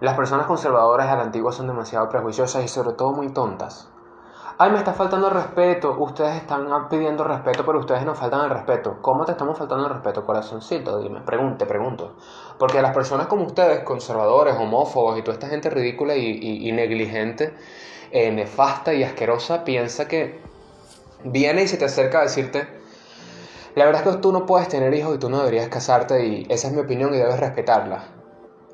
Las 0.00 0.16
personas 0.16 0.46
conservadoras 0.46 1.08
a 1.08 1.16
la 1.16 1.22
antigua 1.22 1.52
son 1.52 1.68
demasiado 1.68 2.08
prejuiciosas 2.08 2.64
y 2.64 2.68
sobre 2.68 2.94
todo 2.94 3.12
muy 3.12 3.32
tontas. 3.32 3.88
Ay, 4.58 4.70
me 4.70 4.78
está 4.78 4.92
faltando 4.92 5.30
respeto. 5.30 5.96
Ustedes 5.98 6.36
están 6.36 6.88
pidiendo 6.88 7.24
respeto, 7.24 7.64
pero 7.64 7.78
ustedes 7.78 8.04
nos 8.04 8.18
faltan 8.18 8.44
el 8.44 8.50
respeto. 8.50 8.98
¿Cómo 9.00 9.24
te 9.24 9.32
estamos 9.32 9.56
faltando 9.56 9.86
el 9.86 9.92
respeto, 9.92 10.26
corazoncito? 10.26 10.98
Dime, 10.98 11.20
pregunte, 11.20 11.66
pregunto. 11.66 12.16
Porque 12.58 12.82
las 12.82 12.92
personas 12.92 13.28
como 13.28 13.44
ustedes, 13.44 13.84
conservadores, 13.84 14.56
homófobos 14.58 15.18
y 15.18 15.22
toda 15.22 15.34
esta 15.34 15.46
gente 15.46 15.70
ridícula 15.70 16.16
y 16.16 16.70
negligente, 16.72 17.54
eh, 18.10 18.30
nefasta 18.30 18.92
y 18.92 19.04
asquerosa, 19.04 19.64
piensa 19.64 20.06
que 20.06 20.51
viene 21.24 21.62
y 21.62 21.68
se 21.68 21.76
te 21.76 21.84
acerca 21.84 22.20
a 22.20 22.22
decirte, 22.22 22.66
la 23.74 23.86
verdad 23.86 24.06
es 24.06 24.16
que 24.16 24.20
tú 24.20 24.32
no 24.32 24.44
puedes 24.44 24.68
tener 24.68 24.92
hijos 24.94 25.14
y 25.14 25.18
tú 25.18 25.30
no 25.30 25.38
deberías 25.38 25.68
casarte 25.68 26.26
y 26.26 26.46
esa 26.50 26.68
es 26.68 26.74
mi 26.74 26.80
opinión 26.80 27.14
y 27.14 27.18
debes 27.18 27.40
respetarla. 27.40 28.04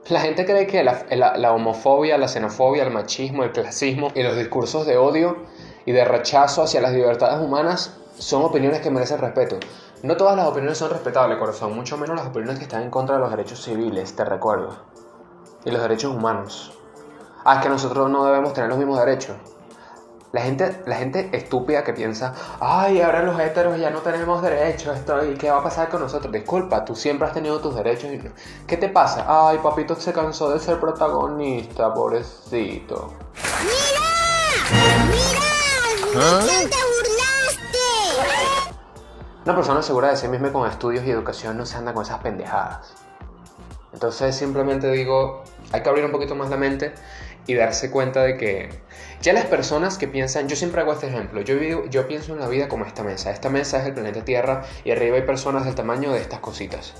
La 0.08 0.20
gente 0.20 0.46
cree 0.46 0.66
que 0.66 0.82
la, 0.82 1.52
homofobia, 1.52 2.16
la 2.16 2.28
xenofobia, 2.28 2.82
el 2.82 2.90
machismo, 2.90 3.44
el 3.44 3.52
clasismo 3.52 4.08
y 4.14 4.22
los 4.22 4.36
discursos 4.36 4.86
de 4.86 4.96
odio 4.96 5.36
y 5.84 5.92
de 5.92 6.04
rechazo 6.04 6.62
hacia 6.62 6.80
las 6.80 6.92
libertades 6.92 7.44
humanas 7.44 7.96
son 8.18 8.42
opiniones 8.42 8.80
que 8.80 8.90
merecen 8.90 9.18
respeto. 9.18 9.58
No 10.02 10.16
todas 10.16 10.36
las 10.36 10.46
opiniones 10.46 10.78
son 10.78 10.90
respetables, 10.90 11.38
corazón, 11.38 11.74
mucho 11.74 11.98
menos 11.98 12.16
las 12.16 12.26
opiniones 12.26 12.58
que 12.58 12.64
están 12.64 12.82
en 12.82 12.90
contra 12.90 13.16
de 13.16 13.20
los 13.20 13.30
derechos 13.30 13.62
civiles, 13.62 14.16
te 14.16 14.24
recuerdo. 14.24 14.78
Y 15.64 15.70
los 15.70 15.82
derechos 15.82 16.14
humanos. 16.14 16.72
Ah, 17.44 17.56
es 17.56 17.62
que 17.62 17.68
nosotros 17.68 18.08
no 18.10 18.24
debemos 18.24 18.52
tener 18.52 18.70
los 18.70 18.78
mismos 18.78 18.98
derechos. 18.98 19.36
La 20.30 20.42
gente, 20.42 20.82
la 20.84 20.96
gente 20.96 21.30
estúpida 21.32 21.84
que 21.84 21.94
piensa, 21.94 22.34
ay, 22.60 23.00
ahora 23.00 23.22
los 23.22 23.40
héteros 23.40 23.78
ya 23.80 23.88
no 23.88 24.00
tenemos 24.00 24.42
derechos, 24.42 24.94
esto, 24.98 25.24
¿y 25.24 25.34
qué 25.36 25.50
va 25.50 25.60
a 25.60 25.62
pasar 25.62 25.88
con 25.88 26.02
nosotros? 26.02 26.30
Disculpa, 26.30 26.84
tú 26.84 26.94
siempre 26.94 27.26
has 27.26 27.32
tenido 27.32 27.60
tus 27.60 27.74
derechos. 27.74 28.12
Y 28.12 28.18
no- 28.18 28.30
¿Qué 28.66 28.76
te 28.76 28.90
pasa? 28.90 29.24
Ay, 29.26 29.58
papito 29.62 29.94
se 29.96 30.12
cansó 30.12 30.50
de 30.50 30.60
ser 30.60 30.78
protagonista, 30.80 31.94
pobrecito. 31.94 33.14
Una 39.44 39.54
persona 39.56 39.82
segura 39.82 40.08
de 40.10 40.16
sí 40.16 40.28
misma 40.28 40.52
con 40.52 40.68
estudios 40.68 41.04
y 41.06 41.10
educación 41.10 41.56
no 41.56 41.64
se 41.64 41.76
anda 41.78 41.94
con 41.94 42.02
esas 42.04 42.18
pendejadas. 42.18 42.92
Entonces 43.94 44.36
simplemente 44.36 44.90
digo, 44.90 45.42
hay 45.72 45.82
que 45.82 45.88
abrir 45.88 46.04
un 46.04 46.12
poquito 46.12 46.34
más 46.34 46.50
la 46.50 46.56
mente 46.58 46.94
y 47.46 47.54
darse 47.54 47.90
cuenta 47.90 48.22
de 48.22 48.36
que 48.36 48.82
ya 49.22 49.32
las 49.32 49.46
personas 49.46 49.98
que 49.98 50.08
piensan, 50.08 50.48
yo 50.48 50.56
siempre 50.56 50.80
hago 50.80 50.92
este 50.92 51.08
ejemplo, 51.08 51.40
yo, 51.40 51.56
vivo- 51.58 51.84
yo 51.90 52.06
pienso 52.06 52.32
en 52.32 52.40
la 52.40 52.48
vida 52.48 52.68
como 52.68 52.84
esta 52.84 53.02
mesa, 53.02 53.30
esta 53.30 53.48
mesa 53.48 53.80
es 53.80 53.86
el 53.86 53.94
planeta 53.94 54.24
Tierra 54.24 54.64
y 54.84 54.90
arriba 54.90 55.16
hay 55.16 55.22
personas 55.22 55.64
del 55.64 55.74
tamaño 55.74 56.12
de 56.12 56.20
estas 56.20 56.40
cositas. 56.40 56.94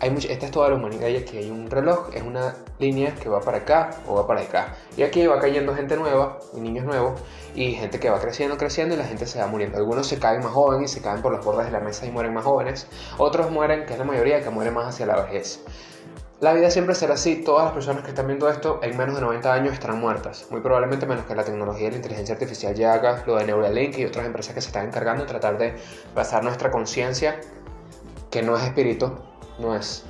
Hay 0.00 0.10
mucha- 0.10 0.28
esta 0.30 0.44
es 0.46 0.52
toda 0.52 0.68
la 0.68 0.74
humanidad 0.74 1.08
y 1.08 1.16
aquí 1.16 1.38
hay 1.38 1.50
un 1.50 1.70
reloj, 1.70 2.10
es 2.14 2.22
una 2.22 2.56
línea 2.78 3.14
que 3.14 3.28
va 3.28 3.40
para 3.40 3.58
acá 3.58 3.90
o 4.06 4.16
va 4.16 4.26
para 4.26 4.42
acá. 4.42 4.74
Y 4.96 5.02
aquí 5.02 5.26
va 5.26 5.38
cayendo 5.40 5.74
gente 5.74 5.96
nueva 5.96 6.40
y 6.54 6.60
niños 6.60 6.84
nuevos 6.84 7.18
y 7.54 7.72
gente 7.72 7.98
que 8.00 8.10
va 8.10 8.20
creciendo, 8.20 8.58
creciendo 8.58 8.94
y 8.96 8.98
la 8.98 9.04
gente 9.04 9.24
se 9.26 9.38
va 9.38 9.46
muriendo. 9.46 9.78
Algunos 9.78 10.06
se 10.06 10.18
caen 10.18 10.40
más 10.42 10.52
jóvenes 10.52 10.90
y 10.90 10.94
se 10.96 11.00
caen 11.00 11.22
por 11.22 11.32
los 11.32 11.42
bordes 11.44 11.66
de 11.66 11.72
la 11.72 11.80
mesa 11.80 12.04
y 12.04 12.10
mueren 12.10 12.34
más 12.34 12.44
jóvenes. 12.44 12.86
Otros 13.16 13.50
mueren, 13.50 13.86
que 13.86 13.92
es 13.94 13.98
la 13.98 14.04
mayoría, 14.04 14.42
que 14.42 14.50
mueren 14.50 14.74
más 14.74 14.88
hacia 14.88 15.06
la 15.06 15.22
vejez. 15.22 15.60
La 16.44 16.52
vida 16.52 16.70
siempre 16.70 16.94
será 16.94 17.14
así, 17.14 17.36
todas 17.36 17.64
las 17.64 17.72
personas 17.72 18.02
que 18.02 18.10
están 18.10 18.26
viendo 18.26 18.50
esto 18.50 18.78
en 18.82 18.98
menos 18.98 19.14
de 19.14 19.22
90 19.22 19.50
años 19.50 19.72
estarán 19.72 19.98
muertas, 19.98 20.46
muy 20.50 20.60
probablemente 20.60 21.06
menos 21.06 21.24
que 21.24 21.34
la 21.34 21.42
tecnología 21.42 21.88
y 21.88 21.90
la 21.92 21.96
inteligencia 21.96 22.34
artificial 22.34 22.74
ya 22.74 22.92
haga 22.92 23.22
lo 23.26 23.36
de 23.36 23.46
Neuralink 23.46 23.96
y 23.96 24.04
otras 24.04 24.26
empresas 24.26 24.54
que 24.54 24.60
se 24.60 24.66
están 24.66 24.88
encargando 24.88 25.22
de 25.24 25.28
tratar 25.30 25.56
de 25.56 25.74
basar 26.14 26.44
nuestra 26.44 26.70
conciencia, 26.70 27.40
que 28.30 28.42
no 28.42 28.58
es 28.58 28.62
espíritu, 28.64 29.10
no 29.58 29.74
es. 29.74 30.04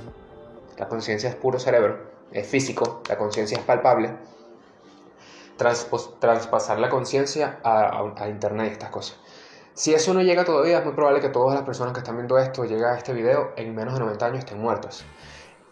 La 0.77 0.89
conciencia 0.89 1.29
es 1.29 1.35
puro 1.35 1.57
cerebro, 1.57 1.99
es 2.33 2.45
físico, 2.45 3.01
la 3.07 3.17
conciencia 3.17 3.57
es 3.57 3.63
palpable. 3.63 4.13
Traspasar 6.19 6.79
la 6.79 6.89
conciencia 6.89 7.59
a, 7.63 7.79
a- 7.97 8.13
a 8.23 8.27
internet 8.27 8.67
y 8.71 8.71
estas 8.73 8.89
cosas. 8.89 9.17
Si 9.73 9.93
eso 9.93 10.13
no 10.13 10.21
llega 10.21 10.43
todavía, 10.43 10.79
es 10.79 10.85
muy 10.85 10.95
probable 10.95 11.21
que 11.21 11.29
todas 11.29 11.55
las 11.55 11.63
personas 11.63 11.93
que 11.93 11.99
están 11.99 12.15
viendo 12.17 12.37
esto, 12.37 12.65
llega 12.65 12.93
a 12.93 12.97
este 12.97 13.13
video, 13.13 13.53
en 13.55 13.73
menos 13.73 13.93
de 13.93 14.01
90 14.01 14.25
años 14.25 14.39
estén 14.39 14.59
muertas. 14.59 15.05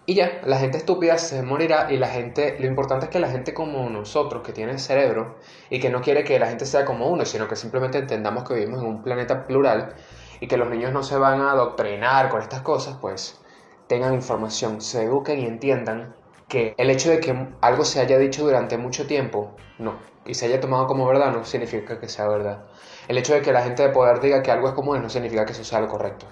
Y 0.05 0.15
ya, 0.15 0.41
la 0.43 0.57
gente 0.57 0.77
estúpida 0.77 1.17
se 1.17 1.41
morirá 1.43 1.89
y 1.89 1.97
la 1.97 2.07
gente, 2.07 2.57
lo 2.59 2.67
importante 2.67 3.05
es 3.05 3.11
que 3.11 3.21
la 3.21 3.29
gente 3.29 3.53
como 3.53 3.89
nosotros, 3.89 4.43
que 4.43 4.51
tiene 4.51 4.77
cerebro 4.77 5.37
y 5.69 5.79
que 5.79 5.89
no 5.89 6.01
quiere 6.01 6.25
que 6.25 6.37
la 6.39 6.47
gente 6.47 6.65
sea 6.65 6.83
como 6.83 7.07
uno, 7.07 7.23
sino 7.23 7.47
que 7.47 7.55
simplemente 7.55 7.99
entendamos 7.99 8.43
que 8.43 8.53
vivimos 8.55 8.81
en 8.81 8.87
un 8.87 9.01
planeta 9.01 9.45
plural 9.45 9.95
y 10.41 10.47
que 10.47 10.57
los 10.57 10.69
niños 10.69 10.91
no 10.91 11.03
se 11.03 11.17
van 11.17 11.39
a 11.39 11.51
adoctrinar 11.51 12.27
con 12.27 12.41
estas 12.41 12.61
cosas, 12.63 12.97
pues 12.99 13.39
tengan 13.87 14.13
información, 14.13 14.81
se 14.81 15.03
eduquen 15.03 15.39
y 15.39 15.45
entiendan 15.45 16.13
que 16.49 16.75
el 16.77 16.89
hecho 16.89 17.09
de 17.09 17.21
que 17.21 17.47
algo 17.61 17.85
se 17.85 18.01
haya 18.01 18.17
dicho 18.17 18.43
durante 18.43 18.77
mucho 18.77 19.07
tiempo, 19.07 19.55
no, 19.79 19.93
y 20.25 20.33
se 20.33 20.47
haya 20.47 20.59
tomado 20.59 20.85
como 20.85 21.07
verdad, 21.07 21.31
no 21.31 21.45
significa 21.45 22.01
que 22.01 22.09
sea 22.09 22.27
verdad. 22.27 22.65
El 23.07 23.17
hecho 23.17 23.35
de 23.35 23.41
que 23.41 23.53
la 23.53 23.61
gente 23.61 23.83
de 23.83 23.89
poder 23.89 24.19
diga 24.19 24.43
que 24.43 24.51
algo 24.51 24.67
es 24.67 24.73
como 24.73 24.97
es, 24.97 25.01
no 25.01 25.09
significa 25.09 25.45
que 25.45 25.53
eso 25.53 25.63
sea 25.63 25.79
lo 25.79 25.87
correcto. 25.87 26.25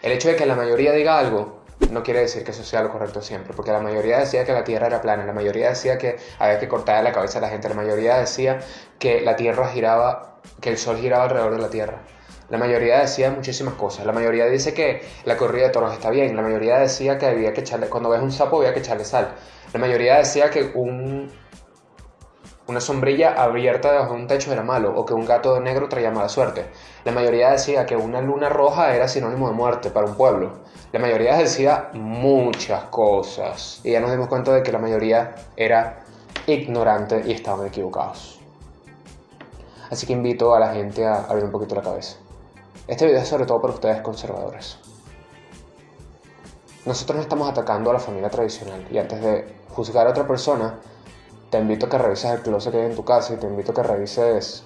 El 0.00 0.12
hecho 0.12 0.28
de 0.28 0.36
que 0.36 0.46
la 0.46 0.54
mayoría 0.54 0.92
diga 0.92 1.18
algo 1.18 1.57
no 1.90 2.02
quiere 2.02 2.20
decir 2.20 2.44
que 2.44 2.50
eso 2.50 2.64
sea 2.64 2.82
lo 2.82 2.90
correcto 2.90 3.22
siempre, 3.22 3.54
porque 3.54 3.72
la 3.72 3.80
mayoría 3.80 4.18
decía 4.18 4.44
que 4.44 4.52
la 4.52 4.64
Tierra 4.64 4.88
era 4.88 5.00
plana, 5.00 5.24
la 5.24 5.32
mayoría 5.32 5.70
decía 5.70 5.98
que 5.98 6.16
había 6.38 6.58
que 6.58 6.68
cortar 6.68 7.02
la 7.02 7.12
cabeza 7.12 7.38
a 7.38 7.42
la 7.42 7.48
gente, 7.48 7.68
la 7.68 7.74
mayoría 7.74 8.18
decía 8.18 8.60
que 8.98 9.20
la 9.20 9.36
Tierra 9.36 9.68
giraba, 9.68 10.40
que 10.60 10.70
el 10.70 10.78
Sol 10.78 10.98
giraba 10.98 11.24
alrededor 11.24 11.54
de 11.54 11.62
la 11.62 11.70
Tierra. 11.70 11.98
La 12.50 12.56
mayoría 12.56 13.00
decía 13.00 13.30
muchísimas 13.30 13.74
cosas. 13.74 14.06
La 14.06 14.12
mayoría 14.12 14.46
dice 14.46 14.72
que 14.72 15.02
la 15.24 15.36
corrida 15.36 15.66
de 15.66 15.70
toros 15.70 15.92
está 15.92 16.08
bien. 16.08 16.34
La 16.34 16.40
mayoría 16.40 16.78
decía 16.78 17.18
que 17.18 17.26
había 17.26 17.52
que 17.52 17.60
echarle, 17.60 17.88
cuando 17.88 18.08
ves 18.08 18.22
un 18.22 18.32
sapo 18.32 18.58
había 18.58 18.72
que 18.72 18.80
echarle 18.80 19.04
sal. 19.04 19.34
La 19.72 19.78
mayoría 19.78 20.16
decía 20.16 20.48
que 20.48 20.72
un, 20.74 21.30
una 22.68 22.82
sombrilla 22.82 23.32
abierta 23.32 23.90
debajo 23.90 24.12
de 24.12 24.20
un 24.20 24.26
techo 24.26 24.52
era 24.52 24.62
malo 24.62 24.92
o 24.94 25.06
que 25.06 25.14
un 25.14 25.24
gato 25.24 25.58
negro 25.58 25.88
traía 25.88 26.10
mala 26.10 26.28
suerte. 26.28 26.66
La 27.02 27.12
mayoría 27.12 27.50
decía 27.50 27.86
que 27.86 27.96
una 27.96 28.20
luna 28.20 28.50
roja 28.50 28.94
era 28.94 29.08
sinónimo 29.08 29.48
de 29.48 29.54
muerte 29.54 29.90
para 29.90 30.06
un 30.06 30.14
pueblo. 30.14 30.52
La 30.92 31.00
mayoría 31.00 31.38
decía 31.38 31.88
muchas 31.94 32.84
cosas. 32.84 33.80
Y 33.84 33.92
ya 33.92 34.00
nos 34.00 34.10
dimos 34.10 34.28
cuenta 34.28 34.52
de 34.52 34.62
que 34.62 34.70
la 34.70 34.78
mayoría 34.78 35.34
era 35.56 36.04
ignorante 36.46 37.22
y 37.26 37.32
estaban 37.32 37.66
equivocados. 37.66 38.38
Así 39.90 40.06
que 40.06 40.12
invito 40.12 40.54
a 40.54 40.60
la 40.60 40.74
gente 40.74 41.06
a 41.06 41.24
abrir 41.24 41.44
un 41.44 41.50
poquito 41.50 41.74
la 41.74 41.82
cabeza. 41.82 42.18
Este 42.86 43.06
video 43.06 43.22
es 43.22 43.28
sobre 43.28 43.46
todo 43.46 43.62
para 43.62 43.72
ustedes 43.72 44.02
conservadores. 44.02 44.78
Nosotros 46.84 47.16
no 47.16 47.22
estamos 47.22 47.48
atacando 47.48 47.88
a 47.88 47.94
la 47.94 47.98
familia 47.98 48.28
tradicional 48.28 48.86
y 48.90 48.98
antes 48.98 49.22
de 49.22 49.56
juzgar 49.70 50.06
a 50.06 50.10
otra 50.10 50.26
persona, 50.26 50.78
te 51.50 51.58
invito 51.58 51.86
a 51.86 51.88
que 51.88 51.98
revises 51.98 52.30
el 52.30 52.40
closet 52.40 52.72
que 52.72 52.80
hay 52.80 52.86
en 52.86 52.96
tu 52.96 53.04
casa 53.04 53.34
y 53.34 53.36
te 53.36 53.46
invito 53.46 53.72
a 53.72 53.74
que 53.74 53.82
revises 53.82 54.64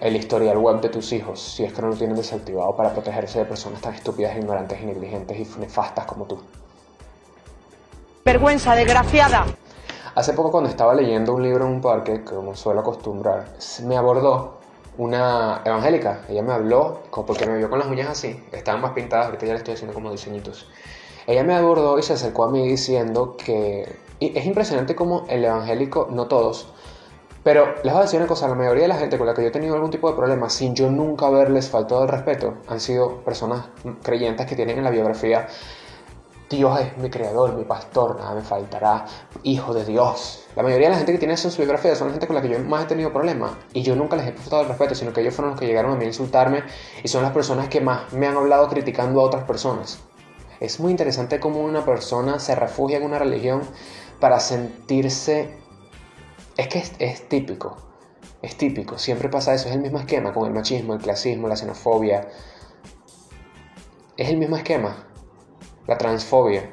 el 0.00 0.16
historial 0.16 0.58
web 0.58 0.80
de 0.80 0.90
tus 0.90 1.12
hijos, 1.12 1.40
si 1.40 1.64
es 1.64 1.72
que 1.72 1.82
no 1.82 1.88
lo 1.88 1.96
tienen 1.96 2.16
desactivado 2.16 2.76
para 2.76 2.92
protegerse 2.92 3.40
de 3.40 3.44
personas 3.46 3.80
tan 3.80 3.94
estúpidas, 3.94 4.36
ignorantes 4.36 4.80
negligentes 4.82 5.38
y 5.38 5.60
nefastas 5.60 6.06
como 6.06 6.24
tú. 6.26 6.38
Vergüenza, 8.24 8.74
desgraciada. 8.74 9.46
Hace 10.14 10.32
poco 10.34 10.50
cuando 10.50 10.68
estaba 10.68 10.94
leyendo 10.94 11.34
un 11.34 11.42
libro 11.42 11.66
en 11.66 11.72
un 11.72 11.80
parque, 11.80 12.22
como 12.22 12.54
suelo 12.54 12.80
acostumbrar, 12.80 13.46
me 13.84 13.96
abordó 13.96 14.58
una 14.98 15.62
evangélica. 15.64 16.22
Ella 16.28 16.42
me 16.42 16.52
habló, 16.52 17.02
porque 17.10 17.46
me 17.46 17.56
vio 17.56 17.70
con 17.70 17.78
las 17.78 17.88
uñas 17.88 18.08
así, 18.08 18.44
estaban 18.52 18.80
más 18.80 18.92
pintadas, 18.92 19.26
ahorita 19.26 19.46
ya 19.46 19.52
le 19.52 19.58
estoy 19.58 19.74
haciendo 19.74 19.94
como 19.94 20.10
diseñitos. 20.10 20.68
Ella 21.26 21.44
me 21.44 21.54
abordó 21.54 21.98
y 21.98 22.02
se 22.02 22.12
acercó 22.14 22.44
a 22.44 22.50
mí 22.50 22.66
diciendo 22.68 23.36
que... 23.36 24.07
Y 24.20 24.36
es 24.36 24.46
impresionante 24.46 24.94
como 24.94 25.24
el 25.28 25.44
evangélico, 25.44 26.08
no 26.10 26.26
todos, 26.26 26.72
pero 27.44 27.76
les 27.82 27.92
voy 27.92 28.00
a 28.00 28.04
decir 28.04 28.18
una 28.18 28.28
cosa, 28.28 28.48
la 28.48 28.54
mayoría 28.54 28.82
de 28.82 28.88
la 28.88 28.96
gente 28.96 29.16
con 29.16 29.26
la 29.26 29.32
que 29.32 29.42
yo 29.42 29.48
he 29.48 29.50
tenido 29.50 29.74
algún 29.74 29.90
tipo 29.90 30.10
de 30.10 30.16
problema, 30.16 30.50
sin 30.50 30.74
yo 30.74 30.90
nunca 30.90 31.28
haberles 31.28 31.70
faltado 31.70 32.02
el 32.02 32.08
respeto, 32.08 32.58
han 32.66 32.80
sido 32.80 33.22
personas 33.24 33.66
creyentes 34.02 34.44
que 34.44 34.56
tienen 34.56 34.78
en 34.78 34.84
la 34.84 34.90
biografía, 34.90 35.46
Dios 36.50 36.80
es 36.80 36.96
mi 36.96 37.10
creador, 37.10 37.54
mi 37.54 37.64
pastor, 37.64 38.18
nada 38.18 38.34
me 38.34 38.40
faltará, 38.40 39.04
hijo 39.42 39.74
de 39.74 39.84
Dios. 39.84 40.46
La 40.56 40.62
mayoría 40.62 40.88
de 40.88 40.92
la 40.92 40.96
gente 40.96 41.12
que 41.12 41.18
tiene 41.18 41.34
eso 41.34 41.48
en 41.48 41.52
su 41.52 41.58
biografía 41.58 41.94
son 41.94 42.08
la 42.08 42.12
gente 42.12 42.26
con 42.26 42.36
la 42.36 42.42
que 42.42 42.48
yo 42.48 42.58
más 42.60 42.84
he 42.84 42.86
tenido 42.86 43.12
problemas 43.12 43.52
y 43.74 43.82
yo 43.82 43.94
nunca 43.94 44.16
les 44.16 44.28
he 44.28 44.32
faltado 44.32 44.62
el 44.62 44.68
respeto, 44.68 44.94
sino 44.94 45.12
que 45.12 45.20
ellos 45.20 45.34
fueron 45.34 45.52
los 45.52 45.60
que 45.60 45.66
llegaron 45.66 45.92
a 45.92 45.96
mí 45.96 46.04
a 46.04 46.08
insultarme 46.08 46.64
y 47.02 47.08
son 47.08 47.22
las 47.22 47.32
personas 47.32 47.68
que 47.68 47.80
más 47.80 48.12
me 48.14 48.26
han 48.26 48.36
hablado 48.36 48.66
criticando 48.68 49.20
a 49.20 49.24
otras 49.24 49.44
personas. 49.44 50.00
Es 50.58 50.80
muy 50.80 50.90
interesante 50.90 51.38
cómo 51.38 51.60
una 51.60 51.84
persona 51.84 52.38
se 52.38 52.54
refugia 52.54 52.96
en 52.96 53.04
una 53.04 53.18
religión 53.18 53.62
para 54.20 54.40
sentirse... 54.40 55.56
Es 56.56 56.66
que 56.68 56.82
es, 56.98 57.28
típico, 57.28 57.76
es 58.42 58.56
típico, 58.56 58.98
siempre 58.98 59.28
pasa 59.28 59.54
eso, 59.54 59.68
es 59.68 59.76
el 59.76 59.80
mismo 59.80 60.00
esquema 60.00 60.32
con 60.32 60.46
el 60.46 60.52
machismo, 60.52 60.94
el 60.94 61.00
clasismo, 61.00 61.46
la 61.46 61.54
xenofobia. 61.54 62.28
Es 64.16 64.28
el 64.28 64.38
mismo 64.38 64.56
esquema, 64.56 65.06
la 65.86 65.96
transfobia. 65.96 66.68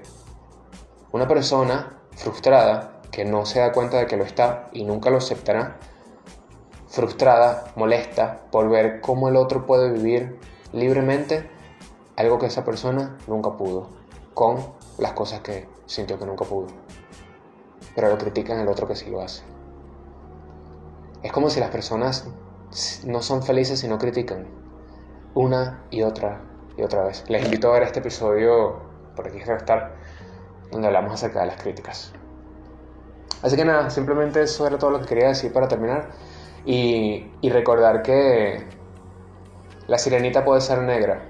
Una 1.11 1.27
persona 1.27 2.01
frustrada 2.15 3.01
que 3.11 3.25
no 3.25 3.45
se 3.45 3.59
da 3.59 3.71
cuenta 3.71 3.97
de 3.97 4.07
que 4.07 4.17
lo 4.17 4.23
está 4.23 4.69
y 4.73 4.85
nunca 4.85 5.11
lo 5.11 5.17
aceptará, 5.17 5.77
frustrada, 6.87 7.71
molesta 7.75 8.45
por 8.51 8.69
ver 8.69 9.01
cómo 9.01 9.29
el 9.29 9.35
otro 9.35 9.67
puede 9.67 9.91
vivir 9.91 10.39
libremente 10.73 11.47
algo 12.15 12.39
que 12.39 12.47
esa 12.47 12.65
persona 12.65 13.17
nunca 13.27 13.55
pudo, 13.55 13.89
con 14.33 14.57
las 14.97 15.11
cosas 15.11 15.41
que 15.41 15.67
sintió 15.85 16.17
que 16.17 16.25
nunca 16.25 16.45
pudo. 16.45 16.67
Pero 17.95 18.09
lo 18.09 18.17
critican 18.17 18.59
el 18.59 18.67
otro 18.67 18.87
que 18.87 18.95
sí 18.95 19.09
lo 19.09 19.21
hace. 19.21 19.43
Es 21.23 21.31
como 21.31 21.49
si 21.49 21.59
las 21.59 21.69
personas 21.69 22.27
no 23.05 23.21
son 23.21 23.41
felices 23.41 23.79
si 23.79 23.87
no 23.87 23.97
critican 23.97 24.47
una 25.33 25.83
y 25.89 26.03
otra 26.03 26.41
y 26.77 26.83
otra 26.83 27.03
vez. 27.03 27.23
Les 27.29 27.45
invito 27.45 27.69
a 27.69 27.73
ver 27.73 27.83
este 27.83 27.99
episodio, 27.99 28.81
por 29.15 29.27
aquí 29.27 29.37
estar, 29.37 29.95
donde 30.71 30.87
hablamos 30.87 31.13
acerca 31.13 31.41
de 31.41 31.47
las 31.47 31.61
críticas. 31.61 32.11
Así 33.41 33.55
que 33.55 33.65
nada, 33.65 33.89
simplemente 33.89 34.41
eso 34.41 34.67
era 34.67 34.77
todo 34.77 34.91
lo 34.91 34.99
que 34.99 35.07
quería 35.07 35.27
decir 35.29 35.53
para 35.53 35.67
terminar. 35.67 36.09
Y, 36.65 37.31
y 37.41 37.49
recordar 37.49 38.01
que 38.01 38.67
la 39.87 39.97
sirenita 39.97 40.43
puede 40.43 40.61
ser 40.61 40.81
negra, 40.81 41.29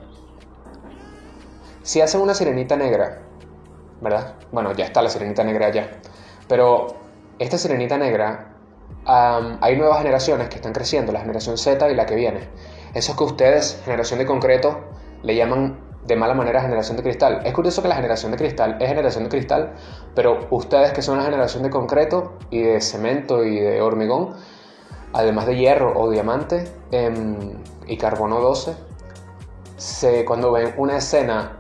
si 1.85 2.01
hacen 2.01 2.19
una 2.19 2.33
sirenita 2.33 2.75
negra, 2.75 3.19
¿verdad? 4.01 4.33
Bueno, 4.51 4.73
ya 4.73 4.85
está 4.85 5.03
la 5.03 5.09
sirenita 5.09 5.43
negra 5.43 5.69
ya. 5.69 5.91
Pero 6.47 6.87
esta 7.39 7.57
sirenita 7.57 7.97
negra, 7.97 8.53
hay 9.05 9.77
nuevas 9.77 9.99
generaciones 9.99 10.49
que 10.49 10.55
están 10.55 10.73
creciendo, 10.73 11.11
la 11.11 11.19
generación 11.19 11.57
Z 11.57 11.89
y 11.89 11.95
la 11.95 12.05
que 12.05 12.15
viene. 12.15 12.49
Eso 12.93 13.15
que 13.15 13.23
ustedes, 13.23 13.81
generación 13.83 14.19
de 14.19 14.25
concreto, 14.25 14.79
le 15.23 15.35
llaman 15.35 15.79
de 16.05 16.15
mala 16.15 16.33
manera 16.33 16.61
generación 16.61 16.97
de 16.97 17.03
cristal. 17.03 17.41
Es 17.45 17.53
curioso 17.53 17.81
que 17.81 17.87
la 17.87 17.95
generación 17.95 18.31
de 18.31 18.37
cristal 18.37 18.77
es 18.79 18.87
generación 18.87 19.23
de 19.23 19.29
cristal, 19.29 19.73
pero 20.13 20.47
ustedes 20.51 20.91
que 20.91 21.01
son 21.01 21.17
la 21.17 21.23
generación 21.23 21.63
de 21.63 21.69
concreto 21.69 22.33
y 22.51 22.61
de 22.61 22.81
cemento 22.81 23.43
y 23.43 23.59
de 23.59 23.81
hormigón, 23.81 24.35
además 25.13 25.47
de 25.47 25.57
hierro 25.57 25.99
o 25.99 26.09
diamante 26.09 26.71
em, 26.91 27.53
y 27.87 27.97
carbono 27.97 28.39
12, 28.39 28.75
se, 29.77 30.25
cuando 30.25 30.51
ven 30.51 30.73
una 30.77 30.97
escena 30.97 31.57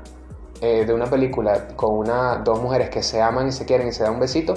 eh, 0.61 0.85
de 0.85 0.93
una 0.93 1.05
película 1.05 1.67
con 1.75 1.97
una, 1.97 2.37
dos 2.37 2.61
mujeres 2.61 2.89
que 2.89 3.03
se 3.03 3.21
aman 3.21 3.47
y 3.49 3.51
se 3.51 3.65
quieren 3.65 3.87
y 3.87 3.91
se 3.91 4.03
dan 4.03 4.13
un 4.13 4.19
besito, 4.19 4.53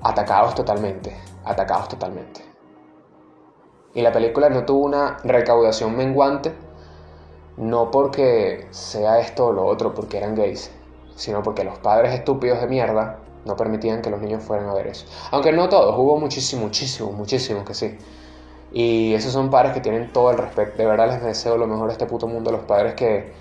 atacados 0.00 0.54
totalmente, 0.54 1.16
atacados 1.44 1.88
totalmente. 1.88 2.42
Y 3.94 4.02
la 4.02 4.12
película 4.12 4.48
no 4.50 4.64
tuvo 4.64 4.84
una 4.84 5.16
recaudación 5.24 5.96
menguante, 5.96 6.52
no 7.56 7.90
porque 7.90 8.68
sea 8.70 9.18
esto 9.18 9.46
o 9.46 9.52
lo 9.52 9.64
otro, 9.64 9.94
porque 9.94 10.18
eran 10.18 10.34
gays, 10.34 10.70
sino 11.16 11.42
porque 11.42 11.64
los 11.64 11.78
padres 11.78 12.12
estúpidos 12.12 12.60
de 12.60 12.68
mierda 12.68 13.18
no 13.44 13.56
permitían 13.56 14.02
que 14.02 14.10
los 14.10 14.20
niños 14.20 14.42
fueran 14.44 14.68
a 14.68 14.74
ver 14.74 14.88
eso. 14.88 15.06
Aunque 15.30 15.52
no 15.52 15.68
todos, 15.68 15.96
hubo 15.98 16.18
muchísimos, 16.18 16.64
muchísimos, 16.66 17.14
muchísimos 17.14 17.64
que 17.64 17.74
sí. 17.74 17.98
Y 18.72 19.14
esos 19.14 19.32
son 19.32 19.50
padres 19.50 19.72
que 19.72 19.80
tienen 19.80 20.12
todo 20.12 20.30
el 20.30 20.38
respeto. 20.38 20.76
De 20.76 20.86
verdad 20.86 21.08
les 21.08 21.22
deseo 21.22 21.56
lo 21.56 21.66
mejor 21.66 21.88
a 21.88 21.92
este 21.92 22.06
puto 22.06 22.26
mundo, 22.26 22.52
los 22.52 22.62
padres 22.62 22.94
que, 22.94 23.32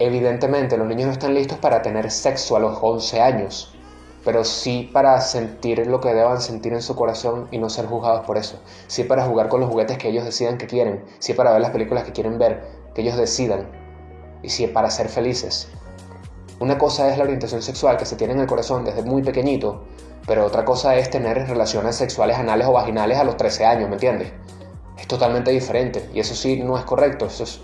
Evidentemente 0.00 0.76
los 0.76 0.86
niños 0.86 1.06
no 1.06 1.12
están 1.12 1.34
listos 1.34 1.58
para 1.58 1.82
tener 1.82 2.10
sexo 2.10 2.56
a 2.56 2.60
los 2.60 2.78
11 2.80 3.20
años, 3.20 3.74
pero 4.24 4.44
sí 4.44 4.88
para 4.92 5.20
sentir 5.20 5.86
lo 5.86 6.00
que 6.00 6.14
deban 6.14 6.40
sentir 6.40 6.72
en 6.72 6.82
su 6.82 6.94
corazón 6.94 7.48
y 7.50 7.58
no 7.58 7.68
ser 7.68 7.86
juzgados 7.86 8.24
por 8.24 8.36
eso. 8.36 8.60
Sí 8.86 9.04
para 9.04 9.24
jugar 9.24 9.48
con 9.48 9.60
los 9.60 9.70
juguetes 9.70 9.98
que 9.98 10.08
ellos 10.08 10.24
decidan 10.24 10.56
que 10.56 10.66
quieren, 10.66 11.04
sí 11.18 11.34
para 11.34 11.50
ver 11.50 11.60
las 11.60 11.70
películas 11.70 12.04
que 12.04 12.12
quieren 12.12 12.38
ver, 12.38 12.62
que 12.94 13.02
ellos 13.02 13.16
decidan, 13.16 13.68
y 14.42 14.50
sí 14.50 14.66
para 14.68 14.90
ser 14.90 15.08
felices. 15.08 15.68
Una 16.60 16.78
cosa 16.78 17.10
es 17.10 17.18
la 17.18 17.24
orientación 17.24 17.62
sexual 17.62 17.96
que 17.96 18.04
se 18.04 18.16
tiene 18.16 18.34
en 18.34 18.40
el 18.40 18.46
corazón 18.46 18.84
desde 18.84 19.02
muy 19.02 19.22
pequeñito, 19.22 19.84
pero 20.26 20.44
otra 20.44 20.64
cosa 20.64 20.96
es 20.96 21.08
tener 21.10 21.48
relaciones 21.48 21.96
sexuales 21.96 22.36
anales 22.36 22.66
o 22.68 22.72
vaginales 22.72 23.18
a 23.18 23.24
los 23.24 23.36
13 23.36 23.64
años, 23.64 23.88
¿me 23.88 23.94
entiendes? 23.94 24.32
Es 24.96 25.06
totalmente 25.06 25.50
diferente 25.50 26.08
y 26.12 26.20
eso 26.20 26.34
sí 26.34 26.60
no 26.62 26.76
es 26.76 26.84
correcto, 26.84 27.26
eso 27.26 27.44
es, 27.44 27.60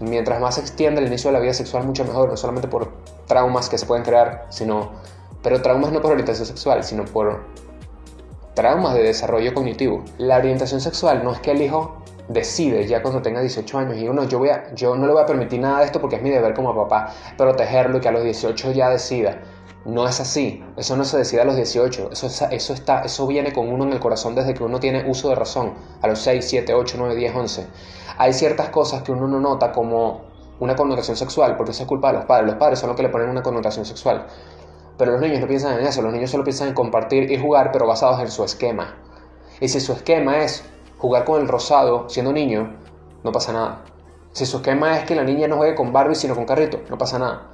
mientras 0.00 0.40
más 0.40 0.56
se 0.56 0.60
extiende 0.60 1.00
el 1.00 1.06
inicio 1.06 1.28
de 1.28 1.34
la 1.34 1.40
vida 1.40 1.54
sexual, 1.54 1.84
mucho 1.84 2.04
mejor, 2.04 2.28
no 2.28 2.36
solamente 2.36 2.68
por 2.68 2.92
traumas 3.26 3.68
que 3.68 3.78
se 3.78 3.86
pueden 3.86 4.04
crear, 4.04 4.46
sino, 4.50 4.92
pero 5.42 5.62
traumas 5.62 5.92
no 5.92 6.00
por 6.00 6.12
orientación 6.12 6.46
sexual, 6.46 6.84
sino 6.84 7.04
por 7.04 7.44
traumas 8.54 8.94
de 8.94 9.02
desarrollo 9.02 9.54
cognitivo. 9.54 10.04
La 10.18 10.36
orientación 10.36 10.80
sexual 10.80 11.22
no 11.24 11.32
es 11.32 11.40
que 11.40 11.52
el 11.52 11.62
hijo 11.62 11.96
decide 12.28 12.86
ya 12.86 13.02
cuando 13.02 13.22
tenga 13.22 13.40
18 13.40 13.78
años 13.78 13.96
y 13.96 14.08
uno 14.08 14.24
yo 14.24 14.38
voy 14.38 14.50
a, 14.50 14.74
yo 14.74 14.96
no 14.96 15.06
le 15.06 15.12
voy 15.12 15.22
a 15.22 15.26
permitir 15.26 15.60
nada 15.60 15.80
de 15.80 15.86
esto 15.86 16.00
porque 16.00 16.16
es 16.16 16.22
mi 16.22 16.30
deber 16.30 16.54
como 16.54 16.74
papá 16.74 17.12
protegerlo 17.36 17.98
y 17.98 18.00
que 18.00 18.08
a 18.08 18.12
los 18.12 18.24
18 18.24 18.72
ya 18.72 18.88
decida 18.90 19.40
no 19.84 20.08
es 20.08 20.18
así 20.20 20.64
eso 20.76 20.96
no 20.96 21.04
se 21.04 21.18
decide 21.18 21.42
a 21.42 21.44
los 21.44 21.56
18 21.56 22.10
eso, 22.12 22.26
eso 22.50 22.72
está 22.74 23.02
eso 23.02 23.26
viene 23.26 23.52
con 23.52 23.72
uno 23.72 23.84
en 23.84 23.92
el 23.92 24.00
corazón 24.00 24.34
desde 24.34 24.54
que 24.54 24.64
uno 24.64 24.80
tiene 24.80 25.08
uso 25.08 25.28
de 25.28 25.36
razón 25.36 25.74
a 26.02 26.08
los 26.08 26.18
6 26.20 26.44
7 26.44 26.74
8 26.74 26.96
9 26.98 27.14
10 27.14 27.36
11 27.36 27.66
hay 28.18 28.32
ciertas 28.32 28.70
cosas 28.70 29.02
que 29.02 29.12
uno 29.12 29.28
no 29.28 29.40
nota 29.40 29.72
como 29.72 30.26
una 30.58 30.74
connotación 30.74 31.16
sexual, 31.16 31.56
porque 31.56 31.72
eso 31.72 31.82
es 31.82 31.88
culpa 31.88 32.08
de 32.08 32.18
los 32.18 32.24
padres. 32.24 32.46
Los 32.46 32.56
padres 32.56 32.78
son 32.78 32.88
los 32.88 32.96
que 32.96 33.02
le 33.02 33.08
ponen 33.08 33.28
una 33.28 33.42
connotación 33.42 33.84
sexual. 33.84 34.26
Pero 34.96 35.12
los 35.12 35.20
niños 35.20 35.40
no 35.40 35.46
piensan 35.46 35.78
en 35.78 35.86
eso, 35.86 36.00
los 36.00 36.12
niños 36.12 36.30
solo 36.30 36.44
piensan 36.44 36.68
en 36.68 36.74
compartir 36.74 37.30
y 37.30 37.38
jugar, 37.38 37.70
pero 37.72 37.86
basados 37.86 38.20
en 38.20 38.30
su 38.30 38.42
esquema. 38.44 38.96
Y 39.60 39.68
si 39.68 39.80
su 39.80 39.92
esquema 39.92 40.38
es 40.38 40.64
jugar 40.98 41.24
con 41.24 41.40
el 41.40 41.48
rosado 41.48 42.08
siendo 42.08 42.32
niño, 42.32 42.76
no 43.22 43.32
pasa 43.32 43.52
nada. 43.52 43.84
Si 44.32 44.46
su 44.46 44.58
esquema 44.58 44.98
es 44.98 45.04
que 45.04 45.14
la 45.14 45.24
niña 45.24 45.48
no 45.48 45.56
juegue 45.56 45.74
con 45.74 45.92
Barbie 45.92 46.14
sino 46.14 46.34
con 46.34 46.44
carrito, 46.44 46.80
no 46.90 46.98
pasa 46.98 47.18
nada. 47.18 47.48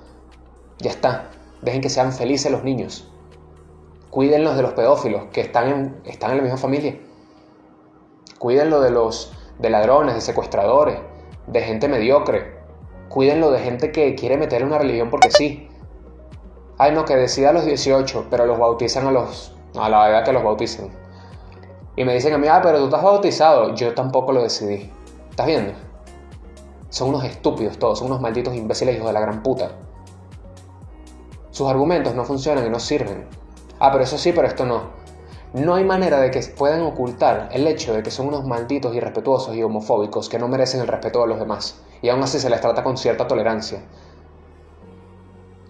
Ya 0.78 0.90
está. 0.90 1.30
Dejen 1.60 1.80
que 1.80 1.88
sean 1.88 2.12
felices 2.12 2.50
los 2.50 2.64
niños. 2.64 3.08
Cuídenlos 4.10 4.56
de 4.56 4.62
los 4.62 4.72
pedófilos 4.72 5.26
que 5.32 5.40
están 5.40 5.68
en, 5.68 6.00
están 6.04 6.32
en 6.32 6.38
la 6.38 6.42
misma 6.42 6.58
familia. 6.58 6.98
Cuídenlo 8.38 8.80
de 8.80 8.90
los 8.90 9.32
de 9.58 9.70
ladrones, 9.70 10.14
de 10.16 10.20
secuestradores, 10.20 10.98
de 11.46 11.62
gente 11.62 11.88
mediocre. 11.88 12.58
Cuídenlo 13.08 13.50
de 13.50 13.60
gente 13.60 13.92
que 13.92 14.14
quiere 14.14 14.36
meterle 14.36 14.66
una 14.66 14.78
religión 14.78 15.08
porque 15.08 15.30
sí. 15.30 15.68
Ay, 16.78 16.92
no, 16.92 17.04
que 17.04 17.14
decida 17.14 17.50
a 17.50 17.52
los 17.52 17.64
18, 17.64 18.26
pero 18.28 18.44
los 18.44 18.58
bautizan 18.58 19.06
a 19.06 19.12
los 19.12 19.54
a 19.78 19.88
la 19.88 20.10
edad 20.10 20.24
que 20.24 20.32
los 20.32 20.42
bauticen. 20.42 20.90
Y 21.96 22.04
me 22.04 22.14
dicen 22.14 22.32
a 22.32 22.38
mí, 22.38 22.48
ah, 22.48 22.60
pero 22.62 22.78
tú 22.78 22.84
estás 22.86 23.02
bautizado. 23.02 23.74
Yo 23.74 23.94
tampoco 23.94 24.32
lo 24.32 24.42
decidí. 24.42 24.90
¿Estás 25.30 25.46
viendo? 25.46 25.72
Son 26.88 27.08
unos 27.08 27.24
estúpidos 27.24 27.78
todos, 27.78 27.98
son 27.98 28.08
unos 28.08 28.20
malditos 28.20 28.54
imbéciles 28.54 28.96
hijos 28.96 29.06
de 29.06 29.12
la 29.12 29.20
gran 29.20 29.42
puta. 29.42 29.72
Sus 31.50 31.68
argumentos 31.68 32.14
no 32.14 32.24
funcionan 32.24 32.66
y 32.66 32.70
no 32.70 32.80
sirven. 32.80 33.26
Ah, 33.78 33.90
pero 33.92 34.04
eso 34.04 34.18
sí, 34.18 34.32
pero 34.32 34.46
esto 34.46 34.64
no. 34.64 35.02
No 35.54 35.74
hay 35.74 35.84
manera 35.84 36.18
de 36.18 36.30
que 36.30 36.40
puedan 36.56 36.82
ocultar 36.82 37.50
el 37.52 37.66
hecho 37.66 37.92
de 37.92 38.02
que 38.02 38.10
son 38.10 38.28
unos 38.28 38.46
malditos 38.46 38.94
irrespetuosos 38.94 39.54
y 39.54 39.62
homofóbicos 39.62 40.30
que 40.30 40.38
no 40.38 40.48
merecen 40.48 40.80
el 40.80 40.88
respeto 40.88 41.20
de 41.20 41.26
los 41.26 41.38
demás 41.38 41.82
y 42.02 42.08
aún 42.08 42.22
así 42.22 42.38
se 42.40 42.50
les 42.50 42.60
trata 42.60 42.82
con 42.82 42.96
cierta 42.96 43.26
tolerancia. 43.26 43.80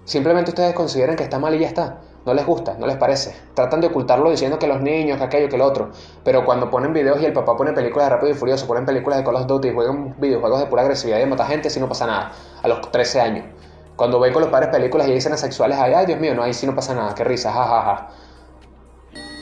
Simplemente 0.04 0.50
ustedes 0.50 0.74
consideran 0.74 1.14
que 1.14 1.22
está 1.22 1.38
mal 1.38 1.54
y 1.54 1.60
ya 1.60 1.68
está. 1.68 2.00
No 2.24 2.34
les 2.34 2.46
gusta, 2.46 2.76
no 2.78 2.86
les 2.86 2.96
parece. 2.96 3.34
Tratan 3.54 3.80
de 3.80 3.88
ocultarlo 3.88 4.30
diciendo 4.30 4.58
que 4.58 4.68
los 4.68 4.80
niños, 4.80 5.18
que 5.18 5.24
aquello, 5.24 5.48
que 5.48 5.56
el 5.56 5.62
otro. 5.62 5.90
Pero 6.22 6.44
cuando 6.44 6.70
ponen 6.70 6.92
videos 6.92 7.20
y 7.20 7.24
el 7.24 7.32
papá 7.32 7.56
pone 7.56 7.72
películas 7.72 8.06
de 8.06 8.14
Rápido 8.14 8.30
y 8.30 8.34
Furioso, 8.34 8.66
ponen 8.66 8.86
películas 8.86 9.18
de 9.18 9.24
Call 9.24 9.34
of 9.34 9.46
Duty 9.46 9.72
juegan 9.72 10.14
videojuegos 10.18 10.60
de 10.60 10.66
pura 10.66 10.82
agresividad 10.82 11.18
y 11.18 11.28
de 11.28 11.44
gente, 11.44 11.68
sí 11.68 11.80
no 11.80 11.88
pasa 11.88 12.06
nada. 12.06 12.32
A 12.62 12.68
los 12.68 12.92
13 12.92 13.20
años. 13.20 13.46
Cuando 13.96 14.20
ven 14.20 14.32
con 14.32 14.42
los 14.42 14.50
padres 14.50 14.70
películas 14.70 15.08
y 15.08 15.12
dicen 15.12 15.36
sexuales, 15.36 15.78
ay, 15.78 15.94
ay, 15.94 16.06
Dios 16.06 16.20
mío, 16.20 16.34
no, 16.34 16.42
ahí 16.42 16.54
sí 16.54 16.66
no 16.66 16.74
pasa 16.74 16.94
nada, 16.94 17.14
qué 17.14 17.24
risa, 17.24 17.52
jajaja. 17.52 17.82
Ja, 17.82 17.96
ja. 17.96 18.08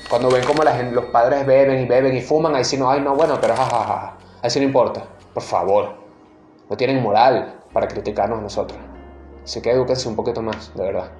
Cuando 0.08 0.28
ven 0.30 0.44
como 0.44 0.64
los 0.64 1.04
padres 1.06 1.46
beben 1.46 1.80
y 1.80 1.86
beben 1.86 2.16
y 2.16 2.20
fuman, 2.20 2.54
ahí 2.54 2.64
sí 2.64 2.76
no, 2.76 2.90
ay, 2.90 3.00
no, 3.00 3.14
bueno, 3.14 3.38
pero 3.40 3.54
jajaja. 3.54 3.84
Ja, 3.84 3.96
ja. 4.00 4.16
Ahí 4.42 4.50
sí 4.50 4.58
no 4.58 4.64
importa. 4.64 5.02
Por 5.34 5.42
favor. 5.42 5.94
No 6.68 6.76
tienen 6.76 7.02
moral 7.02 7.60
para 7.72 7.86
criticarnos 7.86 8.38
a 8.38 8.42
nosotros. 8.42 8.78
Así 9.44 9.60
que 9.60 9.70
edúquense 9.70 10.08
un 10.08 10.16
poquito 10.16 10.40
más, 10.40 10.74
de 10.74 10.82
verdad. 10.82 11.19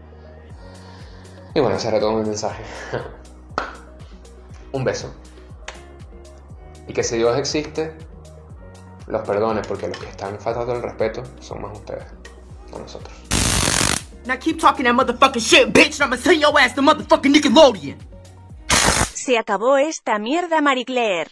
Y 1.55 1.61
bueno, 1.61 1.77
ese 1.77 1.89
era 1.89 1.99
todo 1.99 2.13
mi 2.13 2.25
mensaje. 2.25 2.63
un 4.73 4.85
beso. 4.85 5.13
Y 6.87 6.93
que 6.93 7.03
si 7.03 7.17
Dios 7.17 7.37
existe, 7.39 7.97
los 9.07 9.23
perdone, 9.23 9.63
porque 9.63 9.89
los 9.89 9.99
que 9.99 10.09
están 10.09 10.39
faltando 10.39 10.75
el 10.75 10.83
respeto 10.83 11.23
son 11.41 11.63
más 11.63 11.73
ustedes, 11.73 12.05
no 12.71 12.79
nosotros. 12.79 13.13
Now 14.27 14.37
keep 14.37 14.61
talking 14.61 14.85
that 14.85 14.95
motherfucking 14.95 15.41
shit, 15.41 15.73
bitch, 15.73 16.01
and 16.01 16.13
I'ma 16.13 16.17
send 16.17 16.41
your 16.41 16.59
ass 16.61 16.75
to 16.75 16.83
motherfucking 16.83 17.33
Nickelodeon. 17.33 17.97
Se 19.15 19.39
acabó 19.39 19.77
esta 19.77 20.19
mierda, 20.19 20.61
Marie 20.61 20.85
Claire. 20.85 21.31